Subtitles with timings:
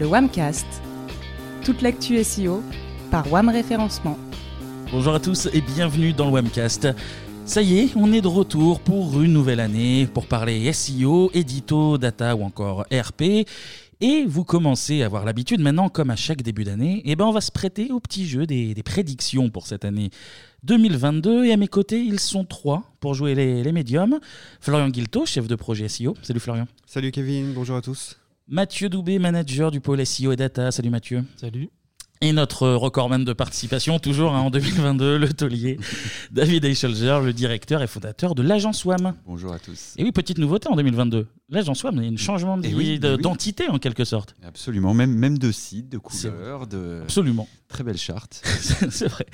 [0.00, 0.66] le Wamcast.
[1.62, 2.62] Toute l'actu SEO
[3.10, 4.18] par Wam Référencement.
[4.90, 6.88] Bonjour à tous et bienvenue dans le Wamcast.
[7.44, 11.98] Ça y est, on est de retour pour une nouvelle année pour parler SEO, édito,
[11.98, 13.46] data ou encore RP.
[14.00, 17.32] Et vous commencez à avoir l'habitude maintenant, comme à chaque début d'année, eh ben on
[17.32, 20.08] va se prêter au petit jeu des, des prédictions pour cette année
[20.62, 21.44] 2022.
[21.44, 24.18] Et à mes côtés, ils sont trois pour jouer les, les médiums.
[24.60, 26.16] Florian Guilto, chef de projet SEO.
[26.22, 26.66] Salut Florian.
[26.86, 28.19] Salut Kevin, bonjour à tous.
[28.52, 30.72] Mathieu Doubé, manager du pôle SEO et data.
[30.72, 31.22] Salut Mathieu.
[31.36, 31.68] Salut.
[32.22, 35.78] Et notre recordman de participation, toujours hein, en 2022, le taulier,
[36.32, 39.14] David Eichelger, le directeur et fondateur de l'agence WAM.
[39.24, 39.94] Bonjour à tous.
[39.96, 41.28] Et oui, petite nouveauté en 2022.
[41.48, 43.22] L'agence WAM, il y a un changement de- Eh oui, de- eh oui.
[43.22, 44.34] d'entité en quelque sorte.
[44.42, 47.48] Absolument, même, même de site, de C'est couleurs, de Absolument.
[47.68, 48.42] très belle charte.
[48.90, 49.24] C'est vrai.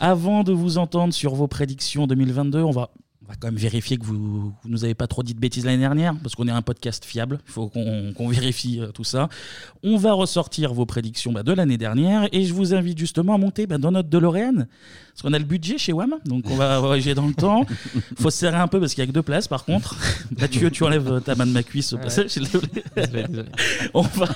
[0.00, 2.90] Avant de vous entendre sur vos prédictions 2022, on va,
[3.28, 5.66] on va quand même vérifier que vous, vous nous avez pas trop dit de bêtises
[5.66, 7.40] l'année dernière, parce qu'on est un podcast fiable.
[7.46, 9.28] Il faut qu'on qu'on vérifie euh, tout ça.
[9.82, 13.38] On va ressortir vos prédictions bah, de l'année dernière, et je vous invite justement à
[13.38, 14.66] monter bah, dans notre DeLorean,
[15.18, 17.66] parce qu'on a le budget chez WAM, donc on va voyager dans le temps.
[18.20, 19.96] faut se serrer un peu parce qu'il y a que deux places, par contre.
[20.38, 22.28] Mathieu, tu enlèves ta main de ma cuisse au passage.
[22.28, 22.84] s'il te plaît.
[23.94, 24.28] On, va,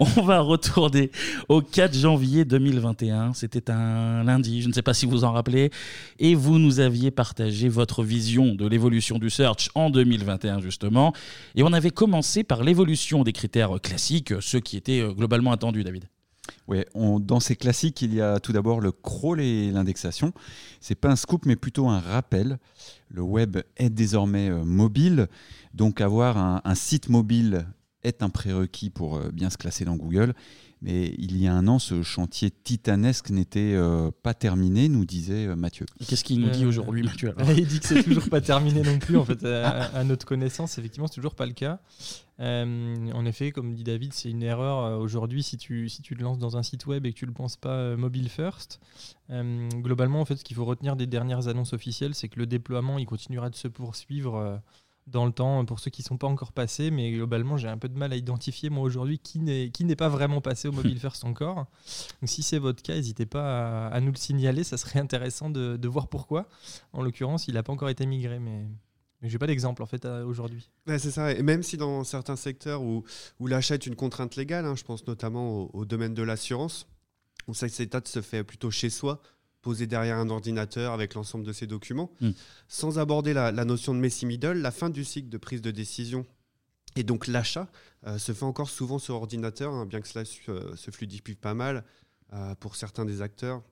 [0.00, 1.12] on va retourner
[1.48, 3.32] au 4 janvier 2021.
[3.34, 5.70] C'était un lundi, je ne sais pas si vous en rappelez.
[6.18, 11.12] Et vous nous aviez partagé votre vision de l'évolution du search en 2021, justement.
[11.54, 15.84] Et on avait commencé par l'évolution des critères classiques, ceux qui étaient euh, globalement attendus,
[15.84, 16.06] David.
[16.66, 20.32] Ouais, on- dans ces classiques, il y a tout d'abord le crawl et l'indexation.
[20.80, 22.58] C'est pas un scoop, mais plutôt un rappel.
[23.10, 25.28] Le web est désormais euh, mobile,
[25.74, 27.66] donc avoir un, un site mobile
[28.04, 30.34] est un prérequis pour euh, bien se classer dans Google.
[30.80, 35.48] Mais il y a un an, ce chantier titanesque n'était euh, pas terminé, nous disait
[35.56, 35.86] Mathieu.
[36.06, 38.82] Qu'est-ce qu'il nous dit Euh, aujourd'hui, Mathieu alors Il dit que c'est toujours pas terminé
[38.82, 39.16] non plus.
[39.16, 41.80] En fait, à, à notre connaissance, effectivement, c'est toujours pas le cas.
[42.40, 46.16] Euh, en effet, comme dit David, c'est une erreur euh, aujourd'hui si tu, si tu
[46.16, 48.80] te lances dans un site web et que tu le penses pas euh, mobile first.
[49.30, 52.46] Euh, globalement, en fait, ce qu'il faut retenir des dernières annonces officielles, c'est que le
[52.46, 54.60] déploiement, il continuera de se poursuivre.
[55.06, 57.78] dans le temps, pour ceux qui ne sont pas encore passés, mais globalement, j'ai un
[57.78, 60.72] peu de mal à identifier, moi, aujourd'hui, qui n'est qui n'est pas vraiment passé au
[60.72, 61.56] mobile first encore.
[62.20, 65.50] Donc, si c'est votre cas, n'hésitez pas à, à nous le signaler, ça serait intéressant
[65.50, 66.46] de, de voir pourquoi.
[66.92, 68.66] En l'occurrence, il n'a pas encore été migré, mais,
[69.22, 70.70] mais j'ai pas d'exemple en fait aujourd'hui.
[70.86, 71.32] Ouais, c'est ça.
[71.32, 73.04] Et même si dans certains secteurs où,
[73.40, 76.86] où l'achat est une contrainte légale, hein, je pense notamment au, au domaine de l'assurance,
[77.46, 79.20] où cette étape se fait plutôt chez soi,
[79.62, 82.30] posé derrière un ordinateur avec l'ensemble de ses documents, Mm.
[82.68, 85.70] sans aborder la, la notion de Messi Middle, la fin du cycle de prise de
[85.72, 86.24] décision
[86.96, 87.68] et donc l'achat
[88.06, 91.54] euh, se fait encore souvent sur ordinateur, hein, bien que cela euh, se fluidifie pas
[91.54, 91.84] mal
[92.32, 93.62] euh, pour certains des acteurs.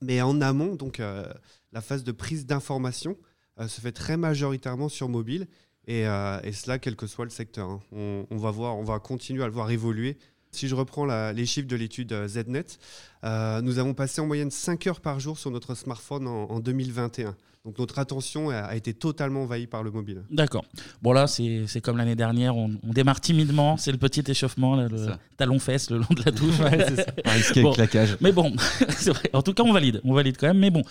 [0.00, 1.32] Mais en amont, donc euh,
[1.72, 3.24] la phase de prise d'information euh,
[3.68, 5.46] se fait très majoritairement sur mobile.
[5.86, 7.68] Et, euh, et cela, quel que soit le secteur.
[7.68, 7.80] hein.
[7.92, 10.16] On, va voir, on va continuer à le voir évoluer.
[10.50, 12.78] Si je reprends les chiffres de l'étude euh, ZNet,
[13.24, 17.36] euh, nous avons passé en moyenne 5 heures par jour sur notre smartphone en 2021.
[17.64, 20.22] Donc notre attention a, été totalement envahie par le mobile.
[20.30, 20.66] D'accord.
[21.00, 24.76] Bon là, c'est c'est comme l'année dernière, on, on démarre timidement, c'est le petit échauffement,
[24.76, 26.54] là, le talon-fesse le long de la touche.
[26.64, 27.72] Ouais, Bon.
[27.72, 28.16] claquage.
[28.20, 28.52] Mais bon,
[28.90, 29.30] c'est vrai.
[29.32, 30.00] En tout cas, on valide.
[30.04, 30.58] On valide quand même.
[30.58, 30.82] Mais bon,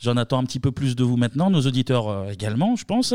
[0.00, 3.14] j'en attends un petit peu plus de vous maintenant, nos auditeurs euh, également, je pense.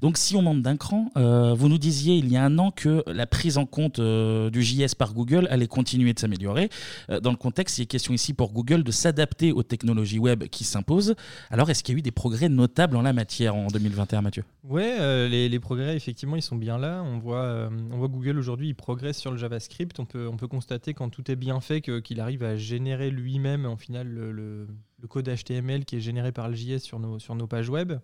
[0.00, 2.70] Donc, si on monte d'un cran, euh, vous nous disiez il y a un an
[2.70, 6.70] que la prise en compte euh, du JS par Google allait continuer de s'améliorer.
[7.10, 10.44] Euh, dans le contexte, il est question ici pour Google de s'adapter aux technologies web
[10.44, 11.14] qui s'imposent.
[11.50, 14.44] Alors, est-ce qu'il y a eu des progrès notables en la matière en 2021, Mathieu?
[14.64, 17.02] Ouais, euh, les, les progrès, effectivement, ils sont bien là.
[17.04, 19.98] On voit, euh, on voit Google aujourd'hui, il progresse sur le JavaScript.
[19.98, 23.66] On peut, on peut constater quand tout est bien fait qu'il arrive à générer lui-même,
[23.66, 24.68] en final, le, le-
[25.00, 27.94] le code HTML qui est généré par le JS sur nos, sur nos pages web.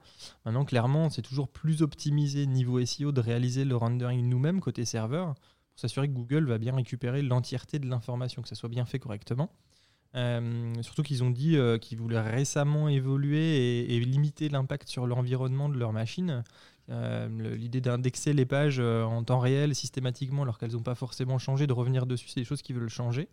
[0.44, 5.34] Maintenant, clairement, c'est toujours plus optimisé niveau SEO de réaliser le rendering nous-mêmes côté serveur
[5.34, 8.98] pour s'assurer que Google va bien récupérer l'entièreté de l'information, que ça soit bien fait
[8.98, 9.52] correctement.
[10.14, 15.68] Euh, surtout qu'ils ont dit euh, qu'ils voulaient récemment évoluer et, limiter l'impact sur l'environnement
[15.68, 16.44] de leur machine.
[16.90, 21.66] Euh, L'idée d'indexer les pages en temps réel systématiquement alors qu'elles n'ont pas forcément changé,
[21.66, 23.28] de revenir dessus, c'est des choses qu'ils veulent changer.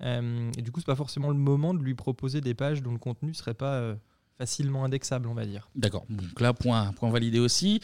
[0.00, 2.98] Et du coup, c'est pas forcément le moment de lui proposer des pages dont le
[2.98, 3.96] contenu serait pas
[4.38, 5.68] facilement indexable, on va dire.
[5.74, 6.04] D'accord.
[6.08, 7.80] Donc là, point, point validé aussi.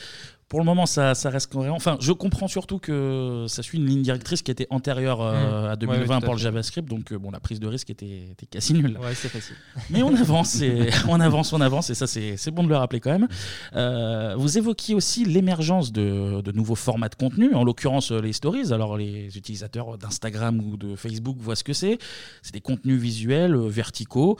[0.48, 1.76] Pour le moment, ça, ça reste cohérent.
[1.76, 5.64] Enfin, je comprends surtout que ça suit une ligne directrice qui était antérieure euh, Mmh.
[5.64, 6.38] à Ouais, 2020 ouais, tout à pour le.
[6.38, 6.86] JavaScript.
[6.86, 8.98] Donc, euh, bon, la prise de risque était, était quasi nulle.
[8.98, 9.56] Ouais, c'est facile.
[9.88, 12.76] Mais on avance, et, on avance, on avance, et ça, c'est c'est bon de le
[12.76, 13.28] rappeler quand même.
[13.74, 18.74] Euh, vous évoquiez aussi l'émergence de, de nouveaux formats de contenu, en l'occurrence les stories.
[18.74, 21.96] Alors, les utilisateurs d'Instagram ou de Facebook voient ce que c'est.
[22.42, 24.36] C'est des contenus visuels verticaux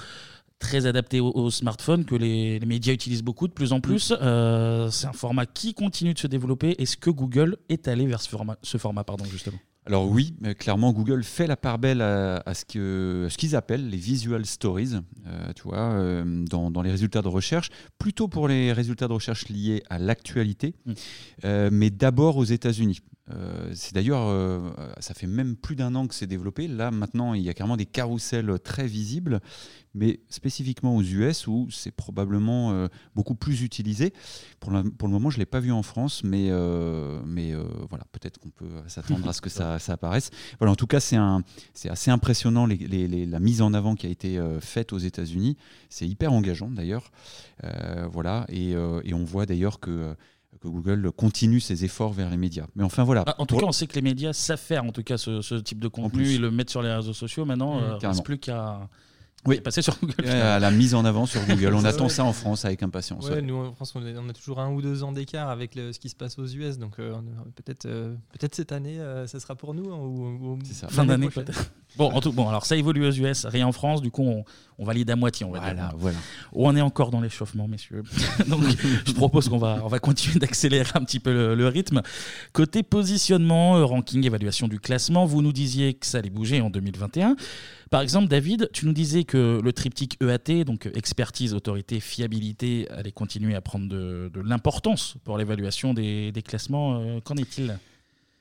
[0.63, 4.15] très adaptés au, au smartphone que les, les médias utilisent beaucoup de plus en plus.
[4.23, 6.77] Euh, c'est un format qui continue de se développer.
[6.79, 9.59] Est-ce que Google est allé vers ce format, ce format pardon, justement?
[9.85, 12.81] Alors oui, clairement Google fait la part belle à, ce qu'ils
[13.29, 14.93] ce qu'ils appellent les visual stories,
[15.27, 19.13] euh, tu vois, euh, dans, dans, les résultats de recherche, plutôt pour les résultats de
[19.13, 20.93] recherche liés à l'actualité, mm.
[21.45, 23.01] euh, mais d'abord aux États-Unis.
[23.35, 24.71] Euh, c'est d'ailleurs, euh,
[25.01, 26.69] ça fait même plus d'un an que c'est développé.
[26.69, 29.41] Là, maintenant, il y a carrément des carousels très visibles,
[29.95, 34.13] mais spécifiquement aux US où c'est probablement euh, beaucoup plus utilisé.
[34.61, 36.51] Pour, pour le moment, je ne l'ai pas vu en France, mais,
[37.27, 37.55] mais
[37.89, 40.31] voilà, peut-être qu'on peut, s'attendre à ce que ça, ça, apparaisse.
[40.59, 41.19] Voilà, en tout cas, c'est
[41.89, 45.57] assez impressionnant les, la mise en avant qui a été faite aux États-Unis.
[45.89, 47.11] C'est hyper engageant d'ailleurs.
[48.11, 50.15] voilà, et, et, on voit d'ailleurs que
[50.63, 52.67] que Google continue ses efforts vers les médias.
[52.77, 53.25] Mais enfin voilà.
[53.25, 55.55] Bah, en tout cas, on sait que les médias savent faire en tout cas ce,
[55.61, 57.45] type de contenu, ils le mettent sur les réseaux sociaux.
[57.45, 58.89] Maintenant, mmh, euh, il ne reste plus qu'à
[59.47, 59.61] oui.
[59.61, 60.29] passer sur Google.
[60.29, 61.75] à la mise en avant sur Google.
[61.75, 63.29] On attend ça en France avec impatience.
[63.31, 66.17] Nous, en France, on a toujours un ou deux ans d'écart avec ce qui se
[66.17, 66.79] passe aux US.
[66.79, 67.15] Donc euh,
[67.57, 69.93] peut-être euh, peut-être cette année, ça sera pour nous.
[69.93, 70.89] Hein, ou, ça.
[70.89, 71.73] Fin d'année peut-être.
[71.97, 74.01] Bon, en tout, bon, alors ça évolue aux US, rien en France.
[74.01, 74.45] Du coup, on,
[74.79, 75.91] on valide à moitié, on va voilà, dire.
[75.97, 76.19] Voilà.
[76.53, 78.03] On est encore dans l'échauffement, messieurs.
[78.49, 78.63] Donc,
[79.07, 82.03] je propose qu'on va, on va continuer d'accélérer un petit peu le, rythme.
[82.53, 86.71] Côté positionnement, euh, ranking, évaluation du classement, vous nous disiez que ça allait bouger en
[86.71, 87.37] 2021.
[87.91, 93.13] Par exemple, David, tu nous disais que le triptyque EAT, donc expertise, autorité, fiabilité, allait
[93.13, 97.01] continuer à prendre de, de l'importance pour l'évaluation des, des classements.
[97.01, 97.77] Euh, qu'en est-il?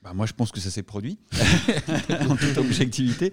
[0.02, 1.20] Bah, moi, je pense que ça s'est produit,
[2.28, 3.32] en toute objectivité.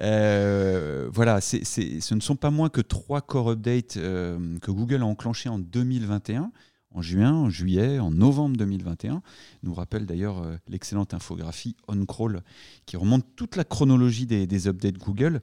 [0.00, 5.06] Euh, voilà, ce ne sont pas moins que trois core updates euh, que Google a
[5.06, 6.52] enclenchés en 2021,
[6.90, 9.22] en juin, en juillet, en novembre 2021.
[9.62, 12.42] Nous rappelle d'ailleurs euh, l'excellente infographie OnCrawl
[12.84, 15.40] qui remonte toute la chronologie des, updates Google.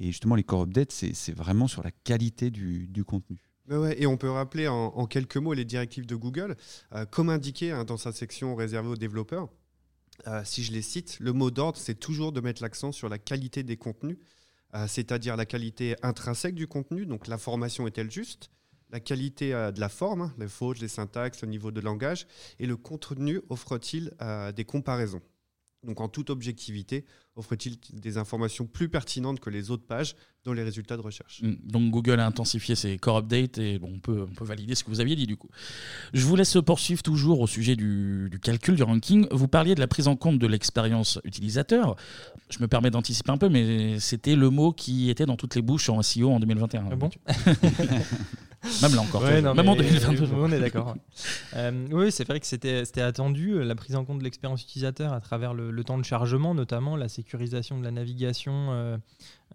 [0.00, 3.38] Et justement, les core updates, c'est vraiment sur la qualité du, contenu.
[3.96, 6.56] et on peut rappeler en, quelques mots les directives de Google,
[7.10, 9.48] comme indiqué hein, dans sa section réservée aux développeurs.
[10.26, 13.18] Euh, si je les cite, le mot d'ordre, c'est toujours de mettre l'accent sur la
[13.18, 14.18] qualité des contenus,
[14.74, 18.50] euh, c'est-à-dire la qualité intrinsèque du contenu, donc l'information est-elle juste,
[18.90, 22.26] la qualité euh, de la forme, hein, les fautes, les syntaxes, le niveau de langage,
[22.58, 24.12] et le contenu offre-t-il
[24.54, 25.22] des comparaisons.
[25.82, 27.06] Donc en toute objectivité,
[27.36, 31.40] offre-t-il des informations plus pertinentes que les autres pages dans les résultats de recherche?
[31.42, 31.54] Mm.
[31.64, 34.84] Donc Google a intensifié ses core updates et bon, on, peut, on peut valider ce
[34.84, 35.48] que vous aviez dit du coup.
[36.12, 39.26] Je vous laisse poursuivre toujours au sujet du, du calcul, du ranking.
[39.30, 41.96] Vous parliez de la prise en compte de l'expérience utilisateur.
[42.50, 45.62] Je me permets d'anticiper un peu, mais c'était le mot qui était dans toutes les
[45.62, 46.88] bouches en SEO en 2021.
[46.90, 47.10] Ah bon?
[48.82, 49.22] Même là encore.
[49.22, 50.28] même en 2022.
[50.34, 50.94] On est d'accord.
[51.56, 55.12] Euh, oui, c'est vrai que c'était attendu, euh, la prise en compte de l'expérience utilisateur
[55.12, 58.98] à travers le, temps de chargement, notamment la sécurisation de la navigation,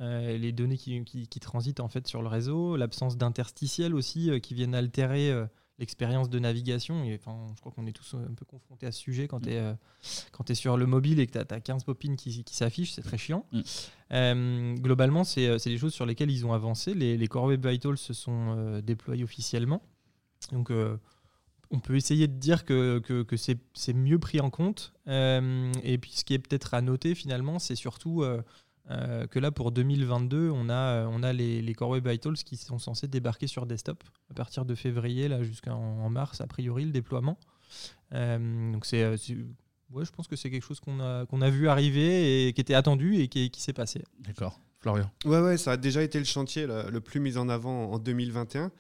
[0.02, 4.54] euh, les données qui, qui, transitent en fait sur le réseau, l'absence d'interstitiels aussi qui
[4.56, 5.32] viennent altérer
[5.80, 7.04] l'expérience de navigation.
[7.04, 9.52] Et, enfin, je crois qu'on est tous un peu confrontés à ce sujet quand tu
[9.52, 9.62] es,
[10.50, 13.18] es, sur le mobile et que tu as, 15 popines qui, qui s'affichent, c'est très
[13.18, 13.46] chiant.
[13.52, 13.62] Mm.
[14.14, 16.94] Euh, globalement, c'est des choses sur lesquelles ils ont avancé.
[16.94, 19.82] Les, les Core Web Vitals se sont euh, déployés officiellement.
[20.52, 20.98] Donc, euh,
[21.72, 24.94] on peut essayer de dire que, que, que c'est mieux pris en compte.
[25.08, 28.24] et puis, ce qui est peut-être à noter finalement, c'est surtout
[28.92, 32.56] euh, que là pour 2022, on a, on a les, les Core Web Vitals qui
[32.56, 36.92] sont censés débarquer sur desktop à partir de février là jusqu'en mars a priori le
[36.92, 37.40] déploiement.
[38.14, 39.18] Euh, donc c'est, euh,
[39.92, 42.62] ouais, je pense que c'est quelque chose qu'on a, qu'on a vu arriver et qui
[42.62, 44.04] était attendu et qui, qui s'est passé.
[44.20, 44.60] D'accord.
[44.80, 45.10] Florian.
[45.26, 48.72] Ouais, ouais, ça a déjà été le chantier le, plus mis en avant en 2021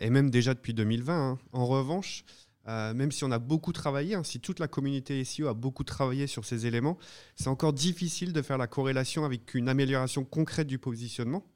[0.00, 1.30] et même déjà depuis 2020.
[1.30, 1.38] Hein.
[1.52, 2.24] En revanche,
[2.68, 5.84] euh, même si on a beaucoup travaillé, hein, si toute la communauté SEO a beaucoup
[5.84, 6.98] travaillé sur ces éléments,
[7.34, 11.46] c'est encore difficile de faire la corrélation avec une amélioration concrète du positionnement.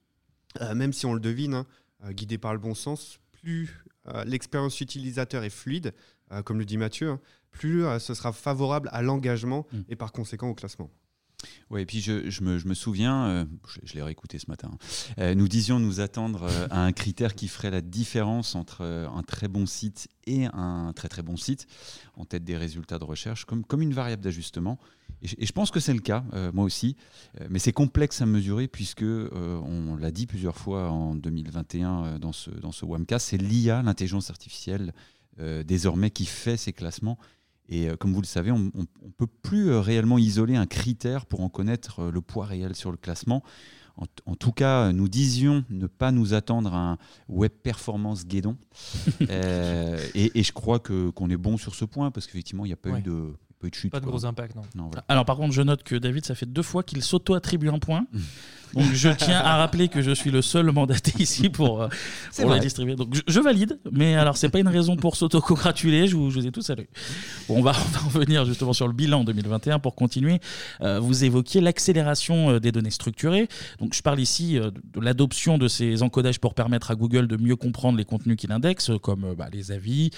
[0.60, 1.66] Euh, même si on le devine, hein,
[2.04, 3.84] euh, guidé par le bon sens, plus
[4.26, 5.94] l'expérience utilisateur est fluide,
[6.44, 7.20] comme le dit Mathieu, hein,
[7.50, 9.80] plus ce sera favorable à l'engagement mm.
[9.88, 10.90] et par conséquent au classement.
[11.70, 13.44] Oui, et puis je, me, souviens, euh,
[13.84, 14.70] je, l'ai réécouté ce matin,
[15.18, 19.22] euh, nous disions nous attendre euh, à un critère qui ferait la différence entre un
[19.22, 21.66] très bon site et un très très bon site
[22.16, 24.78] en tête des résultats de recherche, comme, comme une variable d'ajustement.
[25.22, 26.96] Et, je pense que c'est le cas, moi aussi,
[27.48, 32.50] mais c'est complexe à mesurer puisque, on l'a dit plusieurs fois en 2021 dans ce,
[32.50, 34.92] dans ce WAMCA, c'est l'IA, l'intelligence artificielle,
[35.64, 37.18] désormais qui fait ces classements
[37.68, 41.26] et euh, comme vous le savez, on ne peut plus euh, réellement isoler un critère
[41.26, 43.42] pour en connaître euh, le poids réel sur le classement.
[44.26, 48.56] En, tout cas, nous disions ne pas nous attendre à un web performance guédon.
[49.20, 52.90] et, je crois qu'on est bon sur ce point parce qu'effectivement, il n'y a pas
[52.90, 53.92] eu de, pas de chute.
[53.92, 54.90] Pas de gros impact, non.
[55.06, 58.04] Alors, par contre, je note que David, ça fait deux fois qu'il s'auto-attribue un point.
[58.74, 61.88] Donc je tiens à rappeler que je suis le seul mandaté ici pour, euh,
[62.36, 62.96] pour les distribuer.
[62.96, 66.40] Donc je, je valide, mais alors c'est pas une raison pour s'autocongratuler, je vous, je
[66.40, 66.88] vous ai tous salués.
[67.48, 70.40] Bon, on, va, on va revenir justement sur le bilan 2021 pour continuer.
[70.80, 73.48] Euh, vous évoquiez l'accélération euh, des données structurées.
[73.80, 77.36] Donc je parle ici euh, de l'adoption de ces encodages pour permettre à Google de
[77.36, 80.10] mieux comprendre les contenus qu'il indexe, euh, comme euh, bah, les avis,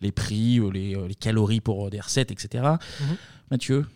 [0.00, 2.64] les prix, euh, les, euh, les calories pour des recettes, etc.
[3.00, 3.16] Mhm.
[3.50, 3.86] Mathieu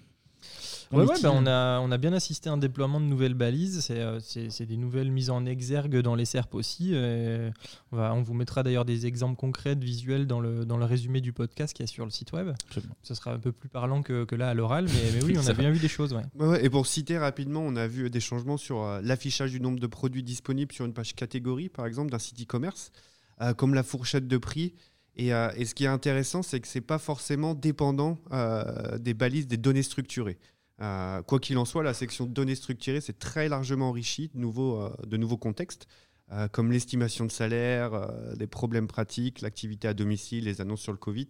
[0.93, 3.35] qu'en Ouais, ouais, bah, on, a, on a bien assisté à un déploiement de nouvelles
[3.35, 3.81] balises.
[3.81, 6.93] C'est euh, c'est- c'est des nouvelles mises en exergue dans les SERP aussi.
[6.95, 11.21] on, va, on vous mettra d'ailleurs des exemples concrets visuels dans le, dans le résumé
[11.21, 12.49] du podcast qui est sur le site web.
[12.69, 12.95] Absolument.
[13.03, 15.47] Ce sera un peu plus parlant que, que là à l'oral, mais, mais oui, on
[15.49, 16.13] a bien vu des choses.
[16.13, 16.23] Ouais.
[16.39, 19.61] Ouais, ouais, et pour citer rapidement, on a vu des changements sur euh, l'affichage du
[19.61, 22.93] nombre de produits disponibles sur une page catégorie, par exemple, d'un site e-commerce,
[23.41, 24.75] euh, comme la fourchette de prix.
[25.17, 29.13] Et, euh, et ce qui est intéressant, c'est que c'est pas forcément dépendant euh, des
[29.13, 30.39] balises, des données structurées.
[30.83, 34.81] Euh, quoi qu'il en soit, la section données structurées, c'est très largement enrichi de nouveaux,
[34.83, 35.87] euh, contextes,
[36.33, 40.99] euh, comme l'estimation de salaire, des problèmes pratiques, l'activité à domicile, les annonces sur le
[40.99, 41.29] Covid.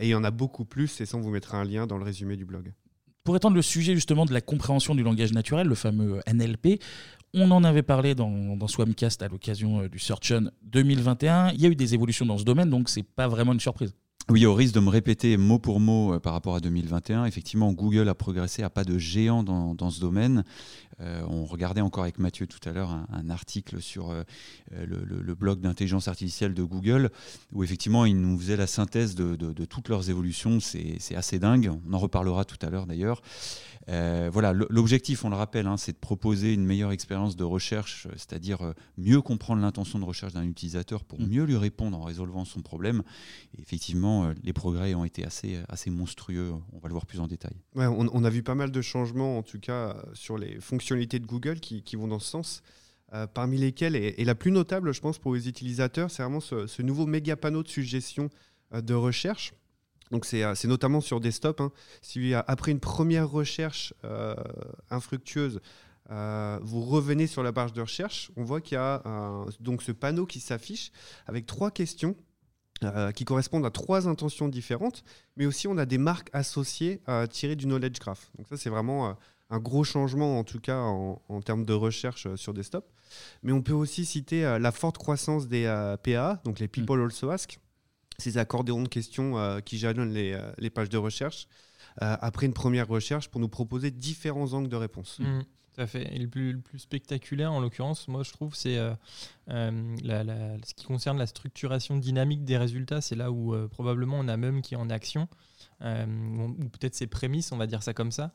[0.00, 1.98] Et il y en a beaucoup plus, et ça, on vous mettra un lien dans
[1.98, 2.72] le résumé du blog.
[3.24, 6.80] Pour étendre le sujet justement de la compréhension du langage naturel, le fameux NLP,
[7.34, 11.52] on en avait parlé dans, Swamcast à l'occasion du Search On 2021.
[11.52, 13.94] Il y a eu des évolutions dans ce domaine, donc c'est pas vraiment une surprise.
[14.30, 17.72] Oui, au risque de me répéter mot pour mot euh, par rapport à 2021, effectivement,
[17.72, 20.44] Google a progressé à pas de géant dans, dans ce domaine.
[21.02, 24.22] Euh, on regardait encore avec Mathieu tout à l'heure un, un article sur euh,
[24.72, 27.10] euh, le, le- le blog d'intelligence artificielle de Google,
[27.52, 30.60] où effectivement, ils nous faisaient la synthèse de, de- de toutes leurs évolutions.
[30.60, 31.70] C'est assez dingue.
[31.88, 33.20] On en reparlera tout à l'heure d'ailleurs.
[33.88, 38.06] Euh, voilà, l'objectif, on le rappelle, hein, c'est de proposer une meilleure expérience de recherche,
[38.12, 41.26] c'est-à-dire mieux comprendre l'intention de recherche d'un utilisateur pour Mm.
[41.26, 43.02] mieux lui répondre en résolvant son problème.
[43.58, 46.52] Et effectivement, les progrès ont été assez, assez monstrueux.
[46.72, 47.54] On va le voir plus en détail.
[47.74, 50.60] Ouais, on, on a vu pas mal de changements, en tout cas, sur les
[50.94, 52.62] de Google qui, vont dans ce sens.
[53.14, 56.80] Euh, parmi lesquelles, et, la plus notable, je pense, pour les utilisateurs, c'est vraiment ce,
[56.82, 58.30] nouveau méga panneau de suggestions
[58.72, 59.52] euh, de recherche.
[60.10, 61.60] Donc, c'est euh, c'est notamment sur desktop.
[61.60, 61.72] hein.
[62.00, 63.92] Si après une première recherche
[64.90, 65.60] infructueuse,
[66.08, 69.02] vous revenez sur la page de recherche, on voit qu'il y a
[69.60, 70.90] donc ce panneau qui s'affiche
[71.26, 72.16] avec trois questions
[73.14, 75.04] qui correspondent à trois intentions différentes
[75.36, 78.30] mais aussi on a des marques associées tirées du knowledge graph.
[78.36, 79.16] Donc ça, c'est vraiment
[79.52, 82.90] un gros changement, en tout cas en, en termes de recherche euh, sur desktop.
[83.42, 87.00] Mais on peut aussi citer euh, la forte croissance des euh, PA, donc les People
[87.02, 87.60] Also Ask,
[88.18, 91.48] ces accordéons de questions qui jalonnent les, les pages de recherche,
[91.96, 95.18] après une première recherche pour nous proposer différents angles de réponse.
[95.18, 95.40] Mm,
[95.74, 96.14] tout à fait.
[96.14, 98.94] Et le plus, le plus spectaculaire, en l'occurrence, moi, je trouve, c'est euh,
[99.48, 103.00] euh, la- la- ce qui concerne la structuration dynamique des résultats.
[103.00, 105.26] C'est là où euh, probablement on a même qui est en action,
[105.82, 106.06] euh,
[106.38, 108.32] ou, peut-être ses prémices, on va dire ça comme ça.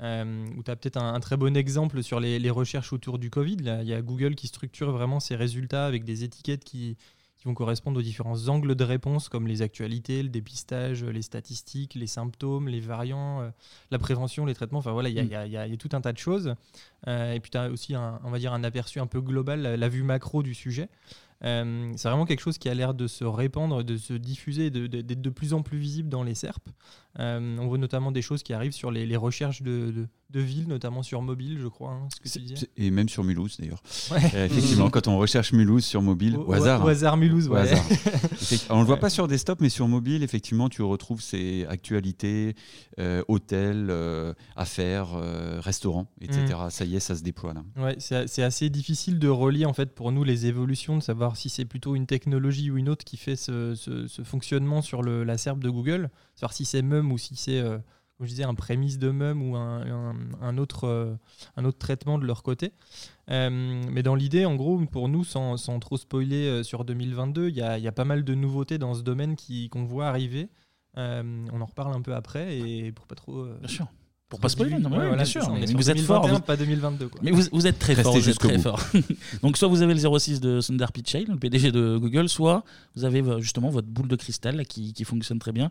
[0.00, 3.56] Euh, où tu as peut-être un, très bon exemple sur les, recherches autour du Covid.
[3.56, 6.96] Là, il y a Google qui structure vraiment ses résultats avec des étiquettes qui
[7.36, 11.94] qui vont correspondre aux différents angles de réponse, comme les actualités, le dépistage, les statistiques,
[11.94, 13.48] les symptômes, les variants, euh,
[13.90, 14.80] la prévention, les traitements.
[14.80, 16.54] Enfin voilà, il y, y a- tout un tas de choses.
[17.06, 19.88] Et puis tu as aussi, un, on va dire, un aperçu un peu global, la
[19.88, 20.90] vue macro du sujet.
[21.44, 25.22] Euh, c'est vraiment quelque chose qui a l'air de se répandre, de se diffuser, d'être
[25.22, 26.68] de, plus en plus visible dans les SERP.
[27.18, 30.40] Euh, on voit notamment des choses qui arrivent sur les, les recherches de, de, de
[30.40, 32.68] villes, notamment sur mobile, je crois, hein, ce que tu disais.
[32.76, 33.82] Et même sur Mulhouse d'ailleurs.
[34.12, 34.18] Ouais.
[34.34, 36.84] Euh, effectivement, quand on recherche Mulhouse sur mobile, au, Au- hasard.
[36.84, 36.92] au hein.
[36.92, 37.60] hasard Mulhouse, Au ouais.
[37.62, 37.84] hasard.
[37.90, 39.00] Effect- On ne le voit Ouais.
[39.00, 42.54] pas sur desktop, mais sur mobile, effectivement, tu retrouves ces actualités,
[43.00, 43.92] euh, hôtels,
[44.56, 45.08] affaires,
[45.60, 46.54] restaurants, etc.
[46.66, 46.70] Mm.
[46.70, 47.64] Ça y est, ça se déploie là.
[47.76, 51.48] Ouais, c'est assez difficile de relier en fait pour nous les évolutions, de savoir si
[51.48, 55.24] c'est plutôt une technologie ou une autre qui fait ce, ce- ce fonctionnement sur le,
[55.24, 57.78] la SERP de Google, savoir si c'est MEM ou si c'est, euh,
[58.18, 61.14] comme je disais, un prémisse de MEM ou un, un- un autre, euh,
[61.56, 62.72] un autre traitement de leur côté.
[63.30, 67.48] Euh, mais dans l'idée, en gros, pour nous, sans, sans trop spoiler euh, sur 2022,
[67.48, 69.84] il y a, il y a pas mal de nouveautés dans ce domaine qui- qu'on
[69.84, 70.48] voit arriver.
[70.98, 73.38] Euh, on en reparle un peu après et pour pas trop.
[73.40, 73.86] euh, Bien sûr.
[74.28, 75.42] Pour pas spoiler, non, Ouais, voilà, bien sûr.
[75.42, 76.20] ça, mais vous êtes fort.
[76.22, 77.08] 2021, vous- pas 2022.
[77.08, 77.20] Quoi.
[77.22, 78.16] Mais vous, vous êtes très Restez fort.
[78.16, 78.62] Vous êtes très bout.
[78.62, 78.80] fort.
[79.42, 82.62] Donc soit vous avez le 06 de Sundar Pichai, le PDG de Google, soit
[82.94, 85.70] vous avez justement votre boule de cristal là, qui, qui fonctionne très bien.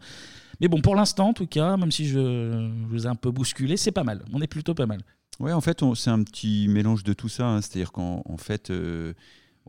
[0.62, 3.78] Mais bon, pour l'instant, en tout cas, même si je, vous ai un peu bousculé,
[3.78, 4.24] c'est pas mal.
[4.34, 5.02] On est plutôt pas mal.
[5.40, 7.46] Ouais, en fait, c'est un petit mélange de tout ça.
[7.48, 7.62] hein.
[7.62, 9.14] C'est-à-dire qu'en en fait, euh,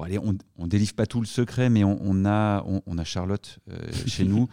[0.02, 3.04] allez, on, on délivre pas tout le secret, mais on, on a, on, on a
[3.04, 3.76] Charlotte euh,
[4.06, 4.48] chez nous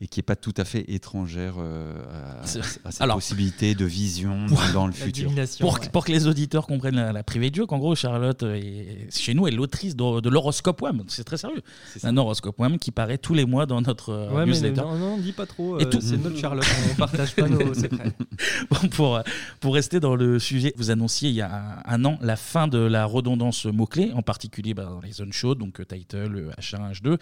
[0.00, 3.84] et qui est pas tout à fait étrangère euh, à, à cette Alors- possibilité de
[3.84, 5.30] vision dans le futur.
[5.60, 5.88] Pour, ouais.
[5.92, 9.34] pour que les auditeurs comprennent la, la privée de joke, en gros, Charlotte, est, chez
[9.34, 11.02] nous, est l'autrice de, de l'horoscope WAM.
[11.08, 11.62] C'est très sérieux.
[11.92, 12.04] C'est.
[12.04, 14.80] Un horoscope WAM qui paraît tous les mois dans notre euh, Ouais, mais newsletter.
[14.82, 15.78] non, non, dis pas trop.
[15.78, 18.12] Et euh, tout- C'est notre Charlotte, on partage pas nos secrets.
[18.70, 19.20] Bon, pour,
[19.60, 22.68] pour rester dans le sujet, vous annonciez il y a un, un an la fin
[22.68, 26.50] de la redondance mots-clés, en particulier bah, dans les zones chaudes, donc euh, title, euh,
[26.60, 27.18] H1, H2,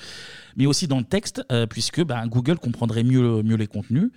[0.56, 4.10] mais aussi dans le texte, euh, puisque bah, Google comprendrait mieux, mieux les contenus.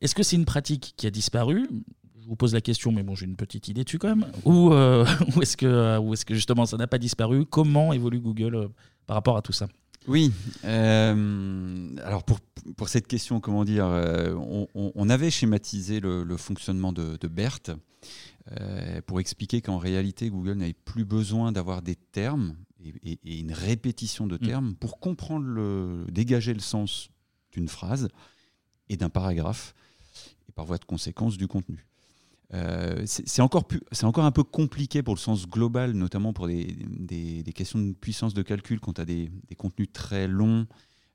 [0.00, 1.68] Est-ce que c'est une pratique qui a disparu?
[2.24, 4.26] Je vous pose la question, mais bon, j'ai une petite idée dessus quand même.
[4.44, 5.04] Ou, euh,
[5.42, 7.44] est-ce que, ou est-ce que justement ça n'a pas disparu?
[7.44, 8.68] Comment évolue Google euh,
[9.06, 9.68] par rapport à tout ça?
[10.06, 10.32] Oui.
[10.64, 12.38] euh, alors pour,
[12.76, 14.34] pour cette question, comment dire, euh,
[14.74, 17.76] on, avait schématisé le, fonctionnement de, de BERT
[18.52, 22.56] euh, pour expliquer qu'en réalité, Google n'avait plus besoin d'avoir des termes
[23.04, 27.08] et, une répétition de termes pour comprendre le, dégager le sens
[27.52, 28.08] d'une phrase
[28.88, 29.74] et d'un paragraphe
[30.48, 31.86] et par voie de conséquence du contenu.
[32.52, 36.46] Euh, c'est encore, plus- c'est encore un peu compliqué pour le sens global, notamment pour
[36.46, 40.28] des, des- des questions de puissance de calcul, quand tu as des, des contenus très
[40.28, 40.66] longs,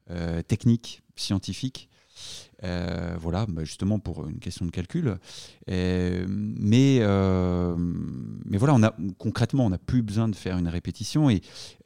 [0.09, 1.88] euh, techniques, scientifiques.
[2.63, 5.17] Euh, voilà, bah, justement pour une question de calcul.
[5.67, 11.29] Mais, euh, mais voilà, on a, concrètement, on n'a plus besoin de faire une répétition
[11.29, 11.41] et,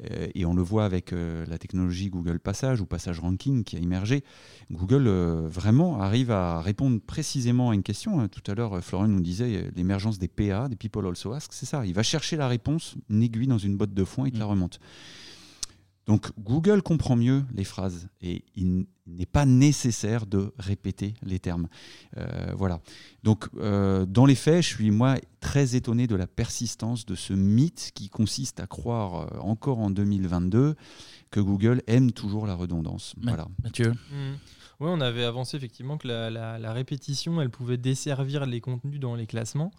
[0.10, 3.80] euh, et on le voit avec la technologie Google Passage ou Passage Ranking qui a
[3.80, 4.24] émergé.
[4.72, 5.08] Google
[5.48, 8.20] vraiment arrive à répondre précisément à une question.
[8.20, 8.28] hein.
[8.28, 11.86] Tout à l'heure, Florian nous disait l'émergence des PA, des People Also Ask, c'est ça.
[11.86, 14.46] Il va chercher la réponse, une aiguille dans une botte de foin, il te la
[14.46, 14.80] remonte.
[16.06, 21.68] Donc Google comprend mieux les phrases et il n'est pas nécessaire de répéter les termes.
[22.18, 22.82] Euh, voilà.
[23.24, 27.34] Donc euh, dans les faits, je suis moi très étonné de la persistance de ce
[27.34, 30.76] mythe qui consiste à croire euh, encore en 2022
[31.32, 33.14] que Google aime toujours la redondance.
[33.22, 33.48] Ma- Voilà.
[33.64, 34.36] Mathieu Mm.
[34.80, 39.00] Oui, on avait avancé effectivement que la, la- la répétition, elle pouvait desservir les contenus
[39.00, 39.72] dans les classements.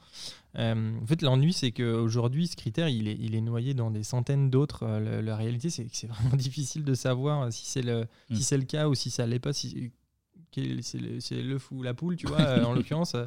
[0.57, 4.03] Euh, en fait, l'ennui, c'est qu'aujourd'hui, ce critère, il est, il est noyé dans des
[4.05, 4.85] centaines d'autres.
[4.85, 8.35] Euh, le- la réalité, c'est que c'est vraiment difficile de savoir si c'est le, Mm.
[8.37, 9.53] si c'est le cas ou si ça l'est pas.
[9.53, 9.91] Si,
[10.83, 13.27] c'est le, c'est l'œuf ou la poule, tu vois, euh, en l'occurrence, euh,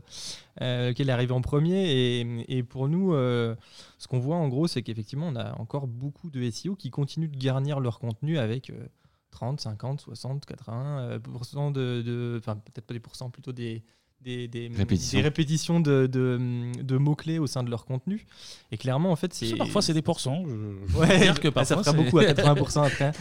[0.61, 1.91] euh, lequel arrive en premier.
[1.91, 3.53] Et, et pour nous, euh,
[3.97, 7.29] ce qu'on voit en gros, c'est qu'effectivement, on a encore beaucoup de SEO qui continuent
[7.29, 8.87] de garnir leur contenu avec euh,
[9.31, 13.83] 30, 50, 60, 80 euh, pourcents de, de- enfin peut-être pas des pourcents, plutôt des
[14.21, 15.17] des, des- Répétitions.
[15.19, 18.25] des répétitions de, de- de mots-clés au sein de leur contenu.
[18.71, 19.55] Et clairement, en fait, c'est.
[19.55, 20.43] Parfois, c'est des pourcents.
[20.45, 23.11] Je, je Ouais, veux dire que ah, ça parfois, fera beaucoup à 80% après.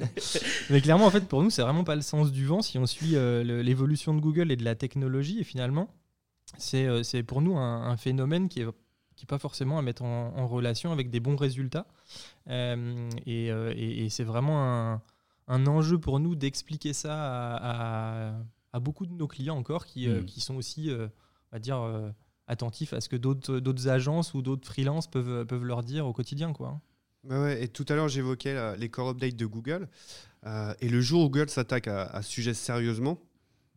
[0.70, 2.86] Mais clairement, en fait, pour nous, c'est vraiment pas le sens du vent si on
[2.86, 5.38] suit euh, l'évolution de Google et de la technologie.
[5.40, 5.88] Et finalement,
[6.58, 8.66] c'est euh, c'est pour nous un, un phénomène qui est
[9.16, 11.86] qui est pas forcément à mettre en, en relation avec des bons résultats.
[12.48, 15.02] Euh, et euh, et- et c'est vraiment un,
[15.48, 17.12] un enjeu pour nous d'expliquer ça
[17.56, 18.34] à, à-
[18.72, 20.24] à beaucoup de nos clients encore qui, euh, Mm.
[20.26, 21.06] qui sont aussi, euh,
[21.52, 22.10] on va dire, euh,
[22.46, 26.12] attentifs à ce que d'autres d'autres agences ou d'autres freelances peuvent, peuvent leur dire au
[26.12, 26.52] quotidien.
[26.52, 26.80] Quoi.
[27.28, 29.88] Ouais, et tout à l'heure, j'évoquais les core updates de Google.
[30.46, 33.18] Euh, et le jour où Google s'attaque à, à ce sujet sérieusement,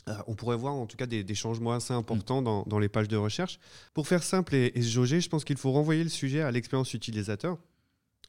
[0.07, 2.89] euh, on pourrait voir en tout cas des, des changements assez importants dans, dans les
[2.89, 3.59] pages de recherche.
[3.93, 6.51] Pour faire simple et, et se jauger, je pense qu'il faut renvoyer le sujet à
[6.51, 7.57] l'expérience utilisateur.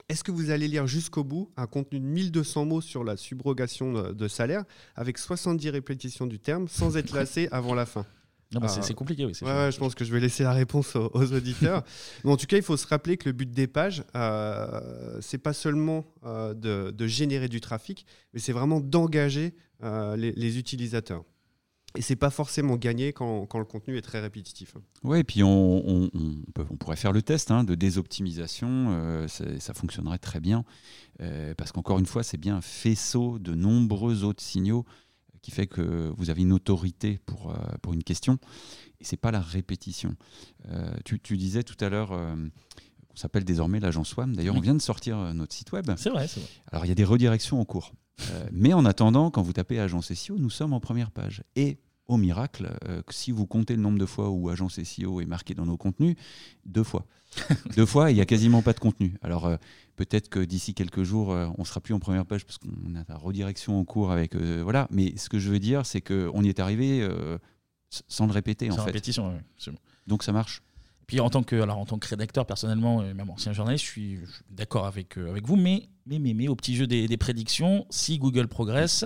[0.09, 4.13] Est-ce que vous allez lire jusqu'au bout un contenu de 1200 mots sur la subrogation
[4.13, 4.65] de, salaire
[4.97, 8.05] avec 70 répétitions du terme sans être lassé avant la fin?
[8.53, 8.69] Bah, Ah.
[8.69, 9.35] c'est compliqué, oui.
[9.35, 9.61] c'est Ouais, sûr.
[9.61, 11.83] ouais, je pense que je vais laisser la réponse aux, aux auditeurs.
[12.25, 15.39] Mais en tout cas, il faut se rappeler que le but des pages, euh, c'est
[15.39, 20.59] pas seulement euh, de, de générer du trafic, mais c'est vraiment d'engager euh, les, les
[20.59, 21.25] utilisateurs.
[21.97, 24.75] Et c'est pas forcément gagné quand, quand le contenu est très répétitif.
[25.05, 28.69] Ouais, et puis on, on- on peut- on pourrait faire le test hein, de désoptimisation,
[28.91, 30.65] euh, ça, fonctionnerait très bien,
[31.21, 34.85] euh, parce qu'encore une fois, c'est bien un faisceau de nombreux autres signaux
[35.41, 38.39] qui fait que vous avez une autorité pour, euh, pour une question,
[39.01, 40.17] et c'est pas la répétition.
[40.71, 42.35] Euh, tu, tu disais tout à l'heure euh,
[43.09, 44.61] qu'on s'appelle désormais l'agence WAM, d'ailleurs Oui.
[44.61, 45.89] on vient de sortir notre site web.
[45.97, 46.49] C'est vrai, c'est vrai.
[46.73, 47.93] Alors il y a des redirections en cours.
[48.31, 51.43] Euh, mais en attendant, quand vous tapez agence SEO, nous sommes en première page.
[51.57, 55.27] Et au miracle, euh, si vous comptez le nombre de fois où agence SEO est
[55.27, 56.17] marqué dans nos contenus,
[56.67, 57.07] deux fois.
[57.77, 59.17] deux fois, il n'y a quasiment pas de contenu.
[59.23, 59.57] Alors euh,
[59.97, 63.05] peut-être que d'ici quelques jours, euh, on sera plus en première page parce qu'on a
[63.09, 64.37] la redirection en cours avec.
[64.37, 64.87] voilà.
[64.91, 67.09] Mais ce que je veux dire, c'est qu'on y est arrivé
[68.09, 68.91] sans le répéter C'est en fait.
[68.91, 69.73] répétition, oui.
[70.07, 70.63] Donc ça marche.
[71.07, 73.91] Puis en tant que, alors en tant que rédacteur, personnellement, et même ancien journaliste, je
[73.91, 74.19] suis,
[74.51, 78.19] d'accord avec, euh, avec vous, mais, mais, mais, mais au petit jeu des, prédictions, si
[78.19, 79.05] Google progresse,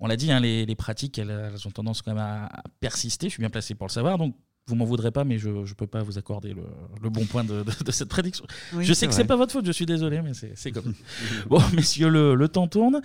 [0.00, 3.28] on l'a dit, hein, les, les pratiques, elles ont tendance quand même à, à persister,
[3.28, 4.34] je suis bien placé pour le savoir, donc
[4.68, 6.64] vous m'en voudrez pas, mais je ne peux pas vous accorder le,
[7.00, 8.44] le bon point de, de- de cette prédiction.
[8.74, 9.22] Oui, je sais c'est que vrai.
[9.22, 10.92] c'est pas votre faute, je suis désolé, mais c'est c'est comme.
[11.48, 13.00] bon, messieurs, le, le temps tourne.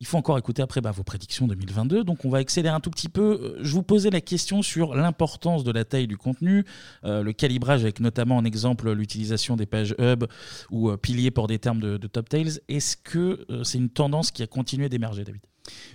[0.00, 2.02] Il faut encore écouter après bah, vos prédictions 2022.
[2.04, 3.38] Donc, on va accélérer un tout petit peu.
[3.42, 6.64] Euh, Je vous posais la question sur l'importance de la taille du contenu,
[7.04, 10.24] euh, le calibrage avec notamment en exemple l'utilisation des pages hub
[10.70, 12.58] ou euh, piliers pour des termes de, de top tails.
[12.68, 15.42] Est-ce que euh, c'est une tendance qui a continué d'émerger, David?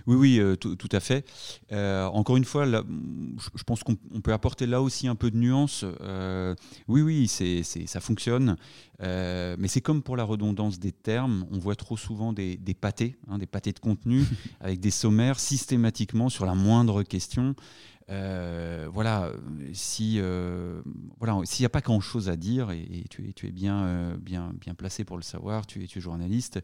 [0.05, 1.25] Oui, oui, euh, tout, tout à fait.
[1.71, 2.83] Euh, encore une fois, là,
[3.55, 5.83] je, pense qu'on on peut apporter là aussi un peu de nuance.
[6.01, 6.55] Euh,
[6.87, 8.55] oui, oui, c'est, ça fonctionne.
[8.99, 11.45] Mais c'est comme pour la redondance des termes.
[11.51, 14.23] On voit trop souvent des, des pâtés, hein, des pâtés de contenu,
[14.61, 17.55] avec des sommaires systématiquement sur la moindre question.
[18.07, 19.31] Voilà,
[19.73, 20.21] si
[21.19, 23.51] voilà, s'il n'y a pas grand chose à dire et, et tu es, tu es
[23.51, 26.61] bien, bien, bien placé pour le savoir, tu es, tu es journaliste.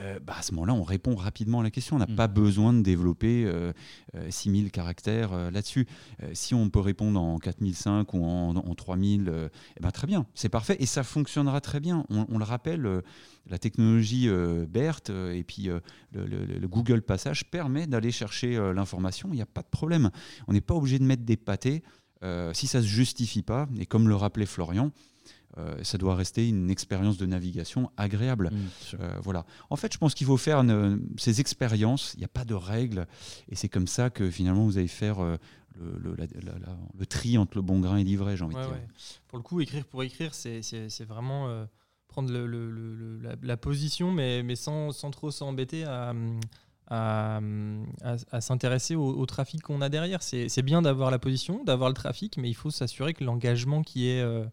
[0.00, 1.96] Euh, bah, à ce moment-là, on répond rapidement à la question.
[1.96, 2.16] On n'a Mm.
[2.16, 3.72] pas besoin de développer euh,
[4.16, 5.86] euh, 6000 caractères euh, là-dessus.
[6.22, 10.06] Euh, si on peut répondre en 4005 ou en, en 3000, euh, eh ben, très
[10.06, 12.04] bien, c'est parfait et ça fonctionnera très bien.
[12.10, 13.02] On, on le rappelle,
[13.48, 14.28] la technologie
[14.68, 15.80] BERT et puis le,
[16.12, 19.28] le- le Google Passage permet d'aller chercher l'information.
[19.32, 20.10] Il n'y a pas de problème.
[20.48, 21.82] On n'est pas obligé de mettre des pâtés
[22.52, 23.68] si ça ne se justifie pas.
[23.78, 24.90] Et comme le rappelait Florian,
[25.58, 28.50] euh, ça doit rester une expérience de navigation agréable.
[29.00, 29.44] Euh, voilà.
[29.70, 32.12] En fait, je pense qu'il faut faire une- ces expériences.
[32.14, 33.06] Il n'y a pas de règles.
[33.48, 35.36] Et c'est comme ça que finalement, vous allez faire euh,
[35.76, 38.54] le, le- la- la- la- le tri entre le bon grain et l'ivraie, j'ai envie
[38.56, 38.74] Ouais, de dire.
[38.76, 38.86] ouais.
[39.28, 40.60] Pour le coup, écrire pour écrire, c'est
[41.04, 41.64] vraiment euh,
[42.08, 46.12] prendre le- la, position, mais, mais sans, sans trop s'embêter à,
[46.88, 47.40] à,
[48.02, 50.22] à- à s'intéresser au, au trafic qu'on a derrière.
[50.22, 53.82] C'est c'est bien d'avoir la position, d'avoir le trafic, mais il faut s'assurer que l'engagement
[53.82, 54.20] qui est...
[54.20, 54.44] euh,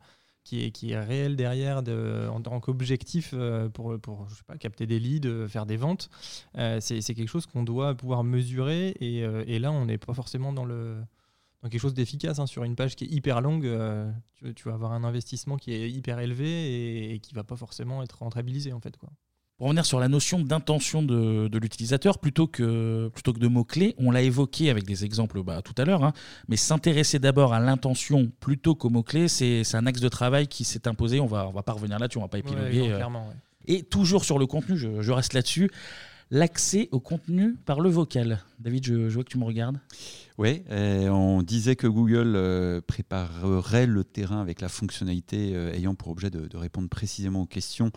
[0.43, 4.43] qui est, qui est réel derrière de, en tant qu'objectif euh, pour, pour je sais
[4.45, 6.10] pas, capter des leads, euh, faire des ventes,
[6.58, 8.95] euh, c'est quelque chose qu'on doit pouvoir mesurer.
[8.99, 10.97] Et, euh, et là, on n'est pas forcément dans, le,
[11.62, 12.39] dans quelque chose d'efficace.
[12.39, 12.47] hein.
[12.47, 13.69] Sur une page qui est hyper longue,
[14.56, 18.19] tu, vas avoir un investissement qui est hyper élevé et, qui va pas forcément être
[18.19, 18.97] rentabilisé en fait.
[18.97, 19.10] Quoi.
[19.62, 23.93] Pour revenir sur la notion d'intention de, de l'utilisateur, plutôt que, plutôt que de mots-clés,
[24.00, 26.13] on l'a évoqué avec des exemples bah, tout à l'heure, hein,
[26.47, 30.63] mais s'intéresser d'abord à l'intention plutôt qu'aux mots-clés, c'est c'est un axe de travail qui
[30.63, 31.19] s'est imposé.
[31.19, 32.82] On va, on va pas revenir là-dessus, on va pas épiloguer.
[32.82, 32.95] Ouais, non, euh.
[32.95, 33.36] clairement, ouais.
[33.67, 35.69] Et toujours sur le contenu, je, je reste là-dessus,
[36.32, 38.39] l'accès au contenu par le vocal.
[38.58, 39.78] David, je, je vois que tu me regardes.
[40.39, 46.08] Oui, on disait que Google euh, préparerait le terrain avec la fonctionnalité euh, ayant pour
[46.08, 47.91] objet de, de répondre précisément aux questions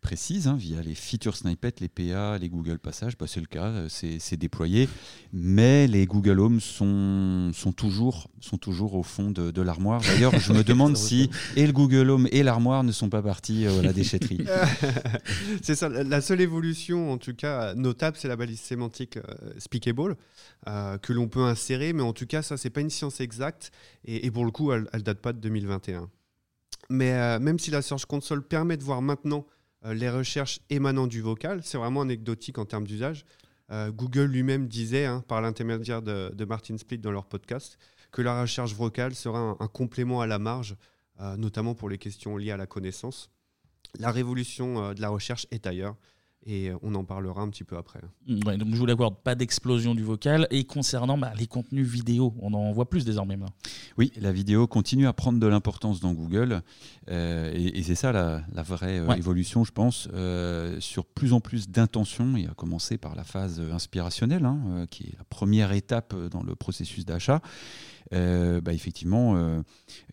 [0.00, 3.16] précises hein, via les features snippets, les PA, les Google Passages.
[3.18, 4.88] Bah, c'est le cas, euh, c'est c'est déployé.
[5.32, 10.00] Mais les Google Home sont, sont, toujours, sont toujours au fond de, de l'armoire.
[10.00, 13.66] D'ailleurs, je me demande si et le Google Home et l'armoire ne sont pas partis
[13.66, 14.44] euh, à la déchetterie.
[15.62, 15.88] c'est ça.
[15.88, 19.22] La seule évolution, en tout cas notable, c'est la balise sémantique euh,
[19.58, 20.16] speakable
[20.66, 23.70] euh, que l'on peut insérer, mais en tout cas, ça, c'est pas une science exacte
[24.04, 26.08] et, et pour le coup, elle, elle date pas de 2021.
[26.90, 29.46] Mais euh, même si la Search Console permet de voir maintenant
[29.84, 33.24] les recherches émanant du vocal, c'est vraiment anecdotique en termes d'usage.
[33.70, 37.78] Euh, Google lui-même disait, hein, par l'intermédiaire de, Martin Split dans leur podcast,
[38.10, 40.76] que la recherche vocale sera un, complément à la marge,
[41.20, 43.30] euh, notamment pour les questions liées à la connaissance.
[43.98, 45.96] La révolution euh, de la recherche est ailleurs
[46.46, 48.00] et euh, on en parlera un petit peu après.
[48.26, 50.46] Mm, ouais, donc je vous l'accorde, pas d'explosion du vocal.
[50.50, 53.36] Et concernant bah, les contenus vidéo, on en voit plus désormais.
[53.36, 53.54] maintenant.
[53.98, 56.62] Oui, la vidéo continue à prendre de l'importance dans Google.
[57.10, 59.18] euh, et et c'est ça la, la vraie euh, Ouais.
[59.18, 63.60] évolution, je pense, euh, sur plus en plus d'intentions, et à commencer par la phase
[63.72, 67.40] inspirationnelle, hein, euh, qui est la première étape dans le processus d'achat.
[68.14, 69.60] Euh, bah, effectivement, euh,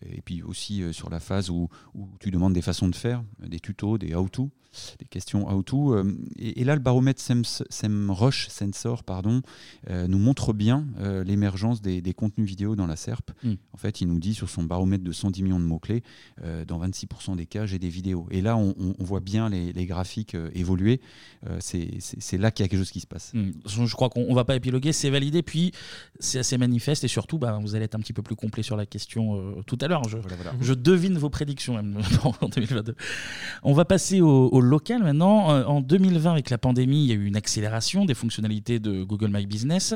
[0.04, 3.22] et puis aussi euh, sur la phase où, où tu demandes des façons de faire,
[3.40, 4.50] des tutos, des how-to,
[4.98, 5.96] des questions how-to.
[6.36, 9.40] et, et là, le baromètre SEMrush Sensor pardon,
[9.88, 10.86] nous montre bien
[11.24, 13.30] l'émergence des, des contenus vidéo dans la SERP.
[13.42, 13.54] Mm.
[13.72, 16.02] En fait, il nous dit sur son baromètre de 110 millions de mots-clés,
[16.66, 18.26] dans 26% des cas, j'ai des vidéos.
[18.30, 21.00] Et là, on, voit bien les, les graphiques évoluer.
[21.60, 23.32] C'est là qu'il y a quelque chose qui se passe.
[23.32, 23.52] Mm.
[23.64, 25.72] Je crois qu'on on va pas épiloguer, c'est validé, puis
[26.20, 28.76] c'est assez manifeste et surtout, bah, vous allez être un petit peu plus complet sur
[28.76, 30.02] la question euh, tout à l'heure.
[30.08, 30.18] Je,
[30.60, 31.98] je devine vos prédictions même
[32.42, 32.94] en 2022.
[33.62, 35.50] On va passer au, au local maintenant.
[35.52, 39.02] Euh, En 2020, avec la pandémie, il y a eu une accélération des fonctionnalités de
[39.04, 39.94] Google My Business.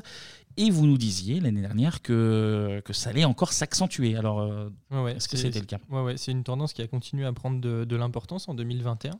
[0.57, 4.17] Et vous nous disiez l'année dernière que, que ça allait encore s'accentuer.
[4.17, 5.79] Alors, euh, Ouais, ouais, est-ce que c'est- c'était le cas?
[5.91, 9.13] Ouais, ouais, c'est une tendance qui a continué à prendre de, de l'importance en 2021.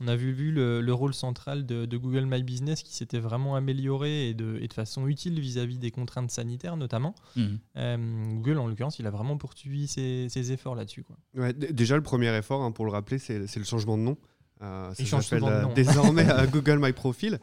[0.00, 3.18] On a vu, vu le, le rôle central de, de Google My Business qui s'était
[3.18, 7.14] vraiment amélioré et de, et de façon utile vis-à-vis des contraintes sanitaires notamment.
[7.36, 7.58] Mhm.
[7.76, 11.02] Euh, Google, en l'occurrence, il a vraiment poursuivi ses, ses efforts là-dessus.
[11.02, 11.16] quoi.
[11.34, 14.02] Ouais, d- déjà, le premier effort, hein, pour le rappeler, c'est c'est le changement de
[14.02, 14.16] nom.
[14.62, 15.72] Euh, ça Il change s'appelle euh, nom.
[15.72, 17.38] désormais euh, Google My Profile.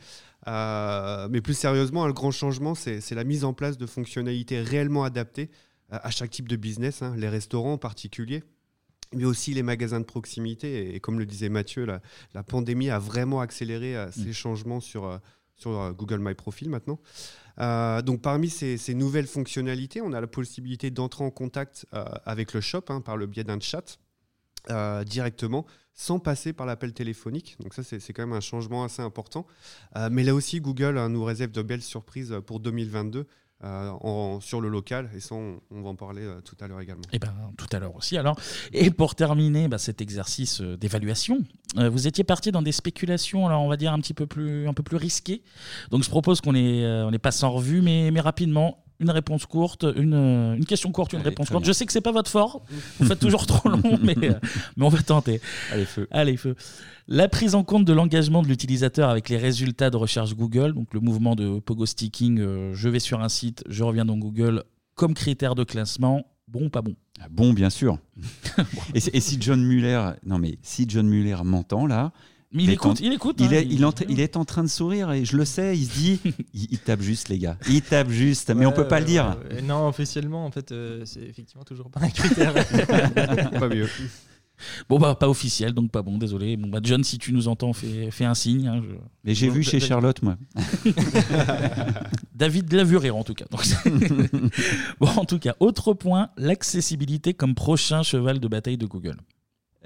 [0.47, 3.85] Euh, mais plus sérieusement, hein, le grand changement, c'est c'est la mise en place de
[3.85, 5.49] fonctionnalités réellement adaptées
[5.89, 8.43] à chaque type de business, hein, les restaurants en particulier
[9.15, 10.93] mais aussi les magasins de proximité.
[10.93, 12.01] Et, comme le disait Mathieu, la,
[12.33, 15.17] la pandémie a vraiment accéléré euh, ces changements sur, euh,
[15.55, 16.99] sur euh, Google My Profile maintenant.
[17.57, 21.85] Donc parmi ces, nouvelles fonctionnalités, on a la possibilité d'entrer en contact
[22.25, 23.99] avec le shop hein, par le biais d'un chat
[25.05, 27.55] directement sans passer par l'appel téléphonique.
[27.59, 29.47] Donc ça, c'est quand même un changement assez important.
[30.11, 33.27] mais là aussi, Google hein, nous réserve de belles surprises pour 2022
[33.63, 35.09] euh, sur le local.
[35.15, 37.01] Et ça, on, va en parler euh, tout à l'heure également.
[37.11, 38.15] Et eh ben, tout à l'heure aussi.
[38.15, 38.39] Alors,
[38.71, 41.39] et pour terminer bah, cet exercice euh, d'évaluation,
[41.75, 44.73] vous étiez parti dans des spéculations, alors on va dire un petit peu plus, un
[44.73, 45.43] peu plus risquées.
[45.91, 49.85] Donc, je propose qu'on les, les passe en revue, mais, mais rapidement une réponse courte,
[49.95, 50.13] une,
[50.57, 51.65] une question courte, une réponse courte.
[51.65, 52.63] Je sais que c'est pas votre fort,
[52.99, 55.39] vous faites toujours trop long, mais, mais on va tenter.
[55.71, 56.07] Allez, feu.
[56.11, 56.55] Allez, feu.
[57.07, 60.93] La prise en compte de l'engagement de l'utilisateur avec les résultats de recherche Google, donc
[60.93, 64.63] le mouvement de pogo sticking, euh, je vais sur un site, je reviens dans Google,
[64.95, 66.95] comme critère de classement, bon ou pas bon?
[67.19, 67.97] Ah, Bon, bien sûr.
[68.93, 72.11] et, si John Muller, non mais si John Muller m'entend là,
[72.53, 73.35] mais il écoute, il écoute.
[73.39, 75.93] Il, hein, est, il, est en train de sourire et je le sais, il se
[75.93, 76.19] dit,
[76.53, 79.37] il, tape juste les gars, il tape juste, mais on peut pas le dire.
[79.63, 82.53] non, officiellement, en fait, euh, c'est effectivement toujours pas un critère.
[83.59, 83.89] pas mieux.
[84.89, 86.57] Bon, bah, pas officiel, donc pas bon, désolé.
[86.57, 88.67] Bon, bah, John, si tu nous entends, fais, fais un signe.
[88.67, 88.81] Hein,
[89.23, 90.37] Mais j'ai vu chez Charlotte, moi.
[92.33, 93.45] David l'a vu rire, en tout cas.
[94.99, 99.17] bon, en tout cas, autre point, l'accessibilité comme prochain cheval de bataille de Google.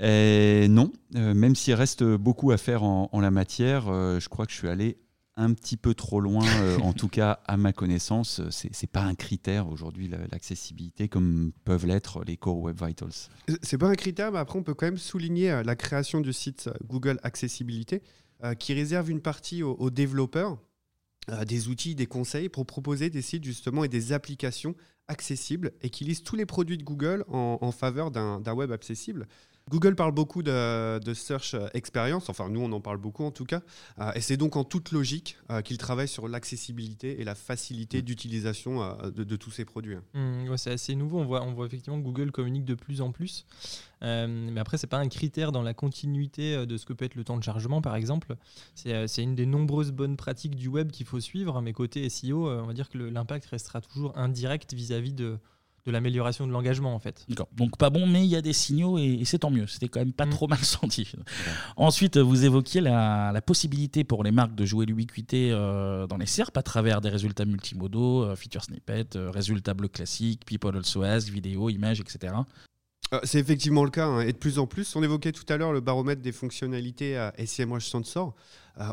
[0.01, 4.45] Et non, euh, même s'il reste beaucoup à faire en, la matière, euh, je crois
[4.45, 4.97] que je suis allé
[5.35, 8.41] un petit peu trop loin, euh, en tout cas à ma connaissance.
[8.49, 13.29] C'est n'est pas un critère aujourd'hui l'accessibilité comme peuvent l'être les Core Web Vitals.
[13.61, 16.33] C'est pas un critère, mais après on peut quand même souligner euh, la création du
[16.33, 18.01] site euh, Google Accessibilité
[18.57, 20.57] qui réserve une partie aux, développeurs
[21.45, 24.75] des outils, des conseils pour proposer des sites justement et des applications
[25.07, 29.27] accessibles et qui lisent tous les produits de Google en, en faveur d'un web accessible.
[29.71, 33.61] Google parle beaucoup de, search experience, enfin nous on en parle beaucoup en tout cas,
[33.99, 37.99] euh, et c'est donc en toute logique euh, qu'il travaille sur l'accessibilité et la facilité
[37.99, 38.01] mm.
[38.01, 39.95] d'utilisation euh, de, tous ces produits.
[39.95, 40.03] Hein.
[40.13, 43.13] Mm, c'est assez nouveau, on voit, on voit effectivement que Google communique de plus en
[43.13, 43.45] plus,
[44.01, 47.23] mais après c'est pas un critère dans la continuité de ce que peut être le
[47.23, 48.35] temps de chargement par exemple,
[48.75, 52.65] c'est une des nombreuses bonnes pratiques du web qu'il faut suivre, mais côté SEO, on
[52.65, 55.39] va dire que l'impact restera toujours indirect vis à -vis de
[55.85, 57.25] de l'amélioration de l'engagement en fait.
[57.53, 59.67] Donc pas bon, mais il y a des signaux et, c'est tant mieux.
[59.67, 60.31] C'était quand même pas mm.
[60.31, 61.11] trop mal senti.
[61.75, 66.55] Ensuite, vous évoquiez la, possibilité pour les marques de jouer l'ubiquité euh, dans les SERP
[66.57, 71.29] à travers des résultats multimodaux, euh, feature snippet, euh, résultats bleus classiques, people also ask,
[71.29, 72.33] vidéo, images, etc.
[73.23, 74.95] C'est effectivement le cas, hein, et de plus en plus.
[74.95, 78.35] On évoquait tout à l'heure le baromètre des fonctionnalités à SEMrush Sensor.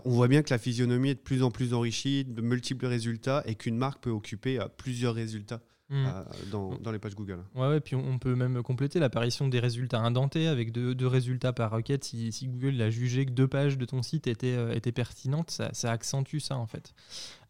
[0.04, 3.44] on voit bien que la physionomie est de plus en plus enrichie, de multiples résultats,
[3.46, 6.06] et qu'une marque peut occuper plusieurs résultats Mm.
[6.06, 7.42] Euh, dans, les pages Google.
[7.54, 11.70] Ouais, ouais, puis on, peut même compléter l'apparition des résultats indentés avec deux, résultats par
[11.70, 12.04] requête.
[12.04, 15.90] Si, Google a jugé que deux pages de ton site étaient, euh, étaient pertinentes, ça,
[15.90, 16.94] accentue ça en fait.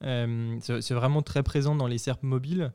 [0.03, 2.73] Euh, c'est vraiment très présent dans les SERP mobiles.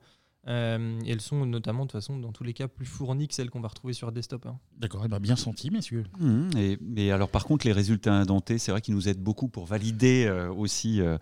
[0.48, 3.34] Euh, et elles sont notamment, de toute façon, dans tous les cas, plus fournies que
[3.34, 4.46] celles qu'on va retrouver sur desktop.
[4.46, 4.58] Hein.
[4.78, 6.06] D'accord, eh ben, bien senti, messieurs.
[6.20, 6.50] Mmh,
[6.98, 10.26] et, alors, par contre, les résultats indentés, c'est vrai qu'ils nous aident beaucoup pour valider
[10.26, 11.18] euh, aussi euh,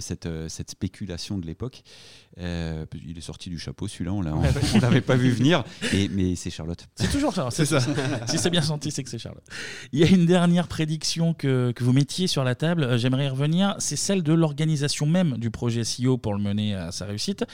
[0.00, 1.82] cette, cette, spéculation de l'époque.
[2.36, 5.64] il est sorti du chapeau, celui-là, on ne l'avait pas vu venir.
[5.92, 6.88] Et, mais c'est Charlotte.
[6.96, 7.54] C'est toujours Charlotte.
[7.54, 7.80] C'est ça.
[8.26, 9.46] si c'est bien senti, c'est que c'est Charlotte.
[9.92, 13.28] Il y a une dernière prédiction que, que vous mettiez sur la table, j'aimerais y
[13.28, 17.44] revenir, c'est celle de l'organisation même du projet SEO pour le mener à sa réussite,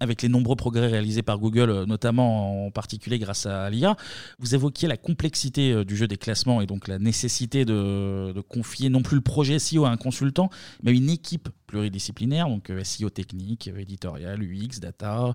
[0.00, 3.96] avec les nombres progrès réalisés par Google, euh, notamment en particulier grâce à l'IA.
[4.38, 8.88] Vous évoquiez la complexité euh, du jeu des classements et donc la nécessité de, confier
[8.88, 10.50] non plus le projet SEO à un consultant,
[10.82, 15.34] mais une équipe pluridisciplinaire, donc euh, SEO technique, éditorial, UX, data,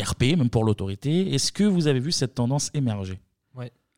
[0.00, 1.34] RP, même pour l'autorité.
[1.34, 3.18] Est-ce que vous avez vu cette tendance émerger?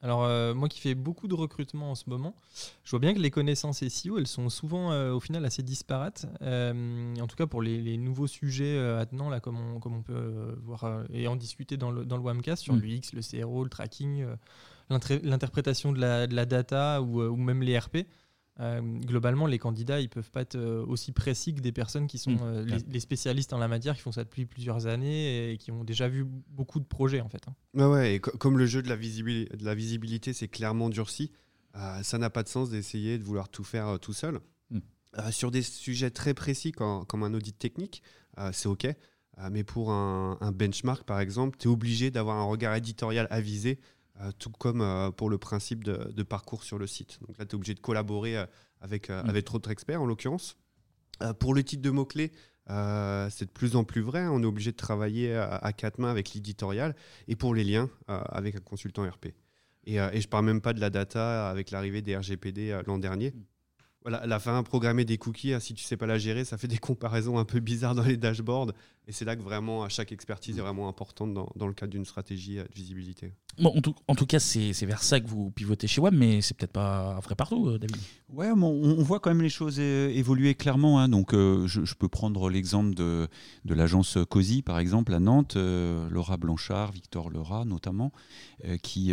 [0.01, 2.37] Alors euh, moi qui fais beaucoup de recrutement en ce moment,
[2.85, 6.27] je vois bien que les connaissances SEO, elles sont souvent euh, au final assez disparates.
[6.43, 10.57] Euh, en tout cas pour les, nouveaux sujets attenants, là, comme, on, comme on peut
[10.63, 12.81] voir et en discuter dans le, dans le WAMcast sur mm.
[12.81, 14.25] l'UX, le CRO, le tracking,
[14.89, 18.07] l'interprétation de la, de la, data ou, ou même les RP.
[18.61, 22.19] Euh, globalement, les candidats, ils peuvent pas être euh, aussi précis que des personnes qui
[22.19, 22.43] sont mm.
[22.43, 25.85] euh, les, spécialistes en la matière, qui font ça depuis plusieurs années et qui ont
[25.85, 27.43] déjà vu beaucoup de projets en fait.
[27.47, 27.89] Hein.
[27.89, 31.31] ouais, et comme le jeu de la, visibilité, de la visibilité, c'est clairement durci,
[32.03, 34.41] ça n'a pas de sens d'essayer de vouloir tout faire tout seul.
[34.71, 34.81] Mm.
[35.31, 38.03] sur des sujets très précis comme, un audit technique,
[38.51, 38.89] c'est OK.
[39.53, 43.79] mais pour un, un, benchmark, par exemple, tu es obligé d'avoir un regard éditorial avisé
[43.79, 43.83] euh,
[44.39, 47.19] tout comme euh, pour le principe de, parcours sur le site.
[47.27, 48.47] Donc là, tu es obligé de collaborer euh,
[48.81, 49.29] avec, mm.
[49.29, 50.57] avec d'autres experts, en l'occurrence.
[51.39, 52.33] pour le titre de mots-clés,
[52.71, 54.27] Euh, c'est de plus en plus vrai.
[54.27, 56.95] On est obligé de travailler à, quatre mains avec l'éditorial
[57.27, 59.29] et pour les liens euh, avec un consultant RP.
[59.85, 62.81] Et, euh, et je ne parle même pas de la data avec l'arrivée des RGPD
[62.87, 63.31] l'an dernier.
[63.31, 63.45] Mm.
[64.03, 66.57] Voilà, la fin, programmer des cookies, hein, si tu ne sais pas la gérer, ça
[66.57, 68.73] fait des comparaisons un peu bizarres dans les dashboards.
[69.09, 72.05] Et c'est là que vraiment, chaque expertise est vraiment importante dans, dans le cadre d'une
[72.05, 73.33] stratégie de visibilité.
[73.61, 73.75] Bon,
[74.07, 77.19] en, tout, cas, c'est vers ça que vous pivotez chez WAM, mais c'est peut-être pas
[77.21, 77.97] vrai partout, euh, David.
[78.33, 81.01] Ouais, on, voit quand même les choses évoluer clairement.
[81.01, 81.09] Hein.
[81.09, 83.27] Donc, euh, je, peux prendre l'exemple de,
[83.65, 88.13] de l'agence COSI, par exemple, à Nantes, euh, Laura Blanchard, Victor Lerat notamment,
[88.83, 89.13] qui,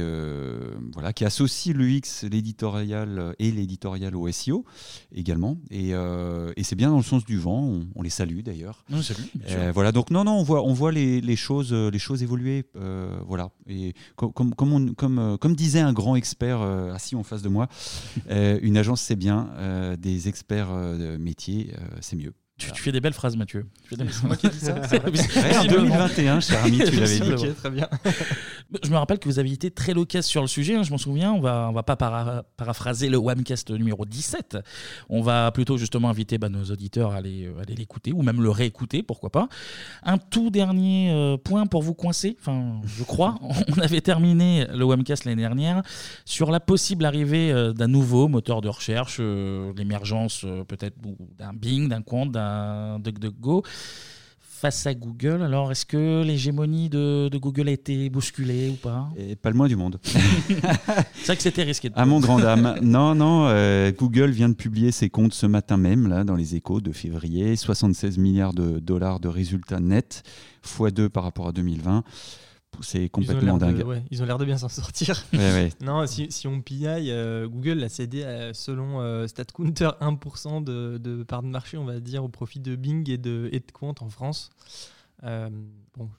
[0.93, 4.65] voilà, qui associe l'UX, l'éditorial et l'éditorial au SEO
[5.11, 5.57] également.
[5.71, 5.93] Et,
[6.63, 7.81] c'est bien dans le sens du vent.
[7.95, 8.85] On, les salue d'ailleurs.
[9.73, 9.84] voilà.
[9.91, 12.65] Donc non, non, on voit, on voit les, les choses, les choses évoluer.
[13.27, 13.49] voilà.
[13.67, 17.67] Et comme, comme, euh, comme, disait un grand expert euh, assis en face de moi,
[18.29, 19.49] euh, une agence c'est bien,
[19.97, 22.33] des experts de métier c'est mieux.
[22.57, 23.65] Tu, fais des belles phrases, Mathieu.
[23.89, 24.75] C'est moi qui ai dit ça.
[25.59, 27.53] en 2021, cher ami, tu l'avais dit.
[27.57, 27.89] très bien.
[28.81, 30.97] Je me rappelle que vous aviez été très loquace sur le sujet, hein, je m'en
[30.97, 31.33] souviens.
[31.33, 34.57] On va, on va pas paraphraser le Wamcast numéro 17.
[35.09, 38.49] On va plutôt justement inviter bah, nos auditeurs à aller, aller l'écouter ou même le
[38.49, 39.49] réécouter, pourquoi pas.
[40.03, 43.37] Un tout dernier euh, point pour vous coincer, enfin, je crois.
[43.75, 45.81] on avait terminé le Wamcast l'année dernière
[46.23, 50.95] sur la possible arrivée euh, d'un nouveau moteur de recherche, euh, l'émergence peut-être
[51.37, 52.44] d'un Bing, d'un compte, d'un
[52.99, 53.63] DuckDuckGo
[54.65, 55.43] face à Google.
[55.43, 59.09] Alors, est-ce que l'hégémonie de, Google a été bousculée ou pas?
[59.17, 59.99] Et Pas le moins du monde.
[60.03, 61.91] c'est vrai que c'était risqué.
[61.93, 62.79] À mon grand dame.
[62.81, 66.55] Non, non, euh, Google vient de publier ses comptes ce matin même, là, dans les
[66.55, 67.55] échos de février.
[67.55, 70.23] 76 milliards de dollars de résultats nets,
[70.65, 72.03] x2 par rapport à 2020
[72.81, 73.85] c'est complètement dingue.
[74.11, 75.23] ils ont l'air de bien s'en sortir.
[75.81, 81.23] non, si, si, on pillaille, euh, Google a cédé selon euh, StatCounter 1% de, de,
[81.23, 83.95] part de marché, on va dire, au profit de Bing et de, et de Quant
[84.01, 84.49] en France.
[85.23, 85.49] Euh,
[85.97, 86.09] bon,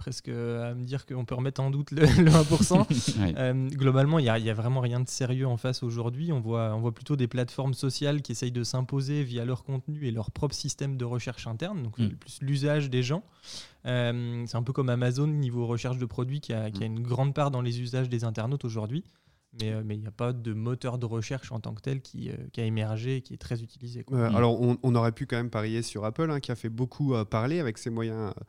[0.00, 2.86] presque à me dire qu'on peut remettre en doute le, 1%.
[3.36, 6.32] Euh, globalement, il n'y a, vraiment rien de sérieux en face aujourd'hui.
[6.32, 10.06] On voit, on voit plutôt des plateformes sociales qui essayent de s'imposer via leur contenu
[10.06, 12.08] et leur propre système de recherche interne, donc mm.
[12.10, 13.22] plus l'usage des gens.
[13.86, 16.92] Euh, c'est un peu comme Amazon niveau recherche de produits qui a, qui a, mm.
[16.92, 19.04] une grande part dans les usages des internautes aujourd'hui.
[19.60, 22.30] Mais euh, il n'y a pas de moteur de recherche en tant que tel qui,
[22.52, 24.04] qui a émergé et qui est très utilisé.
[24.12, 27.60] alors, on, aurait pu quand même parier sur Apple, hein, qui a fait beaucoup parler
[27.60, 28.42] avec ses moyens euh,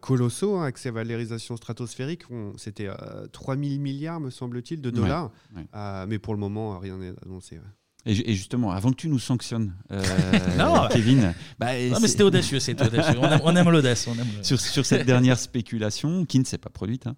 [0.00, 2.24] colossaux, hein, avec ces valorisations stratosphériques.
[2.56, 2.88] C'était
[3.32, 5.30] 3 euh, 000 milliards, me semble-t-il, de dollars.
[5.74, 7.60] Euh, mais pour le moment, rien n'est annoncé.
[8.08, 9.74] Et, justement, avant que tu nous sanctionnes,
[10.92, 11.34] Kevin.
[11.58, 12.58] Bah, non, mais c'était audacieux,
[13.42, 14.08] On aime, l'audace.
[14.42, 17.16] Sur, sur, cette dernière spéculation, qui ne s'est pas produite, hein,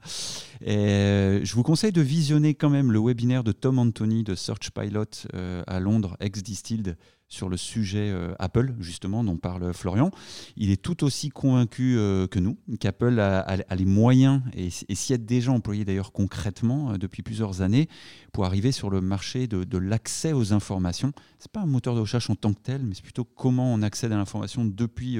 [0.63, 5.29] je vous conseille de visionner quand même le webinaire de Tom Anthony de Search Pilot
[5.67, 6.97] à Londres, ex-Distilled,
[7.29, 10.11] sur le sujet euh, Apple, justement, dont parle Florian.
[10.57, 15.19] Il est tout aussi convaincu euh, que nous qu'Apple a, les moyens et, s'y est
[15.19, 17.89] déjà employé d'ailleurs concrètement euh, depuis plusieurs années
[18.33, 21.13] pour arriver sur le marché de, l'accès aux informations.
[21.39, 23.73] Ce n'est pas un moteur de recherche en tant que tel, mais c'est plutôt comment
[23.73, 25.19] on accède à l'information depuis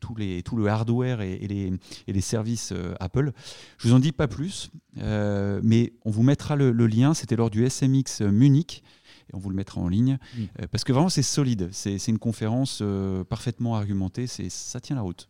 [0.00, 1.72] tout, les, tout, le hardware et, les,
[2.06, 3.32] et les, services Apple.
[3.78, 7.14] Je vous en dis pas plus, mais on vous mettra le, le lien.
[7.14, 8.82] C'était lors du SMX Munich
[9.30, 10.18] et on vous le mettra en ligne.
[10.36, 10.42] Mm.
[10.60, 11.68] Euh, parce que vraiment, c'est solide.
[11.72, 14.26] C'est une conférence euh, parfaitement argumentée.
[14.26, 15.28] Ça tient la route.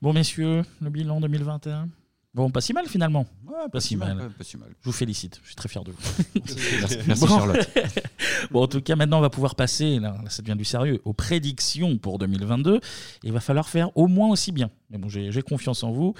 [0.00, 1.88] Bon, messieurs, le bilan 2021
[2.34, 3.26] Bon, pas si mal finalement.
[3.72, 5.98] pas, si mal, Je vous félicite, je suis très fier de vous.
[7.06, 7.68] Merci, Charlotte.
[8.50, 11.12] bon, en tout cas, maintenant, on va pouvoir passer, là, ça devient du sérieux, aux
[11.12, 12.80] prédictions pour 2022.
[13.22, 14.70] il va falloir faire au moins aussi bien.
[14.90, 16.14] Mais bon, j'ai confiance en vous.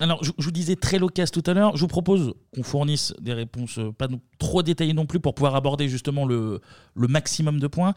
[0.00, 1.76] Alors, je, vous disais très loquace tout à l'heure.
[1.76, 5.54] Je vous propose qu'on fournisse des réponses euh, pas trop détaillées non plus pour pouvoir
[5.54, 6.60] aborder justement le,
[6.94, 7.94] maximum de points.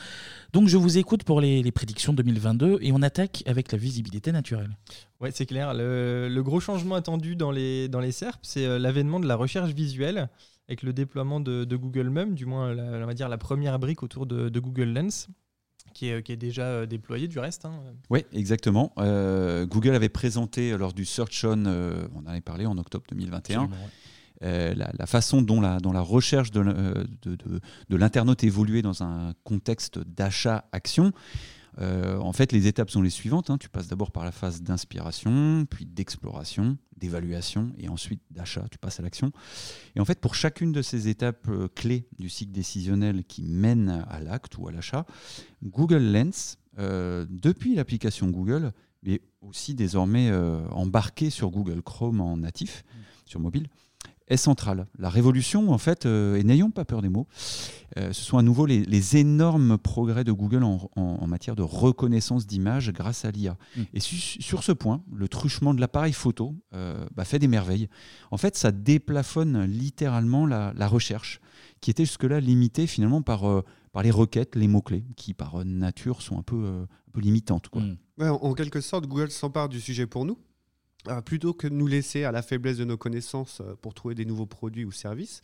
[0.54, 4.32] Donc, je vous écoute pour les, les prédictions 2022 et on attaque avec la visibilité
[4.32, 4.78] naturelle.
[5.20, 5.74] Ouais, c'est clair.
[5.74, 9.36] Le, le, gros changement attendu dans les, dans les SERP, c'est euh, l'avènement de la
[9.36, 10.30] recherche visuelle
[10.68, 13.80] avec le déploiement de, de Google même, du moins, la, on va dire la première
[13.80, 15.30] brique autour de, de Google Lens
[15.94, 17.66] qui est, qui est déjà euh, déployé du reste.
[17.66, 17.80] Hein.
[18.10, 18.92] Oui, exactement.
[18.98, 23.06] Euh, Google avait présenté euh, lors du Search On, on en avait parlé en octobre
[23.10, 23.70] 2021.
[24.42, 29.34] la, façon dont la, dont la recherche de, de, de, de l'internaute évoluait dans un
[29.44, 31.14] contexte d'achat-action.
[31.80, 33.50] Euh, en fait, les étapes sont les suivantes.
[33.50, 33.58] Hein.
[33.58, 38.66] Tu passes d'abord par la phase d'inspiration, puis d'exploration, d'évaluation et ensuite d'achat.
[38.72, 39.32] Tu passes à l'action.
[39.96, 44.06] Et en fait, pour chacune de ces étapes euh, clés du cycle décisionnel qui mène
[44.10, 45.06] à l'acte ou à l'achat,
[45.64, 48.72] Google Lens, euh, depuis l'application Google,
[49.04, 50.32] mais aussi désormais
[50.72, 52.84] embarqué sur Google Chrome en natif,
[53.26, 53.68] sur mobile,
[54.28, 54.88] est centrale.
[54.98, 57.28] La révolution, en fait, et n'ayons pas peur des mots,
[57.96, 63.24] ce sont à nouveau les, énormes progrès de Google en, matière de reconnaissance d'images grâce
[63.24, 63.58] à l'IA.
[63.78, 63.82] Mm.
[63.94, 67.88] Et sur ce point, le truchement de l'appareil photo bah, fait des merveilles.
[68.32, 71.40] En fait, ça déplafonne littéralement la, la recherche,
[71.80, 73.64] qui était jusque-là limitée finalement par
[73.96, 77.70] par les requêtes, les mots-clés, qui par nature sont un peu, euh, un peu limitantes.
[77.70, 77.82] Quoi.
[77.82, 77.98] Mm.
[78.24, 80.38] en, quelque sorte, Google s'empare du sujet pour nous.
[81.08, 84.16] Euh, plutôt que de nous laisser à la faiblesse de nos connaissances euh, pour trouver
[84.16, 85.42] des nouveaux produits ou services,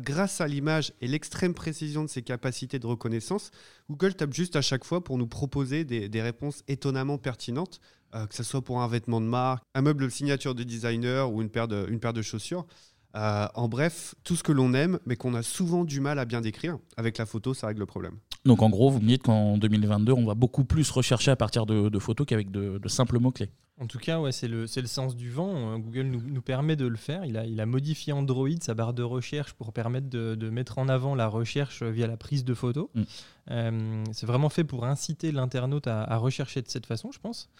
[0.00, 3.50] grâce à l'image et l'extrême précision de ses capacités de reconnaissance,
[3.88, 7.80] Google tape juste à chaque fois pour nous proposer des, réponses étonnamment pertinentes,
[8.12, 11.48] que ce soit pour un vêtement de marque, un meuble signature de designer ou une
[11.48, 12.66] paire de, chaussures.
[13.16, 16.24] Euh, en bref, tout ce que l'on aime, mais qu'on a souvent du mal à
[16.24, 16.78] bien décrire.
[16.96, 18.18] Avec la photo, ça règle le problème.
[18.44, 21.66] Donc en gros, vous me dites qu'en 2022, on va beaucoup plus rechercher à partir
[21.66, 23.50] de, photos qu'avec de, simples mots-clés.
[23.80, 25.74] En tout cas, ouais, c'est le, le, sens du vent.
[25.74, 27.24] Euh, Google nous, nous, permet de le faire.
[27.24, 30.78] Il a, il a, modifié Android, sa barre de recherche, pour permettre de, de, mettre
[30.78, 32.88] en avant la recherche via la prise de photos.
[32.94, 33.02] Mm.
[33.50, 37.50] Euh, c'est vraiment fait pour inciter l'internaute à, à, rechercher de cette façon, je pense.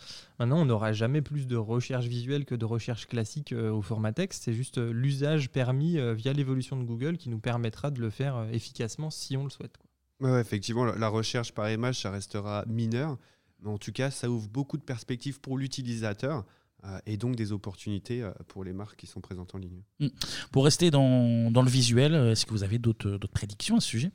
[0.40, 4.12] Maintenant, on n'aura jamais plus de recherche visuelle que de recherche classique euh, au format
[4.12, 4.42] texte.
[4.42, 9.10] C'est juste l'usage permis via l'évolution de Google qui nous permettra de le faire efficacement
[9.10, 9.78] si on le souhaite.
[10.20, 13.18] Ouais, effectivement, la recherche par image, ça restera mineur.
[13.60, 16.44] Mais en tout cas, ça ouvre beaucoup de perspectives pour l'utilisateur.
[16.84, 19.82] Euh, et donc des opportunités euh, pour les marques qui sont présentes en ligne.
[19.98, 20.08] Hmm.
[20.52, 24.12] Pour rester dans, dans le visuel, est-ce que vous avez d'autres prédictions à ce sujet?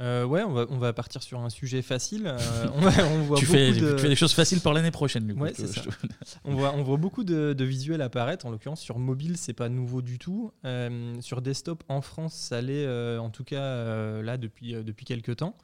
[0.00, 2.26] Euh, ouais, on va, on va partir sur un sujet facile.
[2.26, 5.26] Euh, on, voit tu, fais, tu, fais, des choses faciles pour l'année prochaine.
[5.26, 5.44] Du coup,
[6.44, 8.46] on, voit, on voit beaucoup de, visuels apparaître.
[8.46, 10.52] En l'occurrence, sur mobile, c'est pas nouveau du tout.
[10.64, 12.88] Euh, sur desktop, en France, ça l'est
[13.18, 15.56] en tout cas là depuis, depuis quelques temps.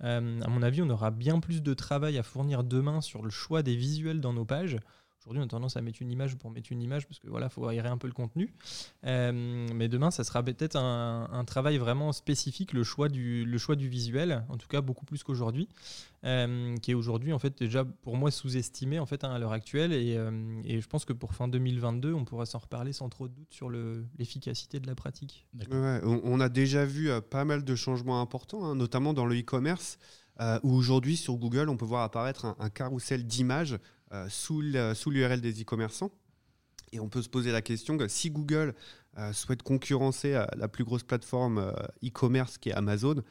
[0.00, 3.62] à mon avis, on aura bien plus de travail à fournir demain sur le choix
[3.62, 4.78] des visuels dans nos pages.
[5.24, 7.48] Aujourd'hui, on a tendance à mettre une image pour mettre une image parce que voilà,
[7.48, 8.52] faut aérer un peu le contenu.
[9.06, 13.46] Euh, mais demain, ça sera peut-être un, travail vraiment spécifique, le choix du,
[13.88, 15.68] visuel, en tout cas beaucoup plus qu'aujourd'hui,
[16.24, 19.52] euh, qui est aujourd'hui en fait déjà pour moi sous-estimé en fait hein, à l'heure
[19.52, 19.92] actuelle.
[19.94, 23.34] Euh, et, je pense que pour fin 2022, on pourra s'en reparler sans trop de
[23.34, 25.46] doute sur l'efficacité de la pratique.
[25.72, 29.98] on, a déjà vu pas mal de changements importants, hein, notamment dans le e-commerce.
[30.62, 33.78] où aujourd'hui sur Google, on peut voir apparaître un, un carrousel d'images
[34.28, 36.12] sous l'URL des e-commerçants.
[36.92, 38.74] Et on peut se poser la question que si Google
[39.18, 41.72] euh, souhaite concurrencer euh, la plus grosse plateforme
[42.04, 43.22] e-commerce qui est Amazon,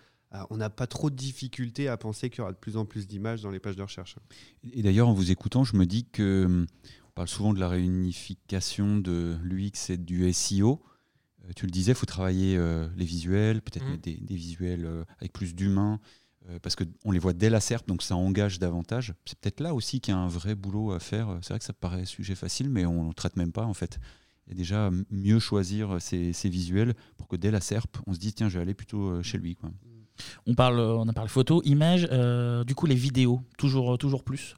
[0.50, 3.06] on n'a pas trop de difficultés à penser qu'il y aura de plus en plus
[3.06, 4.16] d'images dans les pages de recherche.
[4.74, 6.66] Et d'ailleurs, en vous écoutant, je me dis que hum,
[7.08, 10.82] on parle souvent de la réunification de l'UX et du SEO.
[11.56, 12.60] tu le disais, il faut travailler
[12.98, 13.90] les visuels, peut-être mmh.
[13.92, 16.23] mettre des, des, visuels avec plus d'humains, euh,
[16.62, 19.14] parce qu'on les voit dès la SERP, donc ça engage davantage.
[19.26, 21.38] C'est peut-être là aussi qu'il y a un vrai boulot à faire.
[21.42, 24.00] C'est vrai que ça paraît sujet facile, mais on ne traite même pas en fait.
[24.52, 28.50] A déjà mieux choisir ces, visuels pour que dès la SERP, on se dise tiens,
[28.50, 29.56] je vais aller plutôt euh, chez lui.
[29.56, 29.72] Quoi.
[30.46, 34.56] On, parle, on a parlé photo, image, euh, du coup les vidéos, toujours, toujours plus?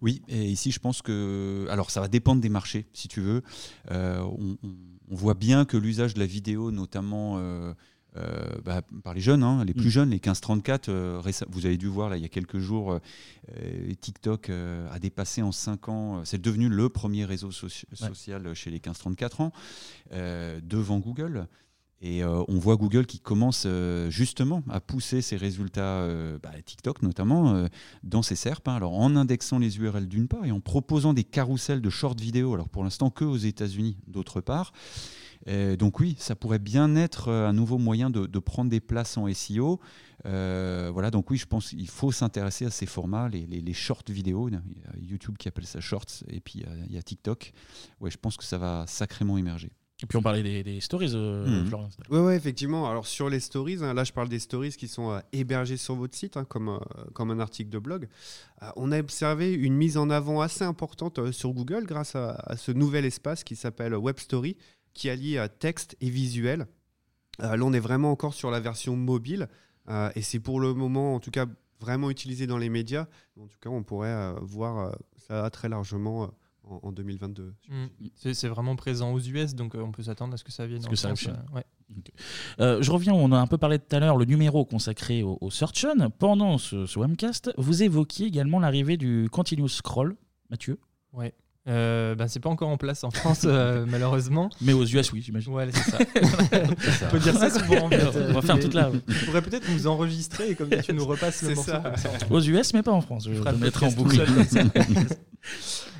[0.00, 1.66] Oui, et ici je pense que.
[1.70, 3.42] Alors ça va dépendre des marchés, si tu veux.
[3.90, 4.56] on,
[5.10, 7.72] voit bien que l'usage de la vidéo, notamment euh,
[8.64, 9.90] bah, par les jeunes, hein, les plus mm.
[9.90, 10.88] jeunes, les 15-34.
[10.88, 15.42] Euh, vous avez dû voir là, il y a quelques jours, euh, TikTok a dépassé
[15.42, 19.52] en 5 ans, c'est devenu le premier réseau social chez les 15-34 ans,
[20.62, 21.46] devant Google.
[22.00, 23.66] Et on voit Google qui commence
[24.08, 26.06] justement à pousser ses résultats,
[26.42, 27.66] bah, TikTok notamment,
[28.04, 28.68] dans ses SERP.
[28.68, 28.76] Hein.
[28.76, 32.54] alors en indexant les URL d'une part et en proposant des carousels de short vidéo,
[32.54, 34.72] alors pour l'instant que aux États-Unis d'autre part
[35.76, 39.32] donc oui, ça pourrait bien être euh, un nouveau moyen de, prendre des places en
[39.32, 39.80] SEO.
[40.26, 44.04] Euh, voilà, donc oui, je pense qu'il faut s'intéresser à ces formats, les, les, shorts
[44.08, 44.48] vidéo.
[44.48, 44.62] Il y a
[45.00, 47.52] YouTube qui appelle ça shorts, et puis euh, il y a TikTok.
[48.00, 49.70] Ouais, je pense que ça va sacrément émerger.
[50.00, 51.70] Et puis on parlait des, stories, euh, mmh.
[52.10, 52.88] Oui, ouais, effectivement.
[52.88, 56.16] Alors sur les stories, hein, là je parle des stories qui sont hébergées sur votre
[56.16, 56.78] site, hein, comme,
[57.14, 58.08] comme un article de blog.
[58.76, 62.70] on a observé une mise en avant assez importante sur Google grâce à, à ce
[62.70, 64.56] nouvel espace qui s'appelle Web Story,
[64.98, 66.66] qui allie texte et visuel.
[67.40, 69.48] Euh, là, on est vraiment encore sur la version mobile
[69.88, 71.46] euh, et c'est pour le moment, en tout cas,
[71.80, 73.06] vraiment utilisé dans les médias.
[73.40, 76.30] En tout cas, on pourrait euh, voir ça très largement
[76.64, 77.54] en, 2022.
[77.68, 77.86] Mm.
[78.16, 80.94] C'est vraiment présent aux US, donc on peut s'attendre à ce que ça vienne en
[80.94, 81.28] France.
[82.58, 85.86] je reviens, on a un peu parlé tout à l'heure, le numéro consacré au, Search
[85.86, 86.10] On.
[86.10, 90.16] Pendant ce, ce webcast, vous évoquiez également l'arrivée du Continuous Scroll,
[90.50, 90.80] Mathieu?
[91.12, 91.32] Ouais.
[91.68, 94.48] Euh, ben, c'est pas encore en place en France, euh, malheureusement.
[94.60, 95.52] Mais aux US, oui, j'imagine.
[95.52, 95.98] Ouais, c'est ça.
[97.06, 97.86] On peut dire ça souvent.
[97.86, 97.90] En
[98.30, 98.90] On va faire toute la.
[98.90, 101.72] Tu pourrais peut-être nous enregistrer et comme tu nous repasses le morceau.
[102.30, 103.28] Aux US, mais pas en France.
[103.28, 104.18] Je, je le mettrai en boucle.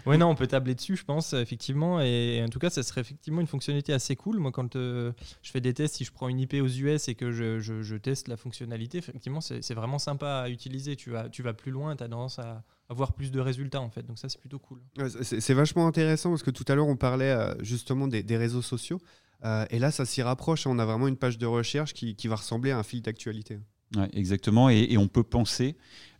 [0.09, 2.01] Ouais, non, on peut tabler dessus, je pense, effectivement.
[2.01, 4.39] Et en tout cas, ça serait effectivement une fonctionnalité assez cool.
[4.39, 7.15] Moi, quand euh, je fais des tests, si je prends une IP aux US et
[7.15, 10.97] que je, teste la fonctionnalité, effectivement, c'est vraiment sympa à utiliser.
[10.97, 13.91] Tu vas, tu vas plus loin, tu as tendance à avoir plus de résultats, en
[13.91, 14.03] fait.
[14.03, 14.81] Donc ça, c'est plutôt cool.
[15.21, 19.03] C'est vachement intéressant parce que tout à l'heure, on parlait euh, justement des, réseaux sociaux.
[19.45, 20.67] Euh, et là, ça s'y rapproche.
[20.67, 23.59] On a vraiment une page de recherche qui, qui va ressembler à un fil d'actualité.
[23.97, 25.77] Ouais, exactement, et, et on peut penser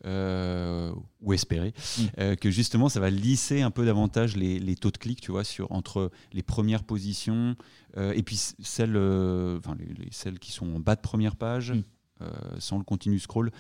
[0.07, 2.03] euh, ou espérer Mm.
[2.19, 5.33] euh, que justement ça va lisser un peu davantage les, les taux de clic, tu
[5.33, 7.57] vois, sur, entre les premières positions
[7.97, 11.73] euh, et puis celles, enfin, les, les- celles qui sont en bas de première page,
[11.73, 11.83] Mm.
[12.59, 13.53] sans le continu scroll,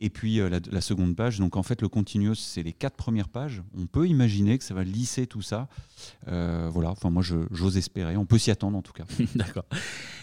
[0.00, 1.38] et puis euh, la, la seconde page.
[1.38, 3.62] Donc en fait, le continuous, c'est les quatre premières pages.
[3.76, 5.68] On peut imaginer que ça va lisser tout ça.
[6.28, 8.16] Euh, voilà, enfin moi j'ose espérer.
[8.16, 9.04] On peut s'y attendre en tout cas.
[9.34, 9.64] D'accord.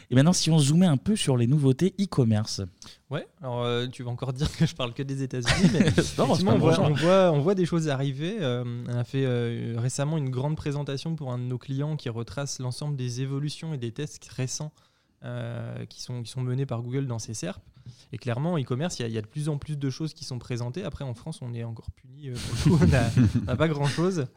[0.10, 2.62] Et maintenant, si on zoomait un peu sur les nouveautés e-commerce.
[3.10, 5.80] Ouais, alors euh, tu vas encore dire que je parle que des États-Unis, mais
[6.18, 8.38] Non, on, voit, on, voit, on voit des choses arriver.
[8.40, 12.10] Euh, on a fait euh, récemment une grande présentation pour un de nos clients qui
[12.10, 14.72] retrace l'ensemble des évolutions et des tests récents
[15.24, 17.62] euh, qui, sont, qui sont menés par Google dans ses SERP.
[18.14, 19.90] Et clairement, en e-commerce, il y, a- il y a de plus en plus de
[19.90, 20.84] choses qui sont présentées.
[20.84, 22.30] Après, en France, on est encore puni.
[22.30, 22.36] euh,
[22.72, 24.28] on n'a- pas grand-chose.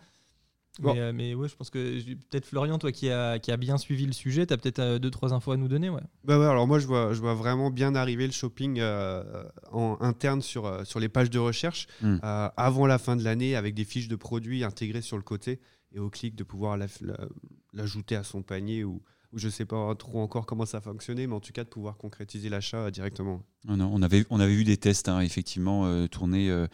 [0.81, 0.95] Bon.
[0.95, 3.79] Mais, euh, mais ouais, je pense que peut-être Florian, toi qui a, qui a bien
[3.79, 5.91] suivi le sujet, tu as peut-être euh, deux, trois infos à nous donner.
[5.91, 6.01] Ouais.
[6.23, 9.25] Bah ouais, alors moi, je vois, je vois vraiment bien arriver le shopping euh,
[9.73, 12.19] en interne sur, euh, sur les pages de recherche Mm.
[12.23, 15.59] euh, avant la fin de l'année avec des fiches de produits intégrées sur le côté
[15.91, 17.27] et au clic de pouvoir la- la-
[17.73, 21.35] l'ajouter à son panier ou, ou je sais pas trop encore comment ça fonctionnait, mais
[21.35, 23.43] en tout cas de pouvoir concrétiser l'achat euh, directement.
[23.67, 26.67] Non, non, on, avait, on avait vu des tests hein, effectivement euh, tournés, euh,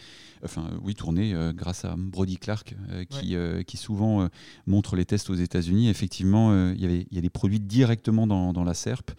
[0.45, 4.29] enfin oui tournés euh, grâce à Brody Clark euh, qui, euh, qui souvent euh,
[4.67, 5.89] montre les tests aux États-Unis.
[5.89, 9.13] Effectivement, euh, il y avait il y a des produits directement dans, dans la SERP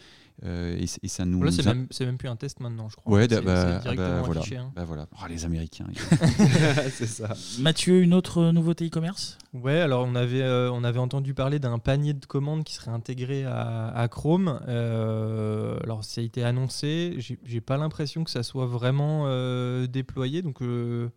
[0.44, 1.42] euh, et, ça nous.
[1.42, 3.14] Là, c'est a- même, c'est même plus un test maintenant, je crois.
[3.14, 4.42] Ouais, bah, c'est ah directement bah, voilà.
[4.42, 4.58] affiché.
[4.58, 4.72] hein.
[4.76, 5.86] Bah voilà, Oh, les Américains.
[6.92, 7.30] c'est ça.
[7.60, 9.38] Mathieu, une autre nouveauté e-commerce?
[9.54, 12.92] Ouais, alors on avait, euh, on avait entendu parler d'un panier de commandes qui serait
[12.92, 14.60] intégré à, à Chrome.
[14.68, 17.16] Euh, alors ça a été annoncé.
[17.18, 20.42] J'ai j'ai pas l'impression que ça soit vraiment euh, déployé.
[20.42, 21.10] Donc euh,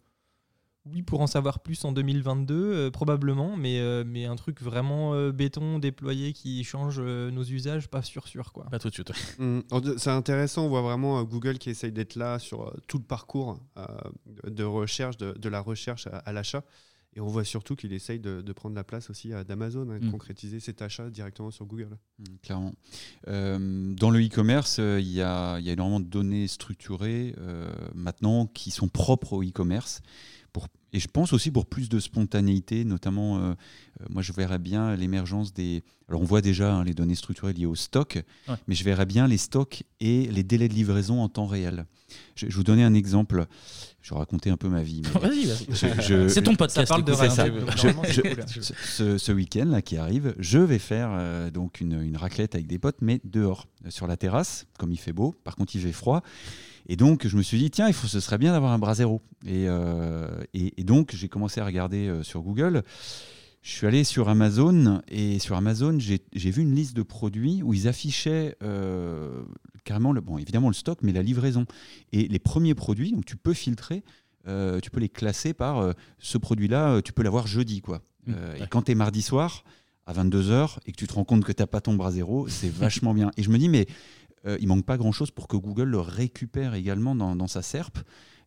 [0.87, 3.57] oui, pour en savoir plus en 2022, euh, probablement.
[3.57, 8.03] Mais, euh, mais un truc vraiment euh, béton déployé qui change euh, nos usages, pas
[8.03, 8.65] sûr sûr quoi.
[8.71, 9.13] Pas tout de suite.
[9.39, 9.61] Mm.
[9.81, 12.99] De- C'est intéressant, on voit vraiment euh, Google qui essaye d'être là sur euh, tout
[12.99, 13.85] le parcours euh,
[14.47, 16.65] de recherche, de, de la recherche à, à l'achat.
[17.17, 20.07] Et on voit surtout qu'il essaye de, de prendre la place aussi d'Amazon, hein, de
[20.07, 20.11] Mm.
[20.11, 21.97] concrétiser cet achat directement sur Google.
[22.19, 22.73] Mm, Clairement.
[23.29, 27.35] Euh, dans le e-commerce, euh, il y, a, il y a énormément de données structurées
[27.39, 30.01] euh, maintenant qui sont propres au e-commerce.
[30.95, 33.41] Et je pense aussi pour plus de spontanéité, notamment, euh,
[34.01, 35.83] euh, moi je verrais bien l'émergence des...
[36.09, 38.55] Alors on voit déjà hein, les données structurées liées au stock, Ouais.
[38.67, 41.85] mais je verrais bien les stocks et les délais de livraison en temps réel.
[42.37, 43.45] Je, je vous donnais un exemple,
[44.01, 45.03] je vais raconter un peu ma vie.
[46.29, 46.87] C'est ton podcast.
[46.89, 47.25] Ça parle de ça.
[47.45, 52.17] hein, Je- je- ce, week-end là qui arrive, je vais faire euh, donc une, une
[52.17, 55.35] raclette avec des potes, mais dehors, sur la terrasse, comme il fait beau.
[55.45, 56.23] Par contre, il fait froid.
[56.87, 58.81] Et donc, je me suis dit, tiens, il faut, ce serait bien d'avoir un.
[59.47, 62.83] Et, euh, et, et donc, j'ai commencé à regarder euh, sur Google.
[63.63, 67.75] Je suis allé sur Amazon et sur Amazon, j'ai vu une liste de produits où
[67.75, 69.43] ils affichaient euh,
[69.85, 71.67] carrément, le, bon, évidemment le stock, mais la livraison.
[72.13, 74.05] Et les premiers produits, donc tu peux filtrer,
[74.47, 77.81] euh, tu peux les classer par euh, ce produit-là, euh, tu peux l'avoir jeudi.
[77.81, 77.99] Quoi.
[78.27, 78.65] Mmh, Euh, ouais.
[78.65, 79.65] Et quand tu es mardi soir,
[80.07, 82.71] à 22h, et que tu te rends compte que tu n'as pas ton brasero, c'est
[82.73, 83.31] vachement bien.
[83.37, 83.87] Et je me dis, mais
[84.47, 87.99] euh, il manque pas grand-chose pour que Google le récupère également dans, dans sa SERP.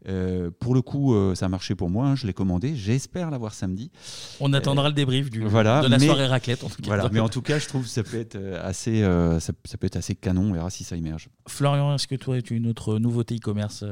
[0.07, 3.29] Euh, pour le coup, euh, ça a marché pour moi, hein, je l'ai commandé, j'espère
[3.29, 3.91] l'avoir samedi.
[4.39, 6.63] On attendra le débrief du, Voilà, de la mais- soirée raclette.
[6.63, 6.87] En tout cas.
[6.87, 9.53] Voilà, mais en tout cas, je trouve que ça peut être euh, assez, euh, ça,
[9.65, 10.41] ça peut être assez canon.
[10.49, 11.29] On verra si ça émerge.
[11.47, 13.83] Florian, est-ce que toi, tu as une autre nouveauté e-commerce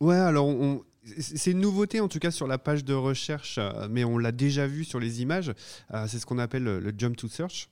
[0.00, 0.80] Ouais, alors on-
[1.20, 3.60] c'est une nouveauté en tout cas sur la page de recherche,
[3.90, 5.52] mais on l'a déjà vu sur les images.
[6.08, 7.68] C'est ce qu'on appelle le, le jump to search.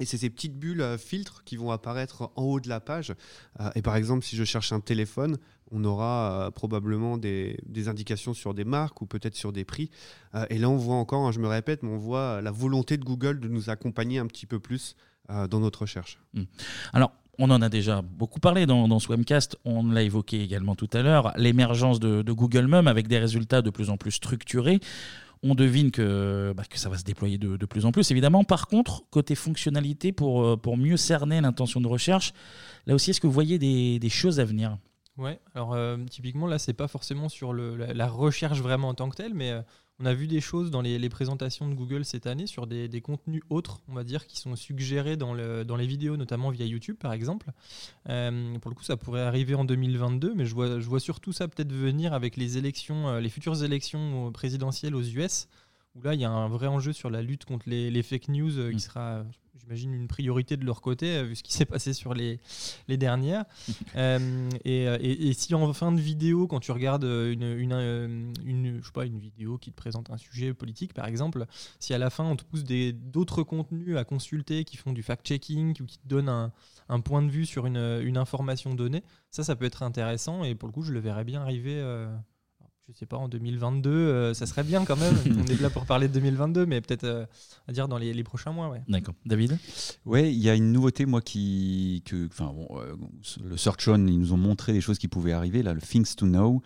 [0.00, 3.14] Et c'est ces petites bulles euh, filtres qui vont apparaître en haut de la page.
[3.60, 5.38] Euh, et par exemple, si je cherche un téléphone,
[5.70, 9.90] on aura euh, probablement des, indications sur des marques ou peut-être sur des prix.
[10.50, 13.04] Et là, on voit encore, hein, je me répète, mais on voit la volonté de
[13.04, 14.96] Google de nous accompagner un petit peu plus
[15.28, 16.18] dans notre recherche.
[16.92, 20.88] Alors, on en a déjà beaucoup parlé dans, ce webcast, on l'a évoqué également tout
[20.92, 24.80] à l'heure, l'émergence de, de Google Mum avec des résultats de plus en plus structurés.
[25.42, 28.44] On devine que, bah, que ça va se déployer de, plus en plus, évidemment.
[28.44, 32.32] Par contre, côté fonctionnalité, pour, euh, pour mieux cerner l'intention de recherche,
[32.86, 34.78] là aussi, est-ce que vous voyez des, des choses à venir?
[35.16, 38.94] Ouais, alors euh, typiquement là, c'est pas forcément sur le, la, la recherche vraiment en
[38.94, 39.62] tant que telle, mais euh,
[40.00, 43.42] on a vu des choses dans les, présentations de Google cette année sur des, contenus
[43.48, 47.50] autres, on va dire, qui sont suggérés dans les vidéos, notamment via YouTube par exemple.
[48.08, 51.32] Euh, pour le coup, ça pourrait arriver en 2022, mais je vois, je vois surtout
[51.32, 55.48] ça peut-être venir avec les élections, euh, les futures élections présidentielles aux US.
[55.94, 58.58] Où là, il y a un vrai enjeu sur la lutte contre les, fake news
[58.58, 58.80] euh, qui mm.
[58.80, 59.24] sera,
[59.54, 62.40] j'imagine, une priorité de leur côté, vu ce qui s'est passé sur les,
[62.88, 63.44] les dernières.
[63.94, 68.92] et, et, si en fin de vidéo, quand tu regardes une, une, une, je sais
[68.92, 71.46] pas, une vidéo qui te présente un sujet politique, par exemple,
[71.78, 75.80] si à la fin, on te pousse d'autres contenus à consulter qui font du fact-checking
[75.80, 76.52] ou qui te donnent un,
[76.88, 80.42] un, point de vue sur une, une information donnée, ça, ça peut être intéressant.
[80.42, 81.80] Et pour le coup, je le verrais bien arriver
[82.92, 85.14] je sais pas, en 2022, euh, ça serait bien quand même.
[85.38, 87.24] On est là pour parler de 2022, mais peut-être euh,
[87.66, 88.68] à dire dans les, prochains mois.
[88.68, 88.82] Ouais.
[88.88, 89.14] D'accord.
[89.24, 89.58] David?
[90.04, 92.02] Ouais, il y a une nouveauté, moi, qui.
[92.04, 92.94] Que, enfin, bon, euh,
[93.42, 96.14] le Search On, ils nous ont montré des choses qui pouvaient arriver, là, le Things
[96.14, 96.62] to Know.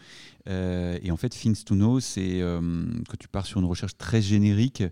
[0.48, 4.82] Et en fait, Things to Know, c'est que tu pars sur une recherche très générique.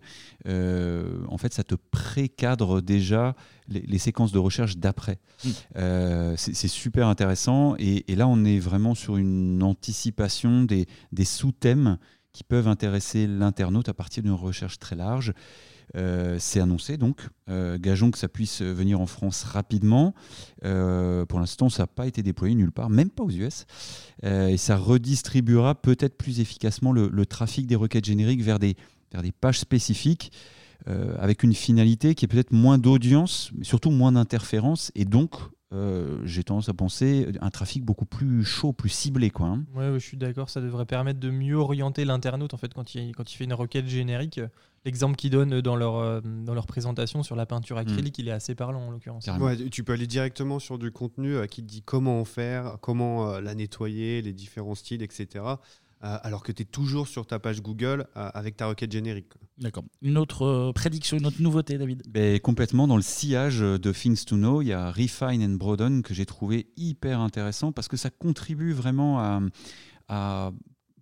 [0.47, 3.35] en fait, ça te précadre déjà
[3.69, 5.19] les, séquences de recherche d'après.
[5.45, 5.49] Mm.
[5.77, 7.75] Euh, c'est super intéressant.
[7.79, 10.87] Et, là, on est vraiment sur une anticipation des,
[11.25, 11.99] sous-thèmes
[12.33, 15.33] qui peuvent intéresser l'internaute à partir d'une recherche très large.
[15.95, 17.21] Euh, c'est annoncé donc.
[17.49, 20.15] Euh, gageons que ça puisse venir en France rapidement.
[20.63, 23.67] pour l'instant, ça n'a pas été déployé nulle part, même pas aux US.
[24.23, 28.77] et ça redistribuera peut-être plus efficacement le, trafic des requêtes génériques vers des,
[29.13, 30.33] vers des pages spécifiques
[30.89, 35.35] euh, avec une finalité qui est peut-être moins d'audience, mais surtout moins d'interférences, et donc
[35.73, 39.31] euh, j'ai tendance à penser un trafic beaucoup plus chaud, plus ciblé.
[39.31, 39.65] Quoi, hein.
[39.75, 43.17] ouais, je suis d'accord, ça devrait permettre de mieux orienter l'internaute en fait, quand, il,
[43.17, 44.41] quand il fait une requête générique.
[44.87, 48.23] L'exemple qu'ils donnent dans leur, euh, dans leur présentation sur la peinture acrylique, mm.
[48.23, 49.27] il est assez parlant en l'occurrence.
[49.39, 53.39] Ouais, tu peux aller directement sur du contenu qui te dit comment en faire, comment
[53.39, 55.57] la nettoyer, les différents styles, etc.
[56.05, 59.33] Euh, alors que tu es toujours sur ta page Google euh, avec ta requête générique.
[59.57, 59.85] D'accord.
[60.03, 62.03] Une autre euh, prédiction, une autre nouveauté, David?
[62.07, 62.87] Ben, Complètement.
[62.87, 66.27] Dans le sillage de Things to Know, il y a Refine and Broaden que j'ai
[66.27, 69.41] trouvé hyper intéressant parce que ça contribue vraiment à,
[70.09, 70.53] à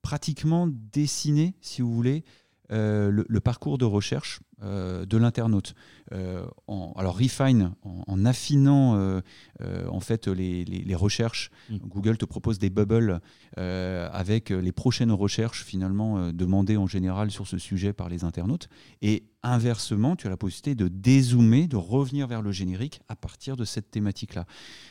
[0.01, 2.25] pratiquement dessiner, si vous voulez,
[2.71, 5.75] le, parcours de recherche de l'internaute.
[6.11, 9.21] alors Refine, en, affinant
[9.61, 11.77] en fait les, les recherches, mm.
[11.89, 13.21] Google te propose des bubbles
[13.59, 18.25] euh, avec les prochaines recherches finalement euh, demandées en général sur ce sujet par les
[18.25, 18.69] internautes.
[19.01, 23.57] Et inversement, tu as la possibilité de dézoomer, de revenir vers le générique à partir
[23.57, 24.47] de cette thématique-là.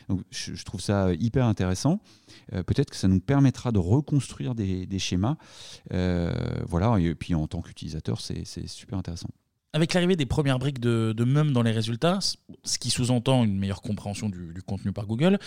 [0.08, 2.00] Donc je, trouve ça hyper intéressant.
[2.52, 5.36] Euh, peut-être que ça nous permettra de reconstruire des, schémas.
[5.90, 9.28] voilà, et puis en tant qu'utilisateur, c'est super intéressant.
[9.74, 12.20] Avec l'arrivée des premières briques de, de MEM dans les résultats,
[12.62, 15.38] ce qui sous-entend une meilleure compréhension du, contenu par Google,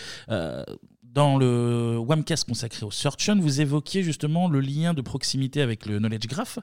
[1.18, 5.88] dans le Wamcast consacré au Search On, vous évoquiez justement le lien de proximité avec
[5.88, 6.60] le Knowledge Graph.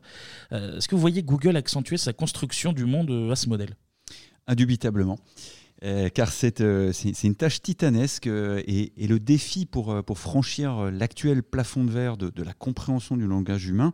[0.52, 3.76] Euh, est-ce que vous voyez Google accentuer sa construction du monde euh, à ce modèle?
[4.46, 5.18] Indubitablement.
[5.82, 12.16] Euh, car c'est une tâche titanesque et, le défi pour, franchir l'actuel plafond de verre
[12.16, 13.92] de la compréhension du langage humain,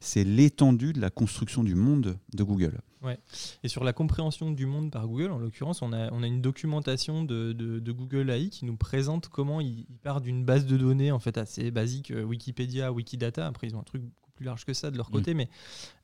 [0.00, 2.80] c'est l'étendue de la construction du monde de Google.
[3.02, 3.18] Ouais.
[3.62, 6.40] Et sur la compréhension du monde par Google, en l'occurrence, on a, on a une
[6.40, 11.12] documentation de, de, Google AI qui nous présente comment il, part d'une base de données
[11.12, 13.46] en fait assez basique, euh, Wikipédia, Wikidata.
[13.46, 15.12] Après, ils ont un truc beaucoup plus large que ça de leur mm.
[15.12, 15.48] côté, mais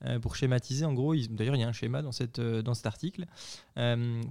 [0.04, 2.74] euh, pour schématiser, en gros, d'ailleurs, il y a un schéma dans, cette, euh, dans
[2.74, 3.26] cet article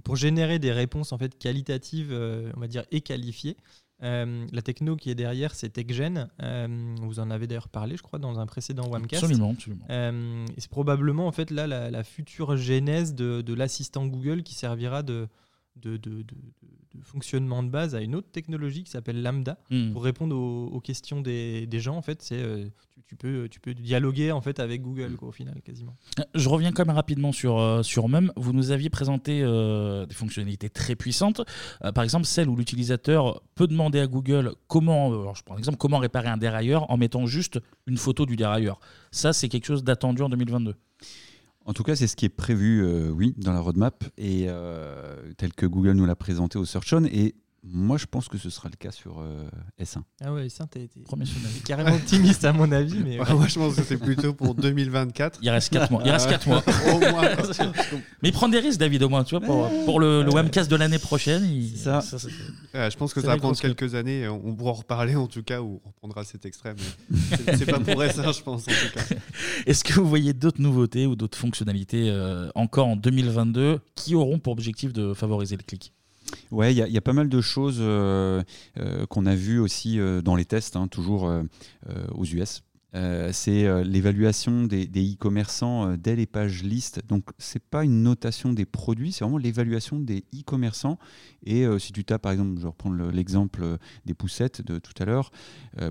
[0.04, 3.56] pour générer des réponses en fait qualitatives, on va dire et qualifiées.
[4.02, 6.28] Euh, la techno qui est derrière, c'est TechGen.
[6.42, 9.22] Euh, vous en avez d'ailleurs parlé, je crois, dans un précédent Wamcast.
[9.22, 9.86] Absolument, absolument.
[9.88, 15.28] Euh, c'est probablement en fait là la, future genèse de, l'assistant Google qui servira de,
[15.76, 16.24] de,
[17.02, 19.92] fonctionnement de base à une autre technologie qui s'appelle Lambda hmm.
[19.92, 21.96] pour répondre aux, questions des, gens.
[21.96, 22.42] En fait, c'est
[23.06, 25.18] tu, peux, tu peux dialoguer en fait avec Google mm.
[25.24, 25.96] au final quasiment.
[26.34, 28.32] Je reviens quand même rapidement sur, euh, sur MEM.
[28.36, 31.42] Vous nous aviez présenté euh, des fonctionnalités très puissantes.
[31.84, 35.98] Euh, par exemple, celle où l'utilisateur peut demander à Google comment, je prends exemple, comment
[35.98, 38.80] réparer un dérailleur en mettant juste une photo du dérailleur.
[39.10, 40.74] Ça, c'est quelque chose d'attendu en 2022.
[41.66, 44.46] En tout cas, c'est ce qui est prévu, oui, dans la roadmap et
[45.36, 47.04] tel que Google nous l'a présenté au Search On.
[47.04, 47.34] Et
[47.68, 49.48] moi, je pense que ce sera le cas sur euh,
[49.80, 50.02] S1.
[50.22, 51.00] Ah ouais, S1, t'as été
[51.64, 52.98] carrément optimiste à mon avis.
[53.04, 55.40] Mais moi, je pense que c'est plutôt pour 2024.
[55.42, 56.02] Il reste 4 mois.
[56.04, 56.62] Il reste 4 mois.
[56.94, 57.22] au moins.
[58.22, 60.70] mais il prend des risques, David, au moins, tu vois, pour, pour le, le webcast
[60.70, 61.44] de l'année prochaine.
[61.74, 62.00] Ça.
[62.00, 64.28] je pense que ça va prendre quelques années.
[64.28, 66.74] On pourra en reparler, en tout cas, ou on reprendra cet extrait.
[67.10, 69.16] Mais c'est pas pour S1, je pense, en tout cas.
[69.66, 74.38] Est-ce que vous voyez d'autres nouveautés ou d'autres fonctionnalités euh, encore en 2022 qui auront
[74.38, 75.92] pour objectif de favoriser le clic?
[76.50, 78.42] Ouais, il y, a pas mal de choses euh,
[78.78, 81.30] euh, qu'on a vues aussi euh, dans les tests, hein, toujours
[82.14, 82.62] aux US.
[83.32, 87.02] c'est l'évaluation des e-commerçants dès les pages listes.
[87.06, 90.98] Donc, c'est pas une notation des produits, c'est vraiment l'évaluation des e-commerçants.
[91.44, 95.30] Et si tu tapes, par exemple, je reprends l'exemple des poussettes de tout à l'heure,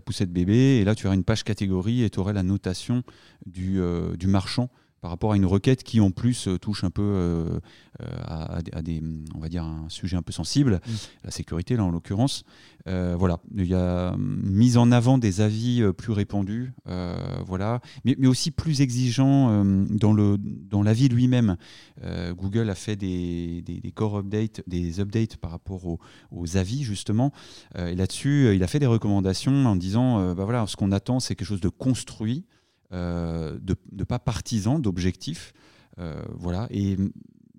[0.05, 3.03] poussettes bébé, et là, tu auras une page catégorie et tu auras la notation
[3.45, 3.79] du
[4.27, 4.69] marchand
[5.05, 7.61] par rapport à une requête qui en plus touche un peu
[7.99, 9.03] à, des,
[9.35, 10.91] on va dire, un sujet un peu sensible, mm.
[11.25, 12.43] la sécurité là en l'occurrence.
[12.87, 16.73] voilà, il y a mise en avant des avis plus répandus,
[17.45, 21.55] voilà, mais, mais, aussi plus exigeants dans le dans l'avis lui-même.
[22.31, 25.99] Google a fait des, des, core updates, des updates par rapport aux,
[26.31, 27.31] aux avis justement,
[27.77, 31.35] et là-dessus, il a fait des recommandations en disant, bah voilà, ce qu'on attend, c'est
[31.35, 32.43] quelque chose de construit,
[32.91, 35.53] de, de pas partisan, d'objectif.
[35.97, 36.97] voilà, et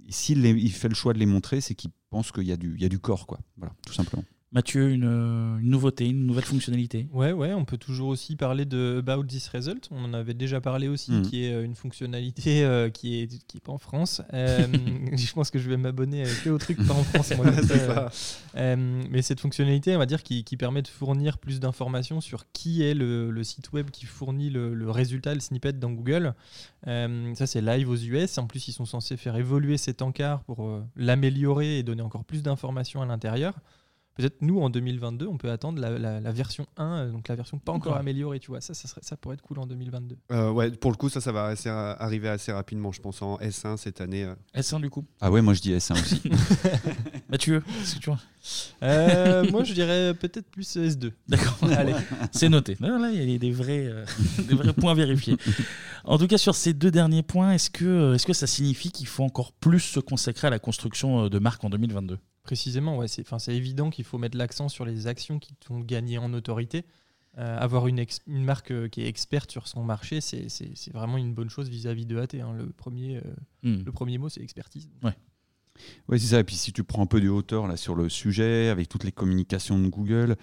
[0.09, 2.79] s'il il fait le choix de les montrer, c'est qu'il pense qu'il y, a du,
[2.79, 3.41] y a du corps, quoi.
[3.57, 4.25] Voilà, tout simplement.
[4.57, 9.05] Mathieu, une, une, nouveauté, une nouvelle fonctionnalité Ouais, ouais, on peut toujours aussi parler de
[9.07, 9.87] About This Result.
[9.91, 11.23] On en avait déjà parlé aussi, hmm.
[11.25, 14.23] qui est euh, une fonctionnalité euh, qui est qui est pas en France.
[14.33, 14.67] Euh,
[15.13, 17.35] je pense que je vais m'abonner au truc pas en France.
[17.37, 17.45] Moi,
[19.11, 22.83] mais cette fonctionnalité, on va dire, qui, qui permet de fournir plus d'informations sur qui
[22.83, 26.33] est le, le, site web qui fournit le, le, résultat, le snippet dans Google.
[26.87, 28.39] ça, c'est live aux US.
[28.39, 32.43] En plus, ils sont censés faire évoluer cet encart pour l'améliorer et donner encore plus
[32.43, 33.53] d'informations à l'intérieur
[34.17, 37.73] peut-être nous en 2022 on peut attendre la, version 1 euh, donc la version pas
[37.73, 38.61] encore améliorée tu vois.
[38.61, 41.21] Ça ça, serait, ça pourrait être cool en 2022 euh, ouais pour le coup ça
[41.21, 41.55] ça va
[41.99, 44.35] arriver assez rapidement je pense en S1 cette année euh.
[44.57, 45.05] S1 du coup.
[45.21, 46.23] Ah ouais moi je dis S1 aussi.
[47.29, 48.21] Mathieu ce que tu vois
[49.51, 51.59] moi je dirais peut-être plus S2 d'accord.
[51.77, 51.95] Allez
[52.33, 52.77] c'est noté.
[52.81, 53.93] Là il y a des vrais
[54.49, 55.37] des vrais points vérifiés.
[56.05, 59.07] En tout cas sur ces deux derniers points est-ce que est-ce que ça signifie qu'il
[59.07, 63.49] faut encore plus se consacrer à la construction de marques en 2022 Précisément, ouais, c'est
[63.49, 66.85] évident qu'il faut mettre l'accent sur les actions qui t'ont gagné en autorité.
[67.39, 71.35] Euh, avoir une, une, marque euh, qui est experte sur son marché, c'est vraiment une
[71.35, 72.29] bonne chose vis-à-vis de AT.
[72.35, 72.55] Hein.
[72.57, 73.23] Le, premier, euh,
[73.65, 73.83] hmm.
[73.85, 74.89] le premier mot, c'est expertise.
[75.03, 75.11] Ouais.
[76.09, 76.39] Oui, c'est ça.
[76.39, 79.03] Et puis si tu prends un peu de hauteur là, sur le sujet, avec toutes
[79.03, 80.37] les communications de Google,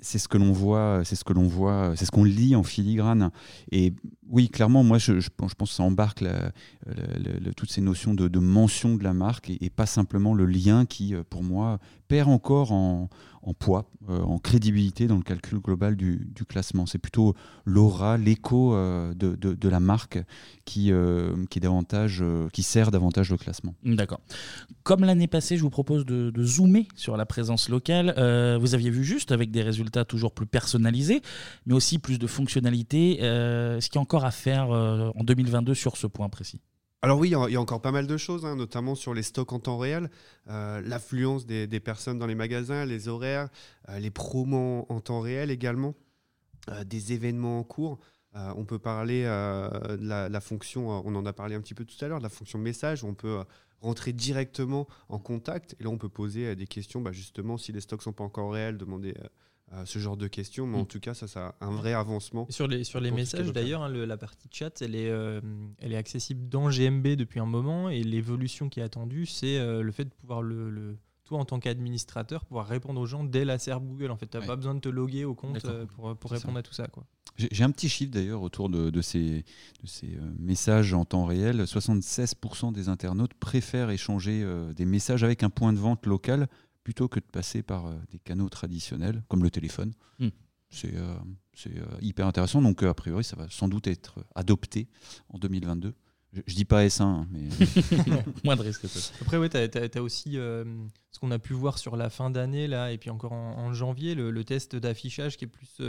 [0.00, 2.62] c'est ce que l'on voit, c'est ce que l'on voit, c'est ce qu'on lit en
[2.62, 3.30] filigrane.
[3.70, 3.92] Et
[4.28, 6.24] oui, clairement, moi, je, je, pense que ça embarque
[7.56, 11.42] toutes ces notions de, mention de la marque et, pas simplement le lien qui, pour
[11.42, 13.10] moi, perd encore en,
[13.46, 16.84] en poids, euh, en crédibilité dans le calcul global du, classement.
[16.84, 17.34] C'est plutôt
[17.64, 20.18] l'aura, l'écho euh, de, de, la marque
[20.64, 23.74] qui, euh, qui, davantage, qui sert davantage le classement.
[23.84, 24.20] D'accord.
[24.82, 28.08] Comme l'année passée, je vous propose de, zoomer sur la présence locale.
[28.60, 31.22] vous aviez vu juste avec des résultats toujours plus personnalisés,
[31.66, 33.18] mais aussi plus de fonctionnalités.
[33.20, 36.60] ce qu'il y a encore à faire en 2022 sur ce point précis?
[37.02, 39.52] Alors oui, il y, a encore pas mal de choses, hein, notamment sur les stocks
[39.52, 40.10] en temps réel,
[40.48, 43.48] euh, l'affluence des, personnes dans les magasins, les horaires,
[43.90, 45.94] euh, les promos en temps réel également,
[46.70, 47.98] euh, des événements en cours.
[48.34, 52.08] on peut parler de la, fonction, on en a parlé un petit peu tout à
[52.08, 53.44] l'heure, de la fonction message, où on peut
[53.80, 55.76] rentrer directement en contact.
[55.80, 58.52] Et là, on peut poser des questions, bah, justement, si les stocks sont pas encore
[58.52, 59.14] réels, demander
[59.84, 60.66] ce genre de questions.
[60.66, 60.86] Mais en mm.
[60.86, 62.46] tout cas, ça, ça a un vrai avancement.
[62.50, 65.40] sur les, sur les messages, d'ailleurs, hein, la partie chat, elle est, euh,
[65.80, 67.88] elle est accessible dans GMB depuis un moment.
[67.90, 71.58] Et l'évolution qui est attendue, c'est euh, le fait de pouvoir le, toi en tant
[71.58, 74.10] qu'administrateur pouvoir répondre aux gens dès la serve Google.
[74.10, 76.58] En fait, tu n'as pas besoin de te loguer au compte euh, pour, pour répondre
[76.58, 76.86] à tout ça.
[76.86, 77.04] Quoi.
[77.36, 79.44] J'ai un petit chiffre d'ailleurs autour de, de, ces,
[79.82, 81.62] de ces messages en temps réel.
[81.62, 86.48] 76% des internautes préfèrent échanger des messages avec un point de vente local
[86.86, 89.92] plutôt que de passer par euh, des canaux traditionnels comme le téléphone.
[90.20, 90.28] Hmm.
[90.70, 91.16] C'est euh,
[91.66, 92.62] euh, hyper intéressant.
[92.62, 94.86] Donc, a priori, ça va sans doute être adopté
[95.28, 95.94] en 2022.
[96.32, 97.48] Je, ne dis pas S1, hein, mais.
[98.44, 98.86] Moins de risque.
[99.20, 102.92] Après, ouais, tu as, aussi ce qu'on a pu voir sur la fin d'année, là,
[102.92, 105.80] et puis encore en, janvier, le, test d'affichage qui est plus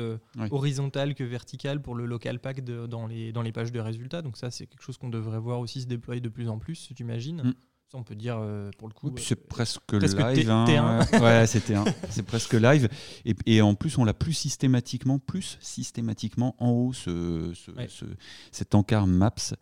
[0.49, 4.23] horizontal que vertical pour le local pack dans, les, dans les pages de résultats.
[4.23, 6.89] Donc, ça, c'est quelque chose qu'on devrait voir aussi se déployer de plus en plus,
[6.95, 7.53] j'imagine.
[7.93, 9.13] Hmm on peut dire euh, pour le coup.
[9.17, 10.49] c'est euh, presque, live.
[10.49, 11.75] Hein, ouais, c'était
[12.09, 12.89] c'est presque live.
[13.25, 18.05] Et, et, en plus, on l'a plus systématiquement, plus systématiquement en haut ce, ce,
[18.51, 19.53] cet encart Maps.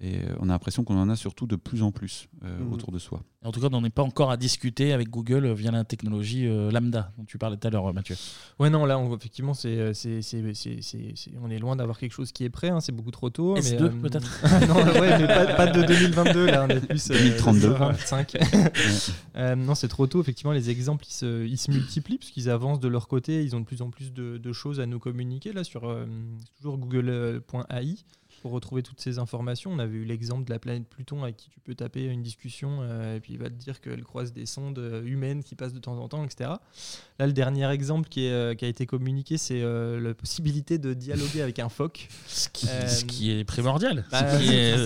[0.00, 2.72] Et euh, on a l'impression qu'on en a surtout de plus en plus mhm.
[2.72, 3.22] autour de soi.
[3.44, 6.46] En tout cas, on n'en est pas encore à discuter avec Google via la technologie
[6.46, 8.16] Lambda dont tu parlais tout à l'heure, Mathieu.
[8.58, 10.20] Ouais, non, là, on, effectivement, c'est, c'est,
[11.42, 12.70] on est loin d'avoir quelque chose qui est prêt.
[12.70, 13.54] Hein, c'est beaucoup trop tôt.
[13.56, 16.46] S2 peut-être Non, ouais, mais pas, pas, de 2022.
[16.46, 17.60] Là, on est plus 2032.
[17.60, 18.34] 2025.
[19.58, 20.22] non, c'est trop tôt.
[20.22, 23.44] Effectivement, les exemples, ils se, ils se multiplient puisqu'ils avancent de leur côté.
[23.44, 25.82] Ils ont de plus en plus de, de choses à nous communiquer là sur
[26.56, 27.96] toujours google.ai
[28.44, 29.72] pour retrouver toutes ces informations.
[29.72, 32.80] On avait eu l'exemple de la planète Pluton avec qui tu peux taper une discussion
[32.82, 35.72] euh, et puis il va te dire qu'elle croise des sondes euh, humaines qui passent
[35.72, 36.50] de temps en temps, etc.
[37.18, 40.92] Là, le dernier exemple qui, est, euh, qui a été communiqué, c'est la possibilité de
[40.92, 42.06] dialoguer avec un phoque.
[42.26, 44.76] Ce qui, ce qui est primordial, bah, ce, qui est,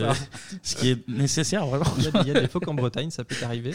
[0.62, 1.92] ce, qui est, nécessaire vraiment.
[1.98, 3.72] Il y, a, des phoques en Bretagne, ça peut arriver.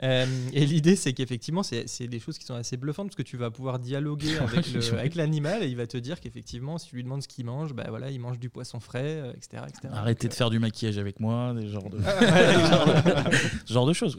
[0.00, 3.50] et l'idée, c'est qu'effectivement, c'est des choses qui sont assez bluffantes parce que tu vas
[3.50, 4.38] pouvoir dialoguer
[4.92, 7.74] avec l'animal et il va te dire qu'effectivement, si tu lui demandes ce qu'il mange,
[7.74, 9.88] bah, voilà, il mange du poisson frais euh, etc., etc.
[9.92, 13.36] Arrêtez Donc, de faire du maquillage avec moi, des genres de, Ouais, genre de-
[13.66, 14.18] ce genre de choses.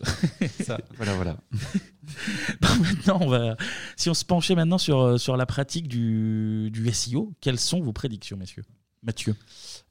[0.62, 0.78] Ça.
[0.98, 1.38] Voilà, voilà.
[2.62, 3.56] Bon, maintenant, on va,
[3.96, 7.80] si on se penchait maintenant sur, euh, sur la pratique du, du SEO, quelles sont
[7.82, 8.64] vos prédictions, messieurs?
[9.04, 9.36] Mathieu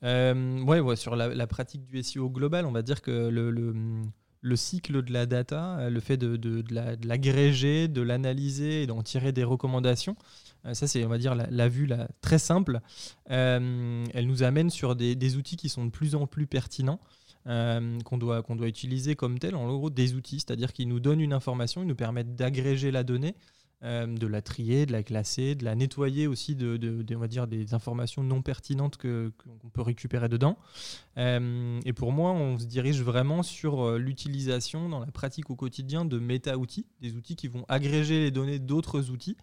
[0.04, 3.50] Euh, ouais, ouais, sur la, la pratique du SEO global, on va dire que le,
[3.50, 3.74] le,
[4.42, 8.00] le cycle de la data, euh, le fait de, de, de la- de l'agréger, de
[8.02, 10.16] l'analyser et d'en tirer des recommandations,
[10.66, 11.88] euh, ça c'est, on va dire, la, vue
[12.20, 12.80] très simple.
[13.30, 17.00] Euh, elle nous amène sur des, outils qui sont de plus en plus pertinents.
[17.46, 21.22] qu'on doit, qu'on doit utiliser comme tel, en gros des outils, c'est-à-dire qu'ils nous donnent
[21.22, 23.34] une information, ils nous permettent d'agréger la donnée,
[23.82, 27.28] euh, de la trier, de la classer, de la nettoyer aussi de, de- on va
[27.28, 30.58] dire, des informations non pertinentes qu'on peut récupérer dedans.
[31.16, 35.56] Euh, et pour moi, on se dirige vraiment sur euh, l'utilisation dans la pratique au
[35.56, 39.36] quotidien de méta-outils, des outils qui vont agréger les données d'autres outils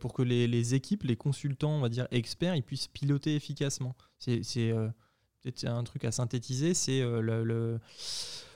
[0.00, 3.94] pour que les, les équipes, les consultants, on va dire experts, ils puissent piloter efficacement.
[4.18, 4.72] C'est
[5.64, 7.78] un truc à synthétiser, c'est le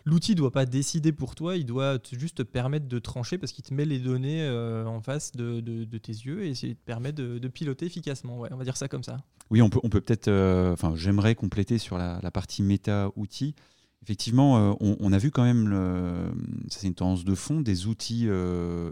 [0.06, 3.38] L'outil ne doit pas décider pour toi, il doit te- juste te permettre de trancher
[3.38, 6.50] parce qu'il te met les données euh, en face de, de- de tes yeux et
[6.50, 8.38] il te permet de, de piloter efficacement.
[8.38, 9.16] Ouais, on va dire ça comme ça.
[9.50, 10.28] Oui, on peut on peut peut-être.
[10.28, 13.54] euh, j'aimerais compléter sur la, la partie méta-outils.
[14.02, 16.30] Effectivement, euh, on, on a vu quand même, le-
[16.70, 18.28] ça c'est une tendance de fond, des outils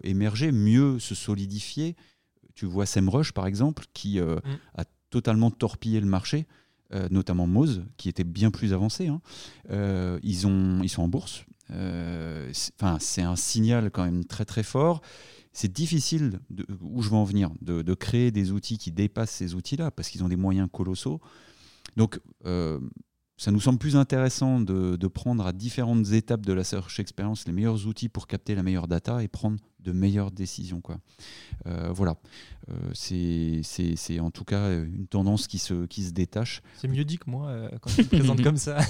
[0.03, 1.95] émerger, mieux se solidifier.
[2.57, 4.41] Tu vois SEMrush par exemple, qui Mm.
[4.79, 6.47] a totalement torpillé le marché,
[7.11, 9.09] notamment Moz, qui était bien plus avancé.
[9.09, 9.21] hein.
[9.71, 11.45] Euh, ils, ont, ils sont en bourse.
[11.71, 15.01] Euh, c'est- un signal quand même très très fort.
[15.53, 16.41] C'est difficile,
[16.83, 20.25] où je veux en venir, de, créer des outils qui dépassent ces outils-là, parce qu'ils
[20.25, 21.21] ont des moyens colossaux.
[21.97, 22.81] Donc, euh,
[23.37, 27.47] ça nous semble plus intéressant de, de prendre à différentes étapes de la search experience
[27.47, 30.81] les meilleurs outils pour capter la meilleure data et prendre de meilleures décisions.
[30.81, 30.99] Quoi.
[31.67, 32.15] Euh, voilà,
[32.71, 36.63] Euh, c'est c'est- c'est en tout cas une tendance qui se, qui se détache.
[36.77, 38.79] C'est mieux dit que moi euh, quand tu me présentes comme ça.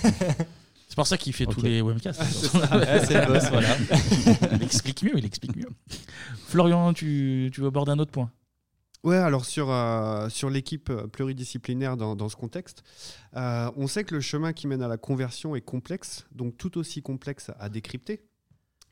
[0.87, 2.23] C'est pour ça qu'il fait tous les webcasts.
[2.23, 3.77] c'est le boss, voilà.
[4.53, 5.69] il explique mieux, il explique mieux.
[6.47, 8.31] Florian, tu, tu veux aborder un autre point
[9.05, 12.83] Ouais, alors sur, euh, l'équipe pluridisciplinaire dans, dans ce contexte,
[13.37, 16.79] euh, on sait que le chemin qui mène à la conversion est complexe, donc tout
[16.79, 18.25] aussi complexe à décrypter.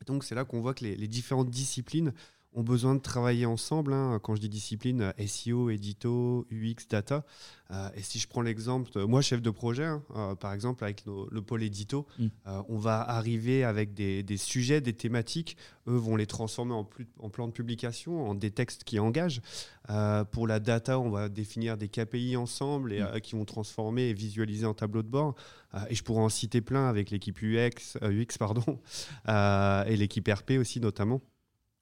[0.06, 2.12] Donc c'est là qu'on voit que les différentes disciplines
[2.55, 3.92] ont besoin de travailler ensemble.
[3.92, 4.18] hein.
[4.22, 7.24] Quand je dis discipline, euh, SEO, édito, UX, data.
[7.70, 10.84] Euh, et si je prends l'exemple, de- moi chef de projet, hein, euh, par exemple
[10.84, 12.26] avec nos- le pôle édito, Mm.
[12.48, 15.57] euh, on va arriver avec des, des sujets, des thématiques.
[15.88, 19.40] Eux vont les transformer en, plus, en plan de publication, en des textes qui engagent.
[19.88, 23.07] Euh, pour la data, on va définir des KPI ensemble et, Mm.
[23.14, 25.34] euh, qui vont transformer et visualiser en tableau de bord.
[25.74, 28.78] Euh, et je pourrais en citer plein avec l'équipe UX, euh, UX pardon,
[29.28, 31.22] euh, et l'équipe RP aussi notamment.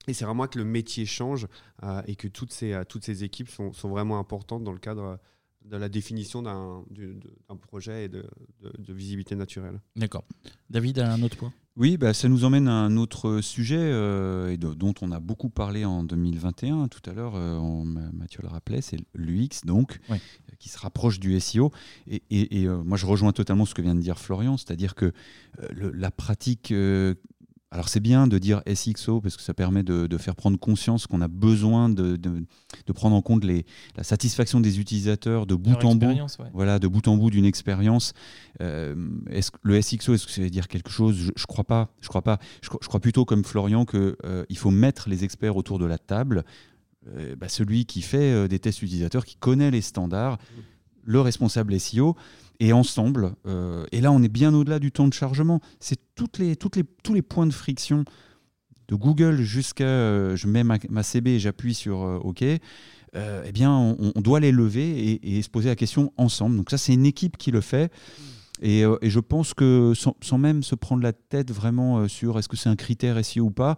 [0.07, 1.47] Et c'est vraiment que le métier change
[1.83, 4.79] euh, et que toutes ces, euh, toutes ces équipes sont, sont vraiment importantes dans le
[4.79, 5.19] cadre
[5.63, 8.25] de la définition d'un du- de- d'un projet et de,
[8.63, 9.79] de- de visibilité naturelle.
[9.95, 10.23] D'accord.
[10.71, 11.53] David a un autre point?
[11.77, 15.19] Oui, bah, ça nous emmène à un autre sujet euh, et de- dont on a
[15.19, 16.87] beaucoup parlé en 2021.
[16.87, 20.17] Tout à l'heure, euh, on- Mathieu le rappelait, c'est l'UX, donc, Oui.
[20.17, 21.71] euh, qui se rapproche du SEO.
[22.07, 24.95] Et, et- et, euh, moi, je rejoins totalement ce que vient de dire Florian, c'est-à-dire
[24.95, 25.05] que
[25.59, 26.73] euh, le- la pratique.
[27.71, 31.07] Alors, c'est bien de dire SXO parce que ça permet de, de faire prendre conscience
[31.07, 32.43] qu'on a besoin de, de-
[32.85, 33.65] de prendre en compte les,
[33.95, 36.49] la satisfaction des utilisateurs de bout Leur en bout ouais.
[36.53, 38.11] voilà, de bout en bout d'une expérience.
[38.59, 38.93] Euh,
[39.63, 41.15] le SXO, est-ce que ça veut dire quelque chose?
[41.17, 41.93] Je, je crois pas.
[42.01, 42.39] Je crois pas.
[42.61, 45.79] Je, crois- je crois plutôt comme Florian que euh, il faut mettre les experts autour
[45.79, 46.43] de la table.
[47.17, 50.37] Euh, bah, celui qui fait euh, des tests utilisateurs, qui connaît les standards,
[51.03, 52.15] le responsable SEO,
[52.61, 53.33] et ensemble.
[53.47, 55.59] euh, et là, on est bien au-delà du temps de chargement.
[55.79, 58.05] C'est toutes les, toutes les, tous les points de friction
[58.87, 62.43] de Google jusqu'à euh, je mets ma, ma CB et j'appuie sur euh, OK.
[62.43, 62.61] eh
[63.51, 66.55] bien, on, doit les lever et, se poser la question ensemble.
[66.55, 67.91] Donc ça, c'est une équipe qui le fait.
[68.61, 72.55] Et, et je pense que sans, même se prendre la tête vraiment sur est-ce que
[72.55, 73.75] c'est un critère SEO ou pas,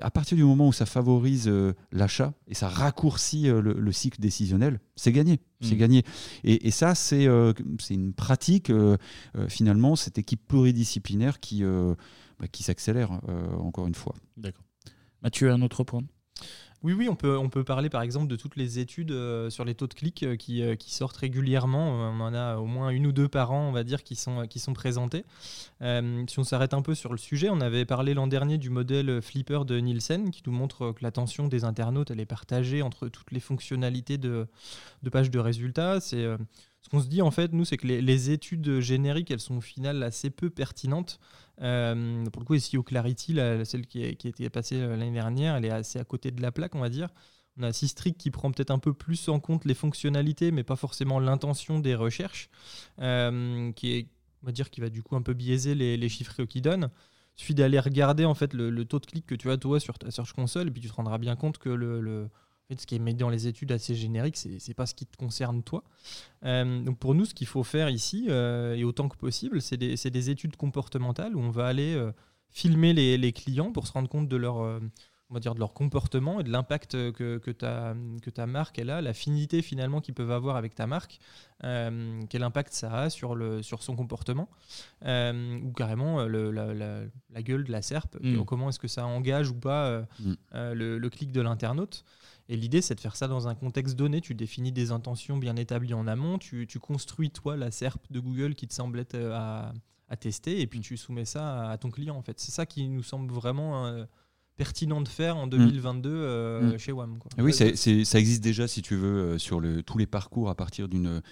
[0.00, 3.92] à partir du moment où ça favorise euh, l'achat et ça raccourcit euh, le, le
[3.92, 5.40] cycle décisionnel, c'est gagné.
[5.60, 5.78] C'est Mm.
[5.78, 6.04] gagné.
[6.44, 7.52] Et, et ça, c'est euh,
[7.90, 8.70] une pratique,
[9.48, 11.62] finalement, cette équipe pluridisciplinaire qui,
[12.38, 13.20] bah, qui s'accélère,
[13.58, 14.14] encore une fois.
[14.36, 14.64] D'accord.
[15.22, 16.02] Mathieu un autre point?
[16.86, 19.88] Oui, oui, on peut, parler par exemple de toutes les études euh, sur les taux
[19.88, 21.90] de clics euh, qui, euh, qui sortent régulièrement.
[21.90, 24.46] On en a au moins une ou deux par an, on va dire, qui sont,
[24.46, 25.24] qui sont présentées.
[25.80, 29.20] Si on s'arrête un peu sur le sujet, on avait parlé l'an dernier du modèle
[29.20, 33.32] Flipper de Nielsen qui nous montre que l'attention des internautes elle est partagée entre toutes
[33.32, 34.46] les fonctionnalités de,
[35.02, 35.98] de pages de résultats.
[35.98, 36.24] C'est
[36.86, 39.60] ce qu'on se dit en fait, nous, c'est que les, études génériques, elles sont au
[39.60, 41.18] final assez peu pertinentes.
[41.60, 45.56] Euh, pour le coup, SEO Clarity, la- celle qui, a été passée euh, l'année dernière,
[45.56, 47.08] elle est assez à côté de la plaque, on va dire.
[47.58, 50.76] On a Systrix qui prend peut-être un peu plus en compte les fonctionnalités, mais pas
[50.76, 52.50] forcément l'intention des recherches,
[53.00, 54.08] euh, qui est,
[54.44, 56.90] on va dire, qui va du coup un peu biaiser les, les chiffres qu'il donne.
[57.36, 59.98] Il suffit d'aller regarder en fait le, taux de clic que tu as toi sur
[59.98, 62.30] ta Search Console, et puis tu te rendras bien compte que le,
[62.76, 65.16] ce qui est mis dans les études assez génériques, c'est n'est pas ce qui te
[65.16, 65.84] concerne toi.
[66.44, 69.76] Euh, donc pour nous, ce qu'il faut faire ici, euh, et autant que possible, c'est
[69.76, 72.00] des, des, études comportementales où on va aller
[72.50, 74.80] filmer les, les, clients pour se rendre compte de leur
[75.28, 78.78] on va dire, de leur comportement et de l'impact que, que, ta, que ta marque
[78.78, 81.18] elle a, l'affinité finalement qu'ils peuvent avoir avec ta marque,
[81.64, 84.48] euh, quel impact ça a sur, le, sur son comportement,
[85.04, 88.44] euh, ou carrément euh, le, la, gueule de la SERP, mm.
[88.44, 90.34] comment est-ce que ça engage ou pas mm.
[90.52, 92.04] le, clic de l'internaute.
[92.48, 94.20] Et l'idée, c'est de faire ça dans un contexte donné.
[94.20, 98.20] Tu définis des intentions bien établies en amont, tu, tu construis toi la SERP de
[98.20, 99.72] Google qui te semble être à,
[100.08, 102.16] à tester, et puis tu soumets ça à ton client.
[102.16, 104.06] En fait, c'est ça qui nous semble vraiment
[104.56, 106.12] pertinent de faire en 2022 mm.
[106.12, 106.78] euh, mm.
[106.78, 107.18] chez WAM.
[107.38, 110.88] Oui, ça existe déjà, si tu veux, euh, sur le, tous les parcours à partir
[110.88, 111.22] d'une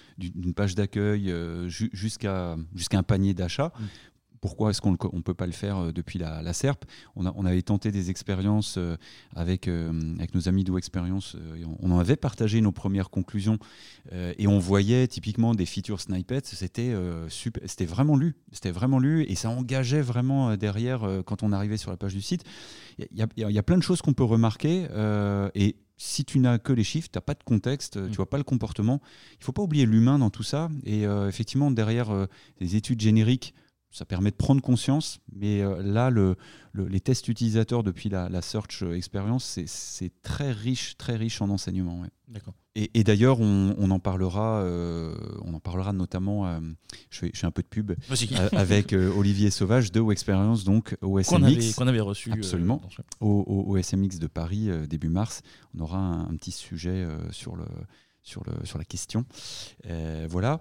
[0.55, 2.55] page d'accueil euh, jusqu'à
[2.93, 3.73] un panier d'achat.
[3.77, 3.83] Mm
[4.45, 6.85] pourquoi est-ce qu'on ne peut pas le faire euh, depuis la, SERP
[7.15, 8.95] on, on, avait tenté des expériences euh,
[9.35, 11.35] avec, euh, avec nos amis d'O Experience,
[11.81, 13.57] on, en avait partagé nos premières conclusions
[14.11, 16.93] et on voyait typiquement des features snippets, c'était
[17.27, 21.89] c'était vraiment lu, c'était vraiment lu et ça engageait vraiment derrière quand on arrivait sur
[21.89, 22.43] la page du site.
[22.99, 24.87] Il y, y, a plein de choses qu'on peut remarquer
[25.55, 28.11] et si tu n'as que les chiffres, tu n'as pas de contexte, tu mm.
[28.11, 29.01] vois pas le comportement.
[29.39, 30.69] Il faut pas oublier l'humain dans tout ça.
[30.85, 32.27] Et effectivement, derrière
[32.59, 33.53] des études génériques
[33.95, 36.35] ça permet de prendre conscience, mais euh, là, le,
[36.73, 42.03] les tests utilisateurs depuis la, search experience, c'est très riche, très riche en enseignements.
[42.27, 42.55] D'accord.
[42.75, 45.15] Et, d'ailleurs, on, en parlera, euh,
[45.45, 46.45] on en parlera notamment.
[46.45, 46.59] Euh,
[47.09, 47.93] je, fais, je, fais, un peu de pub
[48.51, 52.81] avec Olivier Sauvage de Experience, donc au SMX, qu'on avait, reçu absolument
[53.21, 55.41] au, au, SMX de Paris début mars.
[55.73, 57.63] On aura un, petit sujet sur le
[58.23, 59.23] sur, le, sur la question.
[60.27, 60.59] voilà.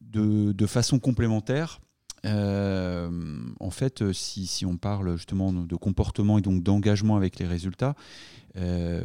[0.00, 1.80] De, de, façon complémentaire,
[2.24, 3.10] euh,
[3.58, 7.94] en fait, euh, si, on parle justement de comportement et donc d'engagement avec les résultats,
[8.56, 9.02] euh,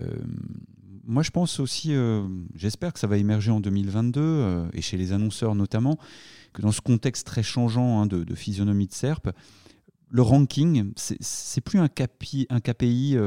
[1.05, 1.95] moi je pense aussi,
[2.53, 5.97] j'espère que ça va émerger en 2022 et chez les annonceurs notamment,
[6.51, 9.29] que dans ce contexte très changeant hein, de, physionomie de SERP,
[10.09, 13.17] le ranking, c'est plus un KPI, KPI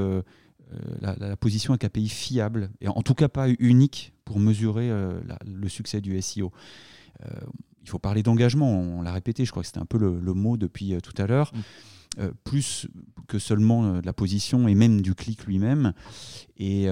[1.00, 4.90] la, la, position un KPI fiable, et en tout cas pas unique pour mesurer
[5.46, 6.52] le succès du SEO
[7.82, 10.56] il faut parler d'engagement, on l'a répété, je crois que c'était un peu le, mot
[10.56, 11.52] depuis euh, tout à l'heure.
[11.54, 11.58] Mm.
[12.18, 12.88] Euh, plus
[13.28, 15.92] que seulement euh, de la position et même du clic lui-même.
[16.56, 16.88] Et,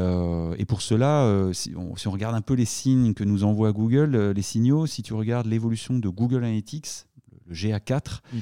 [0.69, 4.87] pour cela, si on, regarde un peu les signes que nous envoie Google, les signaux,
[4.87, 7.07] si tu regardes l'évolution de Google Analytics,
[7.47, 8.39] le GA4, mm.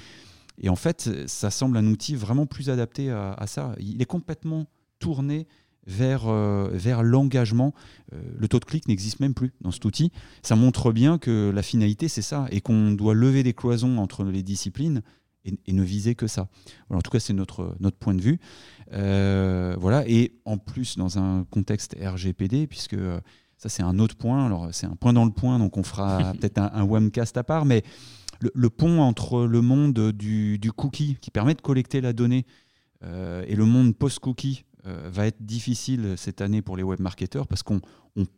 [0.59, 3.75] et en fait, ça semble un outil vraiment plus adapté à ça.
[3.81, 4.67] Il est complètement
[4.99, 5.47] tourné
[5.87, 7.73] vers, euh, vers l'engagement.
[8.13, 10.13] Euh, le taux de clic n'existe même plus dans cet outil.
[10.43, 14.25] Ça montre bien que la finalité, c'est ça, et qu'on doit lever des cloisons entre
[14.25, 15.03] les disciplines
[15.45, 16.49] et, ne viser que ça.
[16.91, 18.41] en tout cas, c'est notre, notre point de vue.
[18.93, 20.03] Euh, voilà.
[20.09, 22.97] Et en plus, dans un contexte RGPD, puisque
[23.57, 24.45] ça, c'est un autre point.
[24.45, 27.45] Alors, c'est un point dans le point, donc on fera peut-être un, un webcast à
[27.45, 27.85] part, mais
[28.41, 32.45] le, pont entre le monde du, du, cookie, qui permet de collecter la donnée,
[33.03, 37.63] et le monde post-cookie, euh, va être difficile cette année pour les web marketeurs parce
[37.63, 37.81] qu'on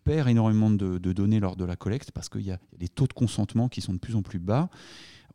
[0.05, 3.13] perd énormément de, données lors de la collecte parce qu'il y a des taux de
[3.13, 4.71] consentement qui sont de plus en plus bas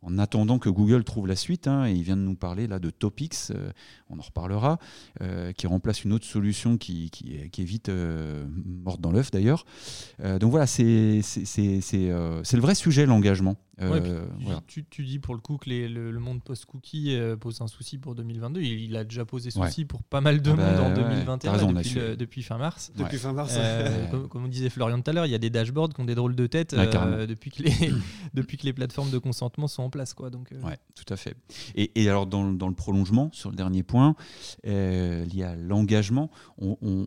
[0.02, 2.78] en attendant que Google trouve la suite, hein, et il vient de nous parler là
[2.78, 3.70] de Topics, euh,
[4.10, 4.78] on en reparlera,
[5.22, 7.90] euh, qui remplace une autre solution qui, qui, est, vite
[8.84, 9.64] morte dans l'œuf d'ailleurs.
[10.40, 13.56] donc voilà, c'est le vrai sujet, l'engagement.
[14.66, 18.60] Tu, tu, dis pour le coup que le, monde post-cookie pose un souci pour 2022.
[18.60, 22.42] Il, a déjà posé souci pour pas mal de ah monde bah en 2021, depuis,
[22.42, 22.92] fin mars.
[22.96, 23.56] Depuis fin mars.
[24.10, 26.04] comme, comme, on disait Florian tout à l'heure, il y a des dashboards qui ont
[26.04, 27.92] des drôles de tête depuis, que les,
[28.34, 30.14] depuis que les plateformes de consentement sont en place.
[30.14, 30.60] Quoi, donc, euh.
[30.62, 31.36] Ouais, tout à fait.
[31.74, 34.14] Et, alors, dans, dans, le prolongement, sur le dernier point,
[34.66, 37.06] euh, lié à l'engagement, on,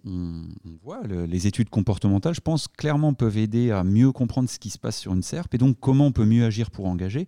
[0.84, 4.78] voit les études comportementales, je pense, clairement peuvent aider à mieux comprendre ce qui se
[4.78, 7.28] passe sur une SERP et donc comment on peut mieux agir pour engager.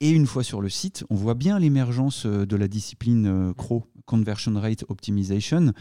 [0.00, 3.86] Et une fois sur le site, on voit bien l'émergence euh, de la discipline CRO,
[4.04, 5.72] Conversion Rate Optimization,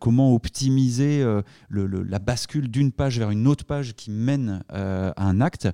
[0.00, 1.22] comment optimiser
[1.70, 5.68] la bascule d'une page vers une autre page qui mène à un acte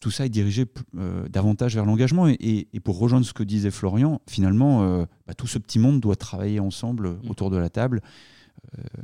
[0.00, 0.64] tout ça est dirigé
[0.96, 2.26] euh, davantage vers l'engagement.
[2.28, 6.16] Et, pour rejoindre ce que disait Florian, finalement, euh, bah, tout ce petit monde doit
[6.16, 7.30] travailler ensemble mm.
[7.30, 8.02] autour de la table.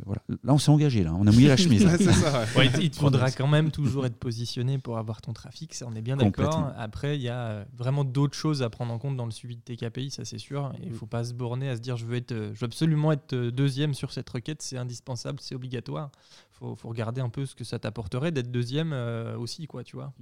[0.04, 0.22] Voilà.
[0.28, 1.14] Là, on s'est engagé, là.
[1.14, 1.82] on a mouillé la chemise.
[2.80, 6.02] il te faudra quand même toujours être positionné pour avoir ton trafic, ça on est
[6.02, 6.72] bien d'accord.
[6.76, 9.62] Après, il y a vraiment d'autres choses à prendre en compte dans le suivi de
[9.62, 10.72] tes KPI, ça c'est sûr.
[10.82, 13.12] Il ne faut pas se borner à se dire je veux, être, je veux absolument
[13.12, 16.10] être deuxième sur cette requête, c'est indispensable, c'est obligatoire.
[16.52, 18.92] Il faut, faut, regarder un peu ce que ça t'apporterait d'être deuxième
[19.38, 20.12] aussi, quoi, tu vois.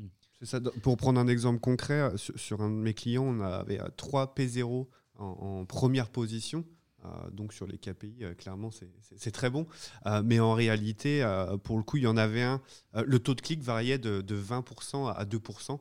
[0.43, 4.87] Ça, pour prendre un exemple concret, sur, un de mes clients, on avait 3 P0
[5.19, 6.65] en première position.
[7.05, 8.71] Euh, donc sur les KPI, euh, clairement,
[9.17, 9.67] c'est très bon.
[10.07, 11.25] Euh, mais en réalité,
[11.65, 12.61] pour le coup, il y en avait un.
[12.95, 15.79] le taux de clic variait de, 20% à 2%,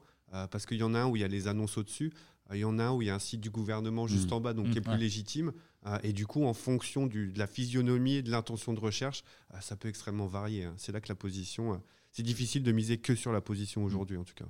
[0.51, 2.13] parce qu'il y en a un où il y a les annonces au-dessus,
[2.51, 4.33] il y en a un où il y a un site du gouvernement juste mmh.
[4.33, 4.83] en bas, donc qui est mmh.
[4.91, 5.51] plus légitime.
[6.03, 9.23] et du coup, en fonction de la physionomie et de l'intention de recherche,
[9.61, 10.65] ça peut extrêmement varier.
[10.65, 10.73] Hein.
[10.77, 11.81] C'est là que la position
[12.11, 14.45] c'est difficile de miser que sur la position aujourd'hui, en tout cas.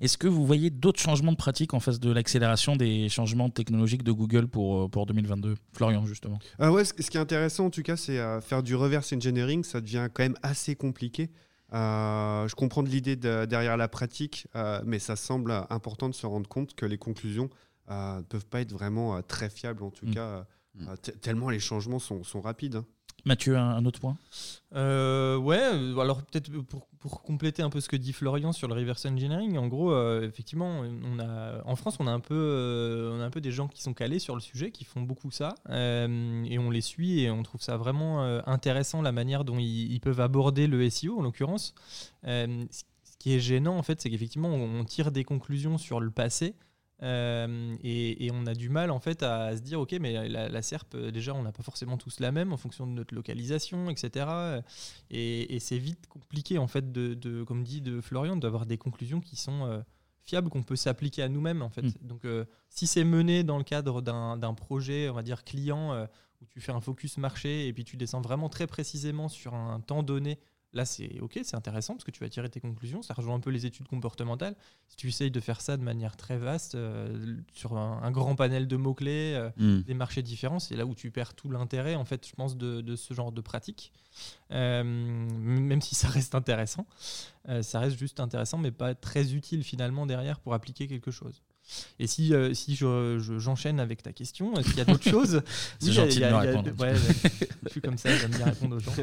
[0.00, 4.02] Est-ce que vous voyez d'autres changements de pratique en face de l'accélération des changements technologiques
[4.02, 6.38] de Google pour, euh, pour 2022 Florian, justement?
[6.58, 9.64] Ah ouais, ce, qui est intéressant, en tout cas, c'est euh, faire du reverse engineering.
[9.64, 11.30] Ça devient quand même assez compliqué.
[11.72, 14.46] Euh, je comprends l'idée derrière la pratique,
[14.84, 17.50] mais ça semble important de se rendre compte que les conclusions
[17.88, 20.14] ne peuvent pas être vraiment très fiables, en tout mm.
[20.14, 20.94] cas, mm.
[21.20, 22.76] tellement les changements sont, sont rapides.
[22.76, 22.86] Hein.
[23.26, 24.18] Mathieu, un, autre point
[24.74, 28.68] euh, Ouais, euh, alors peut-être pour, pour, compléter un peu ce que dit Florian sur
[28.68, 33.10] le reverse engineering, en gros, euh, effectivement, on a, en France, on a, un peu,
[33.14, 35.30] on a un peu des gens qui sont calés sur le sujet, qui font beaucoup
[35.30, 40.00] ça, et on les suit et on trouve ça vraiment intéressant la manière dont ils,
[40.00, 41.74] peuvent aborder le SEO, en l'occurrence.
[42.24, 42.66] ce
[43.18, 46.54] qui est gênant, en fait, c'est qu'effectivement, on tire des conclusions sur le passé
[47.02, 50.94] euh, et, on a du mal en fait à se dire ok mais la, SERP
[50.94, 54.62] euh, déjà on n'a pas forcément tous la même en fonction de notre localisation etc
[55.10, 59.34] et, c'est vite compliqué en fait de, comme dit de Florian d'avoir des conclusions qui
[59.34, 59.80] sont euh,
[60.24, 61.94] fiables qu'on peut s'appliquer à nous-mêmes en fait mm.
[62.02, 62.22] donc
[62.68, 66.06] si c'est mené dans le cadre d'un projet on va dire client
[66.40, 69.80] où tu fais un focus marché et puis tu descends vraiment très précisément sur un
[69.80, 70.38] temps donné
[70.74, 73.00] Là, c'est ok, c'est intéressant parce que tu vas tirer tes conclusions.
[73.00, 74.56] Ça rejoint un peu les études comportementales.
[74.88, 78.66] Si tu essayes de faire ça de manière très vaste, euh, sur un, grand panel
[78.66, 79.82] de mots-clés, euh, hmm.
[79.82, 82.96] des marchés différents, c'est là où tu perds tout l'intérêt, en fait, je pense, de,
[82.96, 83.92] ce genre de pratique.
[84.50, 86.86] Euh, même si ça reste intéressant,
[87.62, 91.42] ça reste juste intéressant, mais pas très utile finalement derrière pour appliquer quelque chose.
[91.98, 95.42] Et si, euh, si j'enchaîne je, avec ta question, est-ce qu'il y a d'autres choses
[95.78, 96.70] C'est gentil de me répondre.
[96.78, 96.94] Ouais,
[97.64, 98.92] je suis comme ça, j'aime bien répondre aux gens.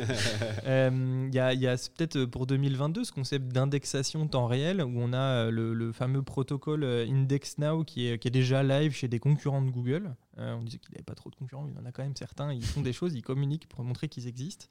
[0.66, 4.82] Euh, il y a, y a peut-être euh, pour 2022 ce concept d'indexation temps réel
[4.82, 8.94] où on a le, le, fameux protocole Index Now qui est, qui est déjà live
[8.94, 10.12] chez des concurrents de Google.
[10.38, 12.16] Euh, on disait qu'il n'avait pas trop de concurrents, il y en a quand même
[12.16, 12.54] certains.
[12.54, 14.68] Ils font des choses, ils communiquent pour montrer qu'ils existent.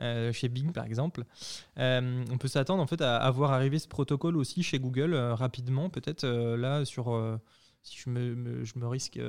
[0.00, 1.24] Euh, chez Bing, par exemple.
[1.78, 5.90] Euh, on peut s'attendre en fait à, avoir arrivé ce protocole aussi chez Google rapidement,
[5.90, 7.38] peut-être là sur.
[7.82, 9.20] si je me, risque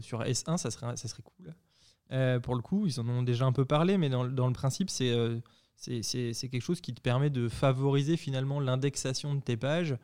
[0.00, 2.40] sur S1, ça serait, ça serait cool.
[2.40, 4.90] pour le coup, ils en ont déjà un peu parlé, mais dans, dans le principe,
[4.90, 5.40] c'est
[5.76, 9.96] c'est quelque chose qui te permet de favoriser finalement l'indexation de tes pages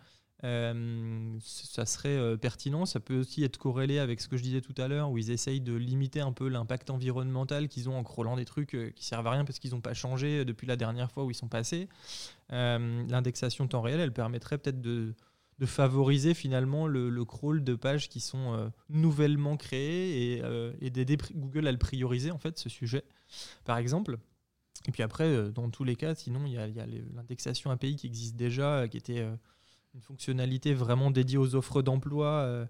[0.44, 2.84] euh, ça serait euh, pertinent.
[2.84, 5.30] Ça peut aussi être corrélé avec ce que je disais tout à l'heure, où ils
[5.30, 9.06] essayent de limiter un peu l'impact environnemental qu'ils ont en crawlant des trucs euh, qui
[9.06, 11.48] servent à rien parce qu'ils n'ont pas changé depuis la dernière fois où ils sont
[11.48, 11.88] passés.
[12.50, 15.14] L'indexation temps réel, elle permettrait peut-être de,
[15.64, 20.42] favoriser finalement le, crawl de pages qui sont nouvellement créées
[20.80, 23.02] et, d'aider Google à le prioriser en fait ce sujet,
[23.64, 24.18] par exemple.
[24.86, 28.36] Et puis après, dans tous les cas, sinon il y a l'indexation API qui existe
[28.36, 29.26] déjà, qui était
[29.94, 32.66] une fonctionnalité vraiment dédiée aux offres d'emploi euh,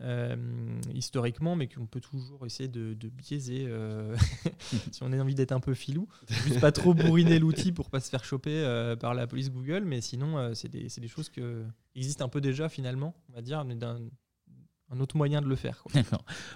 [0.00, 0.36] euh,
[0.92, 4.16] historiquement, mais qu'on peut toujours essayer de, biaiser euh,
[4.90, 6.08] si on a envie d'être un peu filou.
[6.28, 8.62] Juste pas trop bourriner l'outil pour pas se faire choper
[8.98, 11.40] par la police Google, mais sinon, c'est des, des, choses qui
[11.94, 14.00] existent un peu déjà finalement, on va dire, mais d'un
[14.90, 15.82] un autre moyen de le faire.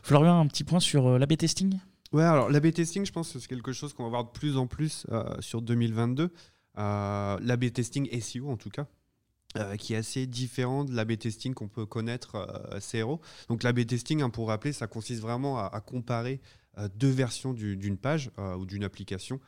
[0.03, 1.79] Florian, un petit point sur l'AB testing?
[2.13, 4.57] Ouais, alors l'AB testing, je pense que c'est quelque chose qu'on va voir de plus
[4.57, 5.07] en plus
[5.41, 6.31] sur 2022.
[6.77, 8.87] L'AB testing SEO en tout cas.
[9.57, 13.19] Euh, qui est assez différent de l'A-B testing qu'on peut connaître euh, CRO.
[13.49, 16.43] Donc l'A-B testing, hein, pour rappeler, ça consiste vraiment à, comparer
[16.77, 19.41] euh, deux versions d'une page ou d'une application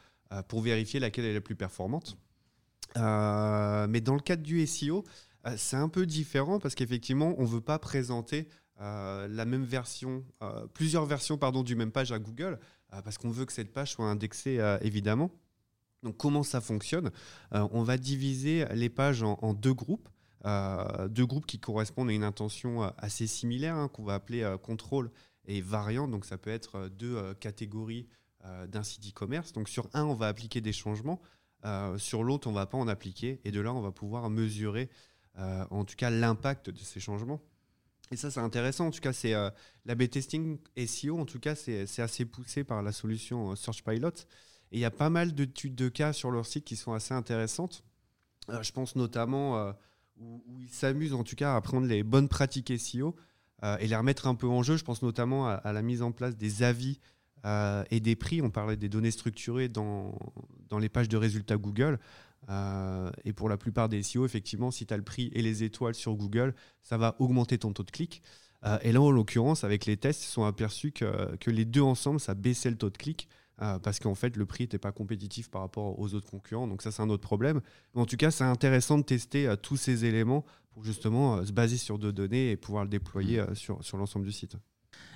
[0.48, 2.16] pour vérifier laquelle est la plus performante.
[2.96, 5.04] mais dans le cadre du SEO,
[5.56, 8.48] c'est un peu différent parce qu'effectivement, on ne veut pas présenter
[8.78, 10.24] la même version,
[10.72, 14.06] plusieurs versions pardon, du même page à Google, parce qu'on veut que cette page soit
[14.06, 15.32] indexée évidemment.
[16.02, 17.10] Donc comment ça fonctionne
[17.54, 20.08] euh, On va diviser les pages en, deux groupes.
[20.46, 24.56] Euh, deux groupes qui correspondent à une intention euh, assez similaire, hein, qu'on va appeler
[24.62, 25.10] contrôle
[25.46, 26.08] et variant.
[26.08, 28.08] Donc ça peut être deux catégories
[28.68, 29.52] d'un site e-commerce.
[29.52, 31.20] Donc sur un, on va appliquer des changements.
[31.98, 33.40] sur l'autre, on ne va pas en appliquer.
[33.44, 34.88] Et de là, on va pouvoir mesurer
[35.36, 37.42] en tout cas l'impact de ces changements.
[38.12, 38.86] Et ça, c'est intéressant.
[38.86, 41.18] En tout cas, c'est la B testing SEO.
[41.18, 44.12] En tout cas, c'est assez poussé par la solution Search Pilot.
[44.72, 47.14] Et il y a pas mal d'études de cas sur leur site qui sont assez
[47.14, 47.82] intéressantes.
[48.48, 49.72] Euh, je pense notamment euh,
[50.18, 53.16] où, ils s'amusent en tout cas à prendre les bonnes pratiques SEO
[53.62, 54.76] euh, et les remettre un peu en jeu.
[54.76, 57.00] Je pense notamment à, la mise en place des avis
[57.90, 58.42] et des prix.
[58.42, 60.14] On parlait des données structurées dans,
[60.78, 61.98] les pages de résultats Google.
[63.24, 65.94] Et pour la plupart des SEO, effectivement, si tu as le prix et les étoiles
[65.94, 68.22] sur Google, ça va augmenter ton taux de clic.
[68.82, 72.20] Et là, en l'occurrence, avec les tests, ils sont aperçus que, que les deux ensemble,
[72.20, 73.26] ça baissait le taux de clic.
[73.62, 76.66] Euh, parce qu'en fait, le prix n'était pas compétitif par rapport aux autres concurrents.
[76.66, 77.60] Donc ça, c'est un autre problème.
[77.94, 81.44] Mais en tout cas, c'est intéressant de tester euh, tous ces éléments pour justement euh,
[81.44, 84.56] se baser sur deux données et pouvoir le déployer euh, sur, sur l'ensemble du site.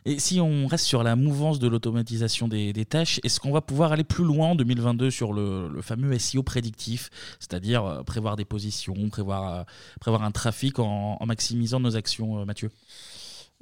[0.07, 3.63] Et si on reste sur la mouvance de l'automatisation des, des tâches, est-ce qu'on va
[3.63, 7.09] pouvoir aller plus loin en 2022 sur le, le fameux SEO prédictif,
[7.41, 9.65] c'est-à-dire prévoir des positions, prévoir,
[10.01, 12.71] prévoir un trafic en, en maximisant nos actions, Mathieu?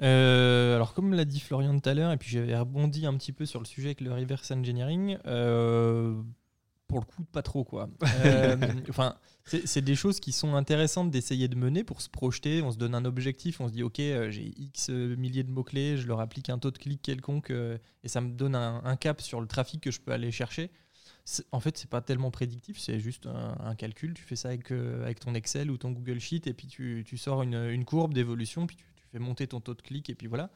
[0.02, 3.32] Euh, alors, comme l'a dit Florian tout à l'heure, et puis j'avais rebondi un petit
[3.32, 6.20] peu sur le sujet avec le reverse engineering, euh,
[6.88, 7.88] pour le coup, pas trop quoi.
[8.24, 8.56] Euh,
[8.88, 12.62] Enfin, c'est des choses qui sont intéressantes d'essayer de mener pour se projeter.
[12.62, 16.06] On se donne un objectif, on se dit ok, j'ai X milliers de mots-clés, je
[16.06, 19.40] leur applique un taux de clic quelconque et ça me donne un, un cap sur
[19.40, 20.70] le trafic que je peux aller chercher.
[21.52, 24.14] En fait, c'est pas tellement prédictif, c'est juste un, un calcul.
[24.14, 27.16] Tu fais ça avec, avec ton Excel ou ton Google Sheet et puis tu, tu
[27.16, 30.26] sors une, une courbe d'évolution, puis tu fais monter ton taux de clic et puis
[30.26, 30.50] voilà.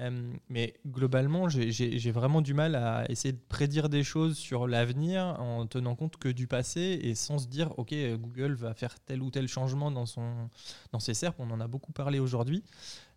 [0.00, 5.22] Euh, mais globalement, j'ai- vraiment du mal à essayer de prédire des choses sur l'avenir
[5.40, 9.22] en tenant compte que du passé et sans se dire, OK, Google va faire tel
[9.22, 10.48] ou tel changement dans, son,
[10.90, 11.36] dans ses SERP.
[11.38, 12.64] On en a beaucoup parlé aujourd'hui.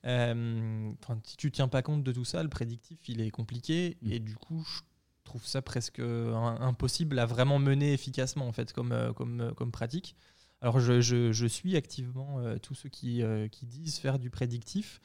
[0.05, 0.91] Euh,
[1.23, 4.11] si tu tiens pas compte de tout ça, le prédictif, il est compliqué Mm.
[4.11, 4.81] et du coup, je
[5.23, 9.71] trouve ça presque impossible à vraiment mener efficacement en fait comme, euh, comme, euh, comme
[9.71, 10.15] pratique.
[10.61, 14.29] Alors je, je- je suis activement euh, tous ceux qui, euh, qui disent faire du
[14.29, 14.99] prédictif.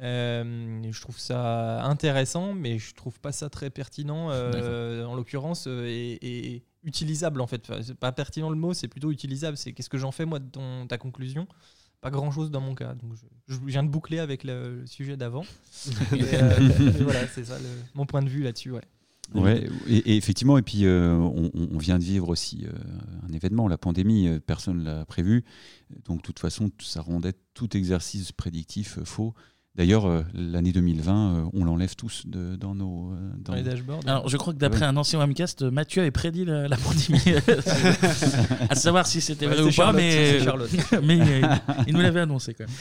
[0.00, 6.18] Euh, je trouve ça intéressant, mais je trouve pas ça très pertinent en l'occurrence et,
[6.22, 7.62] et utilisable en fait.
[7.68, 9.56] Enfin, c'est pas pertinent le mot, c'est plutôt utilisable.
[9.56, 11.46] C'est qu'est-ce que j'en fais moi de ton, ta conclusion?
[12.02, 12.94] Pas grand chose dans mon cas.
[12.94, 15.44] Donc je, je viens de boucler avec le, le sujet d'avant.
[16.12, 17.64] Euh, voilà, c'est ça le-
[17.94, 18.70] mon point de vue là-dessus.
[18.70, 18.82] Ouais.
[19.34, 22.72] Ouais, et, et effectivement, et puis euh, on, on vient de vivre aussi euh,
[23.28, 25.44] un événement, la pandémie, euh, personne ne l'a prévu.
[26.04, 29.34] Donc, de toute façon, ça rendait tout exercice prédictif faux.
[29.76, 33.12] D'ailleurs, euh, l'année 2020, euh, on l'enlève tous de- dans nos.
[33.12, 34.00] euh, Dans les dashboards.
[34.06, 34.86] Alors, je crois que d'après Ouais.
[34.86, 37.20] un ancien webcast, Mathieu avait prédit la, la pandémie.
[38.68, 40.70] à savoir si c'était Ouais, vrai ou c'est pas, Charlotte, mais, c'est Charlotte.
[41.04, 41.56] mais euh,
[41.86, 42.74] il nous l'avait annoncé quand même.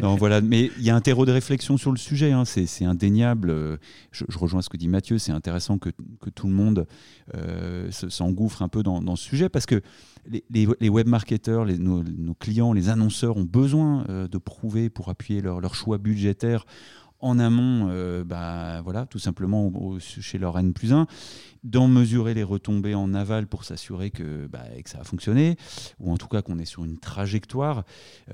[0.00, 2.66] Non, voilà, mais il y a un terreau de réflexion sur le sujet, hein, c'est
[2.66, 3.48] c'est indéniable.
[3.50, 3.76] Euh,
[4.10, 5.90] Je, je rejoins ce que dit Mathieu, c'est intéressant que,
[6.20, 6.86] que tout le monde
[7.34, 9.80] euh, se- s'engouffre un peu dans, dans ce sujet parce que
[10.28, 14.90] les, les, les webmarketeurs, les- nos, nos clients, les annonceurs ont besoin euh, de prouver
[14.90, 15.96] pour appuyer leur, leur choix
[17.20, 21.06] en amont, euh, bah, voilà, tout simplement chez leur N plus 1,
[21.64, 25.56] d'en mesurer les retombées en aval pour s'assurer que, bah, que ça a fonctionné,
[25.98, 27.84] ou en tout cas qu'on est sur une trajectoire.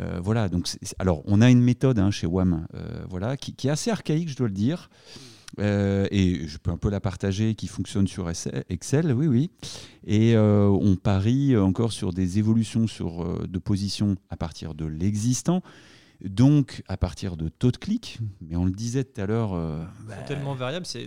[0.00, 3.70] Euh, voilà, donc alors on a une méthode hein, chez WAM euh, voilà, qui, est
[3.70, 4.90] assez archaïque, je dois le dire.
[5.58, 8.30] Et je peux un peu la partager, qui fonctionne sur
[8.70, 9.50] Excel, oui, oui.
[10.06, 15.62] Et on parie encore sur des évolutions sur, de position à partir de l'existant,
[16.24, 18.18] donc à partir de taux de clic.
[18.40, 21.06] Mais on le disait tout à l'heure, euh, bah, C'est tellement variable, c'est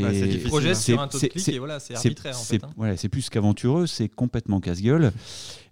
[0.00, 0.08] Bah,
[0.46, 0.74] projettes hein.
[0.74, 2.64] sur un taux de c'est- clic et voilà, c'est arbitraire en fait.
[2.64, 2.70] hein.
[2.76, 5.12] voilà, c'est plus qu'aventureux, c'est complètement casse-gueule.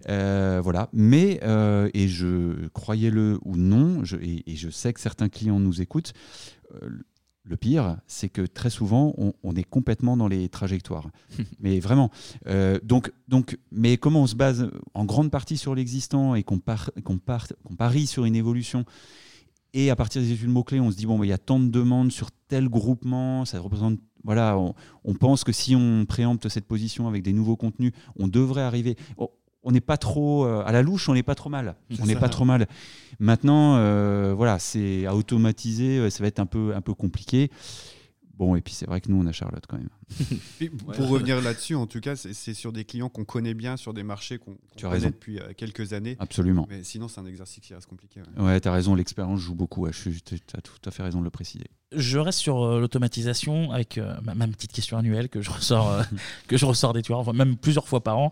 [0.09, 0.89] Euh, voilà.
[0.93, 5.59] Mais, euh, et je, croyez-le ou non, je, et, et je sais que certains clients
[5.59, 6.13] nous écoutent,
[6.75, 6.89] euh,
[7.47, 11.09] le pire, c'est que très souvent, on, on est complètement dans les trajectoires.
[11.59, 12.09] mais vraiment.
[12.47, 16.59] Euh, donc, donc, mais comment on se base en grande partie sur l'existant et qu'on
[16.59, 16.91] par-
[17.77, 18.85] parie sur une évolution
[19.77, 21.59] et à partir des études mots-clés, on se dit, bon, bah, il y a tant
[21.59, 23.99] de demandes sur tel groupement, ça représente.
[24.23, 24.73] Voilà, on,
[25.03, 28.95] on pense que si on préempte cette position avec des nouveaux contenus, on devrait arriver.
[29.17, 29.31] Oh,
[29.65, 30.45] on n'est pas trop.
[30.45, 31.75] euh, à la louche, on n'est pas trop mal.
[31.99, 32.67] On n'est pas trop mal.
[33.19, 37.49] Maintenant, euh, voilà, c'est à automatiser, ça va être un peu, un peu compliqué.
[38.37, 39.87] Bon, et puis c'est vrai que nous, on a Charlotte quand même.
[40.97, 43.93] Pour revenir là-dessus, en tout cas, c'est c'est sur des clients qu'on connaît bien, sur
[43.93, 45.07] des marchés qu'on qu'on Tu as connaît raison.
[45.07, 46.17] depuis euh, quelques années.
[46.19, 46.67] Absolument.
[46.69, 48.19] Mais sinon, c'est un exercice qui reste compliqué.
[48.37, 48.43] ouais.
[48.43, 49.87] Ouais, tu as raison, l'expérience joue beaucoup.
[49.89, 50.09] Tu
[50.53, 51.63] as tout à fait raison de le préciser.
[51.95, 55.89] Je reste sur euh, l'automatisation avec euh, ma, ma petite question annuelle que je ressors,
[55.89, 56.03] euh,
[56.49, 58.31] que je ressors des tueurs, enfin, même plusieurs fois par an.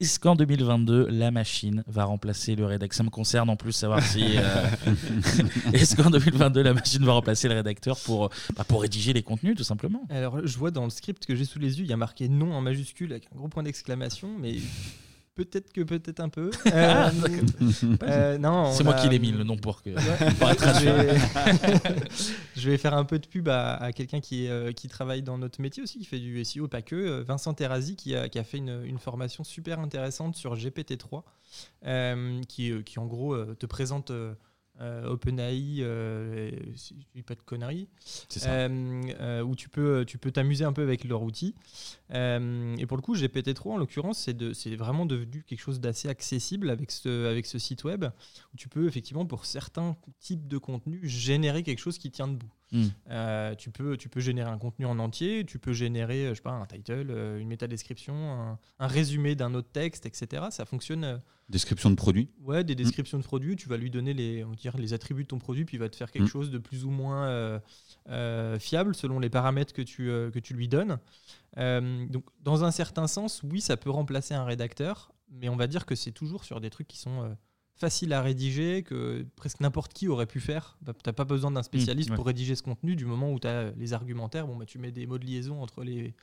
[0.00, 2.96] Est-ce qu'en 2022, la machine va remplacer le rédacteur?
[2.96, 4.24] Ça me concerne en plus savoir si.
[4.38, 4.66] euh,
[5.74, 9.56] Est-ce qu'en 2022, la machine va remplacer le rédacteur pour, bah, pour rédiger les contenus,
[9.56, 10.02] tout simplement?
[10.08, 12.28] Alors, je vois dans le script que j'ai sous les yeux, il y a marqué
[12.30, 14.56] non en majuscule avec un gros point d'exclamation, mais
[15.44, 16.50] Peut-être que peut-être un peu.
[16.72, 17.72] Ah, Euh,
[18.02, 19.90] euh, non, C'est moi a- qui l'ai mis le nom pour que.
[19.90, 20.00] Ouais.
[22.56, 22.78] je, vais...
[22.78, 25.60] faire un peu de pub à, à quelqu'un qui, est, euh, qui travaille dans notre
[25.60, 27.22] métier aussi, qui fait du SEO, pas que.
[27.22, 31.22] Vincent Terrazi, qui a, qui a fait une, une formation super intéressante sur GPT-3,
[31.86, 34.12] euh, qui, qui en gros te présente
[34.80, 37.88] OpenAI, euh, si je dis pas de conneries,
[38.40, 38.50] ça.
[38.52, 41.54] euh, euh, où tu peux tu peux t'amuser un peu avec leur outil.
[42.12, 46.70] Euh, et pour le coup, GPT-3, en l'occurrence, c'est vraiment devenu quelque chose d'assez accessible
[46.70, 48.04] avec ce, avec ce site web,
[48.54, 52.50] où tu peux effectivement, pour certains types de contenus, générer quelque chose qui tient debout.
[52.72, 52.84] Mm.
[53.10, 56.40] Euh, tu, peux, tu peux générer un contenu en entier, tu peux générer, je sais
[56.42, 60.44] pas, un title, euh, une métadescription, un, un résumé d'un autre texte, etc.
[60.50, 61.04] Ça fonctionne.
[61.04, 61.18] euh,
[61.48, 62.28] Description de produit.
[62.42, 65.24] Ouais, des descriptions de produits, tu vas lui donner les, on va dire, les attributs
[65.24, 66.28] de ton produit, puis il va te faire quelque Mm.
[66.28, 67.58] chose de plus ou moins euh,
[68.08, 70.98] euh, fiable selon les paramètres que tu, euh, que tu lui donnes.
[71.58, 75.66] Euh, donc, dans un certain sens, oui, ça peut remplacer un rédacteur, mais on va
[75.66, 77.36] dire que c'est toujours sur des trucs qui sont
[77.80, 80.76] faciles à rédiger, que presque n'importe qui aurait pu faire.
[80.82, 82.16] Bah, tu n'as pas besoin d'un spécialiste ouais.
[82.16, 84.46] pour rédiger ce contenu du moment où tu as les argumentaires.
[84.46, 86.14] Bon, bah, tu mets des mots de liaison entre les,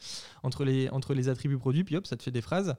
[0.43, 2.75] entre les, entre les attributs produits, puis hop, ça te fait des phrases.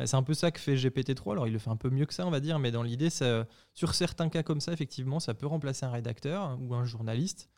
[0.00, 1.32] Euh, c'est un peu ça que fait GPT-3.
[1.32, 3.10] Alors, il le fait un peu mieux que ça, on va dire, mais dans l'idée,
[3.10, 7.50] ça- sur certains cas comme ça, effectivement, ça peut remplacer un rédacteur ou un journaliste.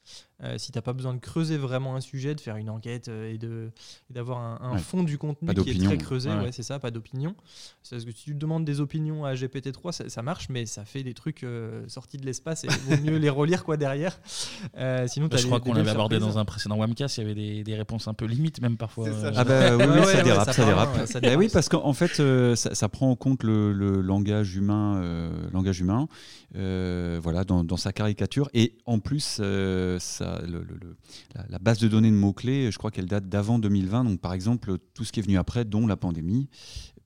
[0.43, 3.09] Euh, si tu n'as pas besoin de creuser vraiment un sujet, de faire une enquête
[3.09, 3.71] euh, et de-
[4.11, 4.79] et d'avoir un, un Ouais.
[4.79, 6.37] fond du contenu qui est très creusé, Ouais.
[6.45, 7.35] ouais, c'est ça, pas d'opinion.
[7.83, 10.87] C'est parce que si tu demandes des opinions à GPT-3, ça, ça marche, mais ça
[10.87, 14.19] fait des trucs euh, sortis de l'espace et il vaut mieux les relire quoi derrière.
[14.79, 16.35] Euh, sinon, Je crois qu'on l'avait abordé surprises.
[16.35, 19.11] dans un précédent Webcast, il y avait des, des réponses un peu limites, même parfois.
[19.11, 20.97] Ça, Ah bah oui, ouais, ça ouais, dérape, ça dérape.
[20.97, 21.39] ouais, ça Bah dérape.
[21.41, 25.29] oui, parce qu'en fait, euh, ça, ça prend en compte le, le langage humain, euh,
[25.53, 26.07] langage humain,
[26.55, 28.49] euh, voilà, dans, dans sa caricature.
[28.55, 30.97] Et en plus, euh, ça, le- le- le-
[31.35, 34.05] la, la base de données de mots clés, je crois qu'elle date d'avant 2020.
[34.05, 36.49] Donc, par exemple, tout ce qui est venu après, dont la pandémie,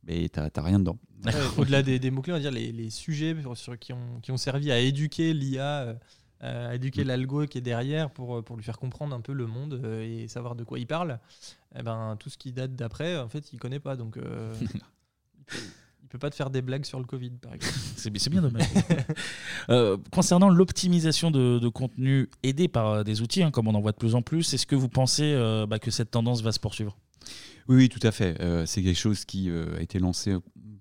[0.04, 0.98] mais t'as rien dedans.
[1.24, 4.20] Ouais, Au-delà des, des mots-clés, on va dire les, les sujets sur- sur- qui, ont,
[4.22, 5.96] qui ont servi à éduquer l'IA,
[6.42, 7.08] euh, à éduquer Mm.
[7.08, 10.28] l'algo qui est derrière pour, pour lui faire comprendre un peu le monde euh, et
[10.28, 11.18] savoir de quoi il parle.
[11.78, 13.96] Eh ben, tout ce qui date d'après, en fait, il connaît pas.
[13.96, 14.54] Donc, euh,
[16.02, 17.74] il, peut, pas te faire des blagues sur le Covid, par exemple.
[17.96, 18.64] C'est bien dommage.
[19.68, 23.92] Euh, concernant l'optimisation de, de contenu aidé par des outils, hein, comme on en voit
[23.92, 26.58] de plus en plus, est-ce que vous pensez euh, bah, que cette tendance va se
[26.58, 26.96] poursuivre?
[27.70, 28.36] Oui, oui, tout à fait.
[28.40, 30.34] Euh, c'est quelque chose qui euh, a été lancé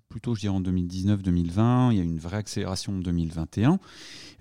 [0.08, 1.92] plutôt, je dirais, en 2019-2020.
[1.92, 3.78] Il y a une vraie accélération en 2021.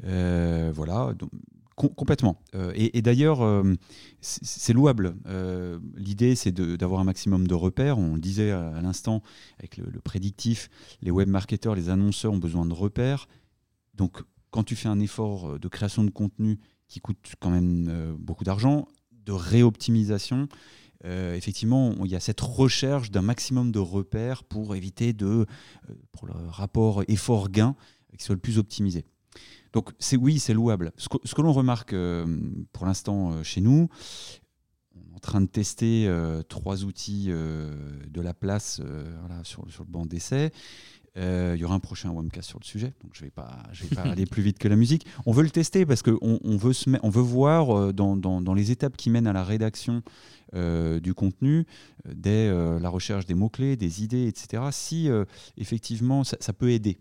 [0.06, 1.30] Euh, voilà, donc,
[1.76, 2.42] com- complètement.
[2.74, 3.64] Et d'ailleurs,
[4.22, 5.16] c'est louable.
[5.96, 8.00] L'idée, c'est d'avoir un maximum de repères.
[8.00, 9.22] On le disait à, l'instant
[9.60, 10.72] avec le, le prédictif,
[11.04, 13.28] les web marketeurs, les annonceurs ont besoin de repères.
[13.94, 16.58] Donc, quand tu fais un effort de création de contenu
[16.88, 20.48] qui coûte quand même beaucoup d'argent, de réoptimisation,
[21.06, 25.46] euh, effectivement, il y a cette recherche d'un maximum de repères pour éviter de,
[25.90, 27.76] euh, pour le rapport effort-gain,
[28.12, 29.06] euh, qui soit le plus optimisé.
[29.72, 30.92] Donc c'est oui, c'est louable.
[30.98, 31.96] Ce que, que l'on remarque
[32.74, 33.88] pour l'instant chez nous,
[34.96, 36.12] on est en train de tester
[36.50, 38.82] trois outils de la place
[39.44, 40.52] sur le banc d'essai.
[41.20, 43.64] Euh, il y aura un prochain Webcast sur le sujet, donc je ne vais pas,
[44.04, 45.06] aller plus vite que la musique.
[45.26, 49.28] On veut le tester parce qu'on on veut, voir euh, dans, les étapes qui mènent
[49.28, 50.02] à la rédaction
[50.56, 51.66] euh, du contenu,
[52.08, 55.10] dès la recherche des mots-clés, des idées, etc., si
[55.58, 56.98] effectivement ça, peut aider.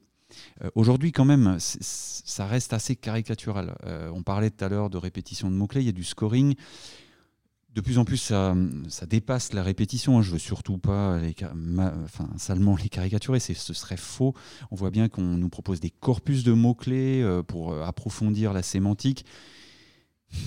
[0.74, 3.76] Aujourd'hui, quand même, ça reste assez caricatural.
[4.12, 6.54] On parlait tout à l'heure de répétition de mots-clés, il y a du scoring.
[7.74, 8.56] De plus en plus, ça,
[8.88, 10.18] ça dépasse la répétition.
[10.18, 10.22] hein.
[10.22, 14.34] Je veux surtout pas les, ma- enfin, salement les caricaturer, c'est- ce serait faux.
[14.70, 18.62] On voit bien qu'on nous propose des corpus de mots-clés euh, pour euh, approfondir la
[18.62, 19.24] sémantique.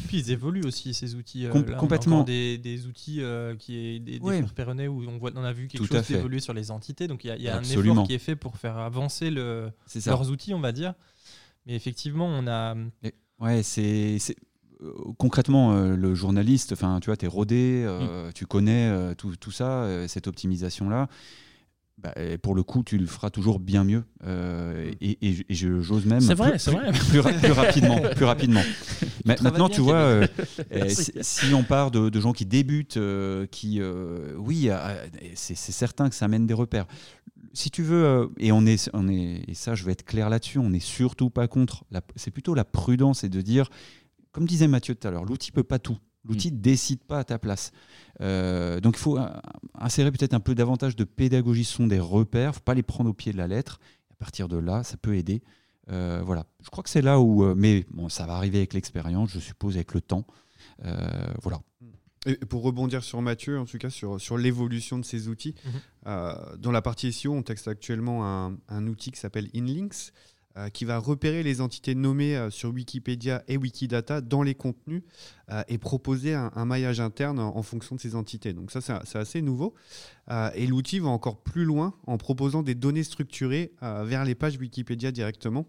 [0.07, 1.45] Puis ils évoluent aussi ces outils.
[1.45, 2.23] euh, Com- là, on a complètement.
[2.23, 4.43] des, des outils euh, qui est des, des Ouais.
[4.87, 6.13] où on voit, on a vu quelque Tout à chose fait.
[6.15, 7.07] évoluer sur les entités.
[7.07, 9.29] Donc il y a, il y a un effort qui est fait pour faire avancer
[9.31, 9.71] le,
[10.05, 10.93] leurs outils, on va dire.
[11.65, 12.75] Mais effectivement, on a.
[13.39, 14.35] Ouais, c'est c'est-
[15.17, 16.73] concrètement euh, le journaliste.
[16.73, 18.33] Enfin, tu vois, t'es rodé, euh, Mm.
[18.33, 21.07] tu connais euh, tout, tout ça, euh, cette optimisation là.
[21.97, 24.03] Bah, et pour le coup, tu le feras toujours bien mieux.
[24.25, 26.19] Euh, et, et- et je- j'ose même.
[26.21, 26.91] C'est vrai, plus- c'est vrai.
[26.91, 28.61] Plus, ra- plus rapidement, plus rapidement.
[29.23, 30.25] Ma- Maintenant, tu vois, euh,
[30.59, 31.11] euh, Merci.
[31.21, 35.05] si si on part de, de gens qui débutent, euh, qui, euh, oui, euh,
[35.35, 36.87] c'est c'est certain que ça amène des repères.
[37.53, 40.29] Si tu veux, euh, et on est, on est, et ça, je vais être clair
[40.29, 41.83] là-dessus, on n'est surtout pas contre.
[42.15, 43.69] C'est plutôt la prudence et de dire,
[44.31, 45.97] comme disait Mathieu tout à l'heure, l'outil peut pas tout.
[46.23, 47.71] L'outil ne décide pas à ta place.
[48.21, 49.27] Euh, donc il faut euh,
[49.73, 53.09] insérer peut-être un peu davantage de pédagogie, ce sont des repères, faut pas les prendre
[53.09, 53.79] au pied de la lettre.
[54.11, 55.41] À partir de là, ça peut aider.
[55.89, 59.31] Euh, voilà, je crois que c'est là où, mais bon, ça va arriver avec l'expérience,
[59.31, 60.27] je suppose, avec le temps.
[60.85, 61.59] Euh, voilà.
[62.27, 65.71] Et pour rebondir sur Mathieu, en tout cas sur, sur l'évolution de ces outils, Mhm.
[66.05, 70.13] euh, dans la partie SEO, on teste actuellement un, un outil qui s'appelle Inlinks,
[70.57, 75.01] euh, qui va repérer les entités nommées euh, sur Wikipédia et Wikidata dans les contenus
[75.49, 78.51] euh, et proposer un, maillage interne en, fonction de ces entités.
[78.51, 79.73] Donc ça, c'est assez nouveau.
[80.55, 85.11] Et l'outil va encore plus loin en proposant des données structurées vers les pages Wikipédia
[85.11, 85.65] directement.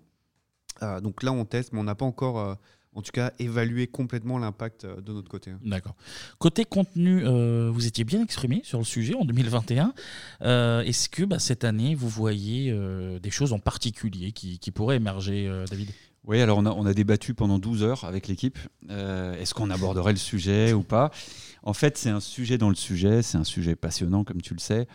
[0.81, 2.57] Donc là, on teste, mais on n'a pas encore,
[2.95, 5.51] en tout cas, évalué complètement l'impact euh, de notre côté.
[5.51, 5.59] hein.
[5.65, 5.95] D'accord.
[6.39, 9.95] Côté contenu, euh, vous étiez bien exprimé sur le sujet en 2021.
[10.43, 14.71] Euh, Est-ce que bah, cette année, vous voyez euh, des choses en particulier qui, qui
[14.71, 15.91] pourraient émerger, euh, David?
[16.25, 18.57] Oui, alors on a, on a débattu pendant 12 heures avec l'équipe.
[18.91, 21.11] Euh, Est-ce qu'on aborderait le sujet ou pas?
[21.65, 24.59] En fait, c'est un sujet dans le sujet, c'est un sujet passionnant, comme tu le
[24.59, 24.87] sais.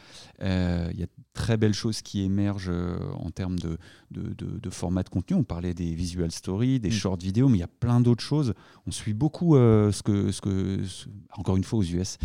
[0.41, 3.77] Euh, Il y a de très belles choses qui émergent euh, en termes de,
[4.11, 5.37] de, de- de format de contenu.
[5.37, 6.91] On parlait des visual stories, des Mm.
[6.91, 8.53] short vidéos, mais il y a plein d'autres choses.
[8.85, 11.07] On suit beaucoup euh, ce, que, ce que, ce-
[11.37, 12.17] encore une fois aux US,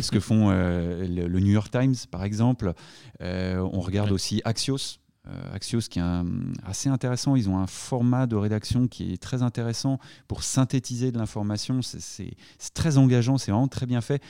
[0.00, 2.72] ce que font euh, le, le New York Times, par exemple.
[3.20, 4.14] On regarde Ouais.
[4.14, 4.98] aussi Axios.
[5.26, 6.26] Euh, Axios qui est un-
[6.64, 7.34] assez intéressant.
[7.34, 9.98] Ils ont un format de rédaction qui est très intéressant
[10.28, 11.80] pour synthétiser de l'information.
[11.80, 12.36] C'est-
[12.74, 14.22] très engageant, c'est vraiment très bien fait.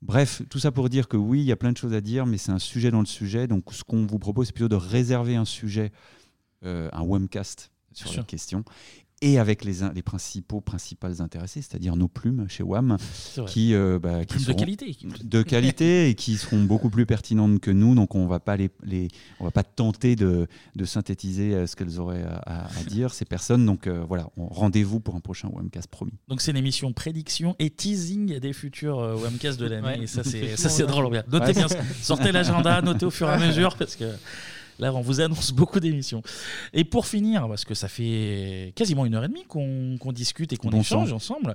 [0.00, 2.26] Bref, tout ça pour dire que oui, il y a plein de choses à dire,
[2.26, 3.46] mais c'est un sujet dans le sujet.
[3.46, 5.92] Donc ce qu'on vous propose, c'est plutôt de réserver un sujet,
[6.64, 8.64] euh, un webcast sur la question.
[9.24, 12.96] Et avec les, les principaux, principales intéressés, c'est-à-dire nos plumes chez WAM,
[13.46, 14.96] qui, euh, bah, qui Plumes de seront- qualité.
[15.22, 17.94] de qualité et qui seront beaucoup plus pertinentes que nous.
[17.94, 19.06] Donc on va pas les, les-
[19.38, 23.64] on va pas tenter de, de synthétiser euh, ce qu'elles auraient à, dire ces personnes.
[23.64, 26.12] Donc euh, voilà, rendez-vous pour un prochain Webcast promis.
[26.28, 29.86] Donc c'est une émission prédiction et teasing des futurs Webcasts de l'année.
[29.86, 30.02] Ouais.
[30.02, 31.22] Et ça c'est ça drôle bien.
[31.30, 31.52] Notez Ouais.
[31.52, 31.76] bien, ça.
[32.02, 34.04] sortez l'agenda, notez au fur et à mesure parce que
[34.78, 36.22] là on vous annonce beaucoup d'émissions.
[36.72, 40.52] Et pour finir, parce que ça fait quasiment une heure et demie qu'on qu'on discute
[40.52, 41.16] et qu'on Bon échange sang.
[41.16, 41.54] ensemble.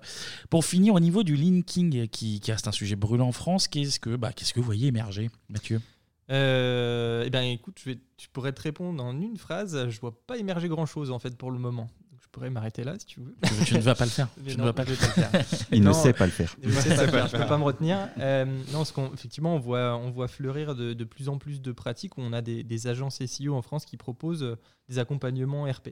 [0.50, 4.00] Pour finir au niveau du linking qui, qui reste un sujet brûlant en France, qu'est-ce
[4.00, 5.82] que bah, qu'est-ce que vous voyez émerger, Mathieu?
[6.30, 9.90] Euh, eh bien, écoute, je, vais, je pourrais te répondre en une phrase.
[9.90, 11.90] Je vois pas émerger grand chose en fait pour le moment.
[12.38, 13.36] Pourrais m'arrêter là si tu veux.
[13.66, 14.28] tu, ne vas pas le faire.
[14.46, 15.66] Tu non, ne vas pas le vais pas le faire.
[15.72, 16.56] Il Non, ne sait pas le faire.
[16.64, 18.10] Je je peux pas me retenir.
[18.20, 21.72] Euh, non, parce effectivement on voit on voit fleurir de, de plus en plus de
[21.72, 24.56] pratiques où on a des, des agences SEO en France qui proposent euh,
[24.88, 25.90] des accompagnements RP.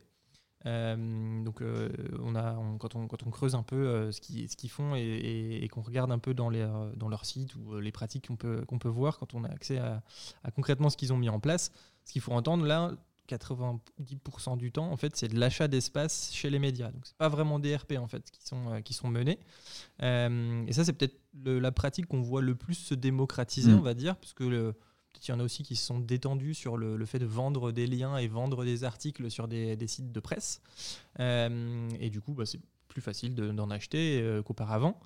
[0.67, 1.89] Euh, donc euh,
[2.23, 4.71] on a on- quand on quand on creuse un peu euh, ce qu'ils ce qu'ils
[4.71, 7.73] font et, et- et qu'on regarde un peu dans les euh, dans leur site ou
[7.75, 10.01] euh, les pratiques qu'on peut qu'on peut voir quand on a accès à,
[10.43, 11.71] à concrètement ce qu'ils ont mis en place,
[12.03, 12.91] ce qu'il faut entendre là.
[13.27, 16.91] 90% du temps, en fait, c'est de l'achat d'espace chez les médias.
[16.91, 19.39] Donc, c'est pas vraiment des RP en fait qui sont euh, qui sont menés.
[20.01, 23.77] Euh, et ça, c'est peut-être la pratique qu'on voit le plus se démocratiser, Mm.
[23.79, 24.73] on va dire, parce que le-
[25.27, 27.71] il y en a aussi qui se sont détendus sur le, le fait de vendre
[27.71, 30.61] des liens et vendre des articles sur des, des sites de presse.
[31.19, 34.99] Euh, et du coup, bah, c'est plus facile de- d'en acheter euh, qu'auparavant.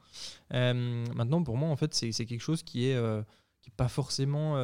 [0.51, 2.99] Maintenant, pour moi, en fait, c'est quelque chose qui est,
[3.61, 4.55] qui est pas forcément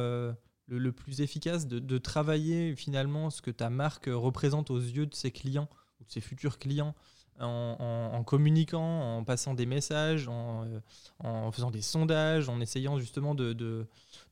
[0.68, 5.30] le, plus efficace de, travailler finalement ce que ta marque représente aux yeux de ses
[5.30, 5.68] clients
[6.00, 6.94] ou de ses futurs clients
[7.38, 10.80] en, communiquant, en passant des messages, en, euh,
[11.18, 13.86] en faisant des sondages, en essayant justement de, de-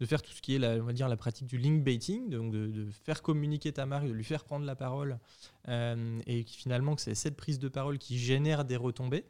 [0.06, 2.52] faire tout ce qui est la, on va dire, la pratique du link baiting, donc
[2.52, 5.19] de, faire communiquer ta marque, de lui faire prendre la parole,
[5.69, 9.24] euh, et finalement que c'est cette prise de parole qui génère des retombées.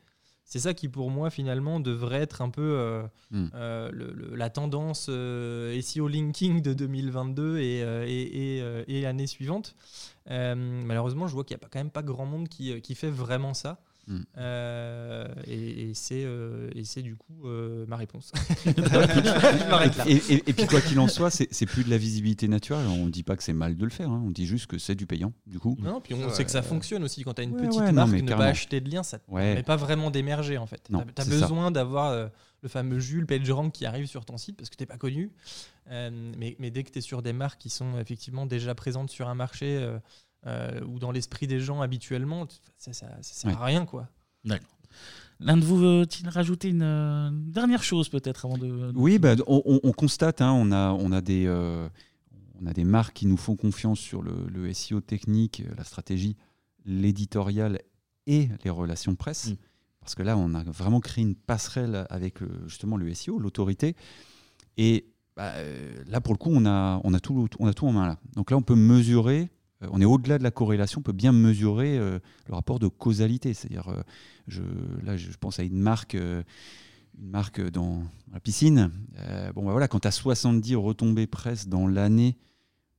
[0.46, 3.46] C'est ça qui pour moi finalement devrait être un peu euh, Mm.
[3.54, 9.26] euh, le- le- la tendance euh, SEO linking de 2022 et, et, et, et l'année
[9.26, 9.74] suivante.
[10.28, 13.10] Malheureusement, je vois qu'il n'y a pas, quand même pas grand monde qui, qui fait
[13.10, 13.78] vraiment ça.
[14.06, 14.18] Mm.
[14.36, 18.32] Euh, et et c'est euh, et c'est du coup euh, ma réponse.
[18.66, 20.04] Je m'arrête là.
[20.06, 22.86] Et, et- et puis quoi qu'il en soit, c'est c'est plus de la visibilité naturelle.
[22.86, 24.10] On ne dit pas que c'est mal de le faire.
[24.10, 24.22] hein.
[24.26, 25.32] On dit juste que c'est du payant.
[25.46, 27.44] Du coup, Non, puis on Ouais, sait que ça euh, fonctionne aussi quand tu as
[27.44, 29.42] une ouais, petite ouais, non, marque, mais ne pas acheter de lien, ça ne Ouais.
[29.42, 30.88] permet pas vraiment d'émerger en fait.
[30.90, 32.28] Non, Tu as, besoin d'avoir euh,
[32.62, 35.30] le fameux Jules PageRank qui arrive sur ton site parce que tu n'es pas connu.
[35.90, 39.10] Euh, mais, mais dès que tu es sur des marques qui sont effectivement déjà présentes
[39.10, 39.78] sur un marché
[40.46, 42.46] euh, ou dans l'esprit des gens habituellement,
[42.76, 44.08] ça, ça, ça sert à rien quoi.
[45.40, 48.66] L'un de vous veut-il rajouter une, euh, dernière chose peut-être avant de.
[48.66, 51.88] de- Oui, bah, on, on- on constate, hein, on, a, on, a des, euh,
[52.62, 55.82] on a des marques qui nous font confiance sur le, le SEO technique, euh, la
[55.84, 56.36] stratégie,
[56.84, 57.80] l'éditorial
[58.26, 59.50] et les relations presse.
[59.50, 59.56] Mm.
[60.00, 63.96] Parce que là, on a vraiment créé une passerelle avec justement le SEO, l'autorité.
[64.76, 65.52] Et bah,
[66.06, 68.18] là, pour le coup, on a, on, a tout, on a tout en main là.
[68.36, 69.46] Donc là, on peut mesurer, euh,
[69.92, 73.54] on est au-delà de la corrélation, on peut bien mesurer euh, le rapport de causalité.
[73.54, 74.02] C'est-à-dire, euh,
[74.48, 74.62] je,
[75.04, 76.14] là, je pense à une marque.
[76.14, 76.42] euh,
[77.20, 78.02] une marque dans
[78.32, 78.90] la piscine.
[79.18, 82.36] Euh, bon, bah voilà, quand tu as 70 retombées presse dans l'année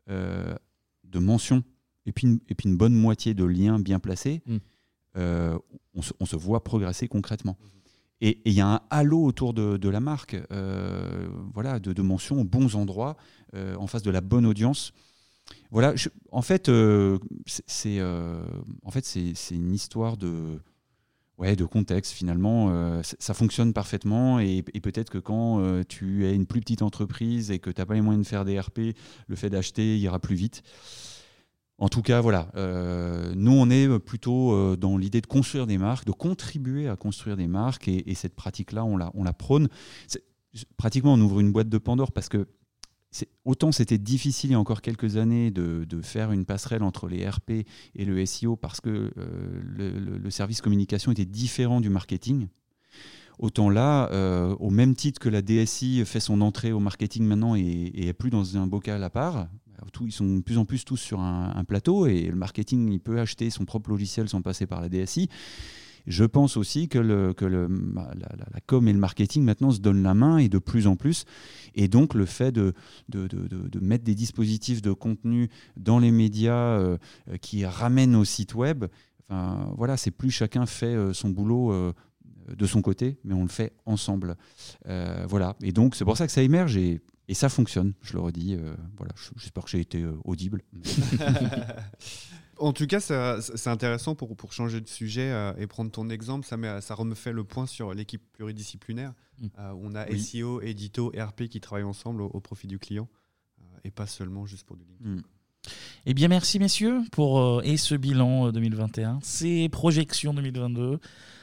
[0.10, 0.56] euh,
[1.03, 1.64] de mentions
[2.06, 4.57] et puis, une, et puis une bonne moitié de liens bien placés, Mm.
[5.18, 5.60] euh,
[5.94, 7.57] on, se, on se voit progresser concrètement.
[8.22, 12.45] Et il y a un halo autour de, la marque, euh, voilà, de, mentions aux
[12.45, 13.18] bons endroits,
[13.53, 14.94] euh, en face de la bonne audience.
[15.72, 15.94] Voilà,
[16.32, 19.16] en fait, euh, c'est en fait,
[19.52, 20.60] une histoire de,
[21.38, 23.02] ouais, de contexte finalement.
[23.04, 27.60] ça fonctionne parfaitement et, et peut-être que quand tu es une plus petite entreprise et
[27.60, 28.96] que tu n'as pas les moyens de faire des RP,
[29.28, 30.64] le fait d'acheter ira plus vite.
[31.78, 35.78] En tout cas, voilà, euh, nous, on est plutôt euh, dans l'idée de construire des
[35.78, 39.68] marques, de contribuer à construire des marques, et, cette pratique-là, on la, on la prône.
[40.78, 42.48] Pratiquement, on ouvre une boîte de Pandore parce que
[43.46, 47.28] autant c'était difficile il y a encore quelques années de, faire une passerelle entre les
[47.28, 47.66] RP
[47.96, 52.48] et le SEO parce que euh, le, service communication était différent du marketing.
[53.38, 54.10] Autant là,
[54.60, 58.14] au même titre que la DSI fait son entrée au marketing maintenant et, et est
[58.14, 59.48] plus dans un bocal à part,
[60.02, 63.20] ils sont de plus en plus tous sur un, plateau et le marketing, il peut
[63.20, 65.30] acheter son propre logiciel sans passer par la DSI.
[66.07, 70.38] Je pense aussi que, le, la, com et le marketing maintenant se donnent la main
[70.38, 71.26] et de plus en plus.
[71.76, 72.73] Et donc le fait de,
[73.82, 76.98] mettre des dispositifs de contenu dans les médias euh,
[77.41, 78.86] qui ramènent au site web,
[79.30, 81.72] voilà, c'est plus chacun fait euh, son boulot.
[81.72, 81.94] Euh,
[82.56, 84.36] de son côté, mais on le fait ensemble.
[84.86, 85.56] voilà.
[85.64, 86.77] Et donc, c'est pour ça que ça émerge.
[87.27, 88.56] Et ça fonctionne, je le redis.
[88.56, 90.61] Euh, voilà, J'espère que j'ai été euh, audible.
[92.57, 96.45] en tout cas, c'est intéressant pour, pour changer de sujet euh, et prendre ton exemple.
[96.45, 99.14] Ça, met, ça fait le point sur l'équipe pluridisciplinaire.
[99.40, 99.48] Mm.
[99.82, 103.10] on a SEO, édito, RP qui travaillent ensemble au, profit du client
[103.84, 105.10] et pas seulement juste pour du LinkedIn.
[105.18, 105.23] Mm.
[106.06, 110.99] Eh bien, merci messieurs pour et ce bilan 2021, ces projections 2022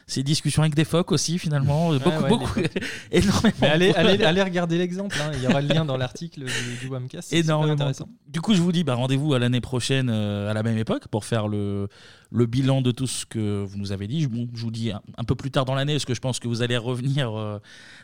[0.07, 2.61] ces discussions avec des phoques aussi finalement beaucoup beaucoup
[3.11, 3.55] énormément.
[3.63, 5.31] Allez, allez, allez, regarder l'exemple hein.
[5.35, 7.75] il y aura le lien dans l'article du, du Wamcast énormément.
[7.75, 8.09] intéressant.
[8.29, 11.09] Du coup je vous dis bah, rendez-vous à l'année prochaine euh, à la même époque
[11.09, 11.89] pour faire le,
[12.31, 14.27] le bilan de tout ce que vous nous avez dit.
[14.27, 16.49] Bon, je vous dis un, peu plus tard dans l'année parce que je pense que
[16.49, 17.59] vous allez revenir euh,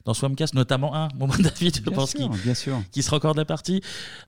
[0.05, 2.29] dans ce Wamcast notamment un moment David je pense qui,
[2.93, 3.81] qui sera encore de la partie.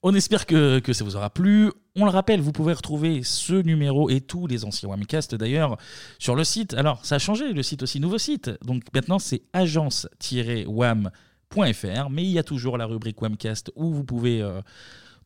[0.03, 3.55] On espère que, que ça vous aura plu on le rappelle, vous pouvez retrouver ce
[3.55, 5.77] numéro et tous les anciens Wamcast d'ailleurs
[6.19, 6.75] sur le site.
[6.75, 8.51] Alors, ça a changé, le site aussi, nouveau site.
[8.65, 14.41] Donc maintenant, c'est agence-wam.fr, mais il y a toujours la rubrique Wamcast où vous pouvez
[14.41, 14.61] euh,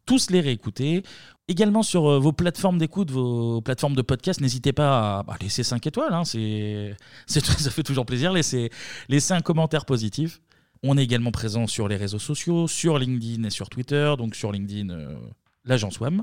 [0.07, 1.03] tous les réécouter.
[1.49, 5.63] Également sur euh, vos plateformes d'écoute, vos plateformes de podcast, n'hésitez pas à bah, laisser
[5.63, 6.15] 5 étoiles.
[6.15, 6.97] Hein, c'est,
[7.27, 8.33] ça fait toujours plaisir.
[8.33, 8.71] Laissez,
[9.31, 10.41] un commentaire positif.
[10.83, 14.15] On est également présent sur les réseaux sociaux, sur LinkedIn et sur Twitter.
[14.19, 15.17] Donc sur LinkedIn, euh,
[15.65, 16.23] l'agence WAM.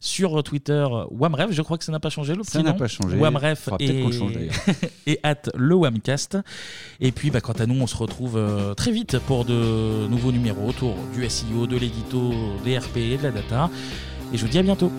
[0.00, 3.16] Sur Twitter, WAMREF, je crois que ça n'a pas changé le Ça n'a pas changé.
[3.16, 4.04] WAMREF et,
[5.08, 6.38] et at le WAMcast.
[7.00, 10.30] Et puis, bah, quant à nous, on se retrouve euh, très vite pour de nouveaux
[10.30, 12.32] numéros autour du SEO, de l'édito,
[12.64, 13.70] des RP et de la data.
[14.32, 14.92] Et je vous dis à bientôt.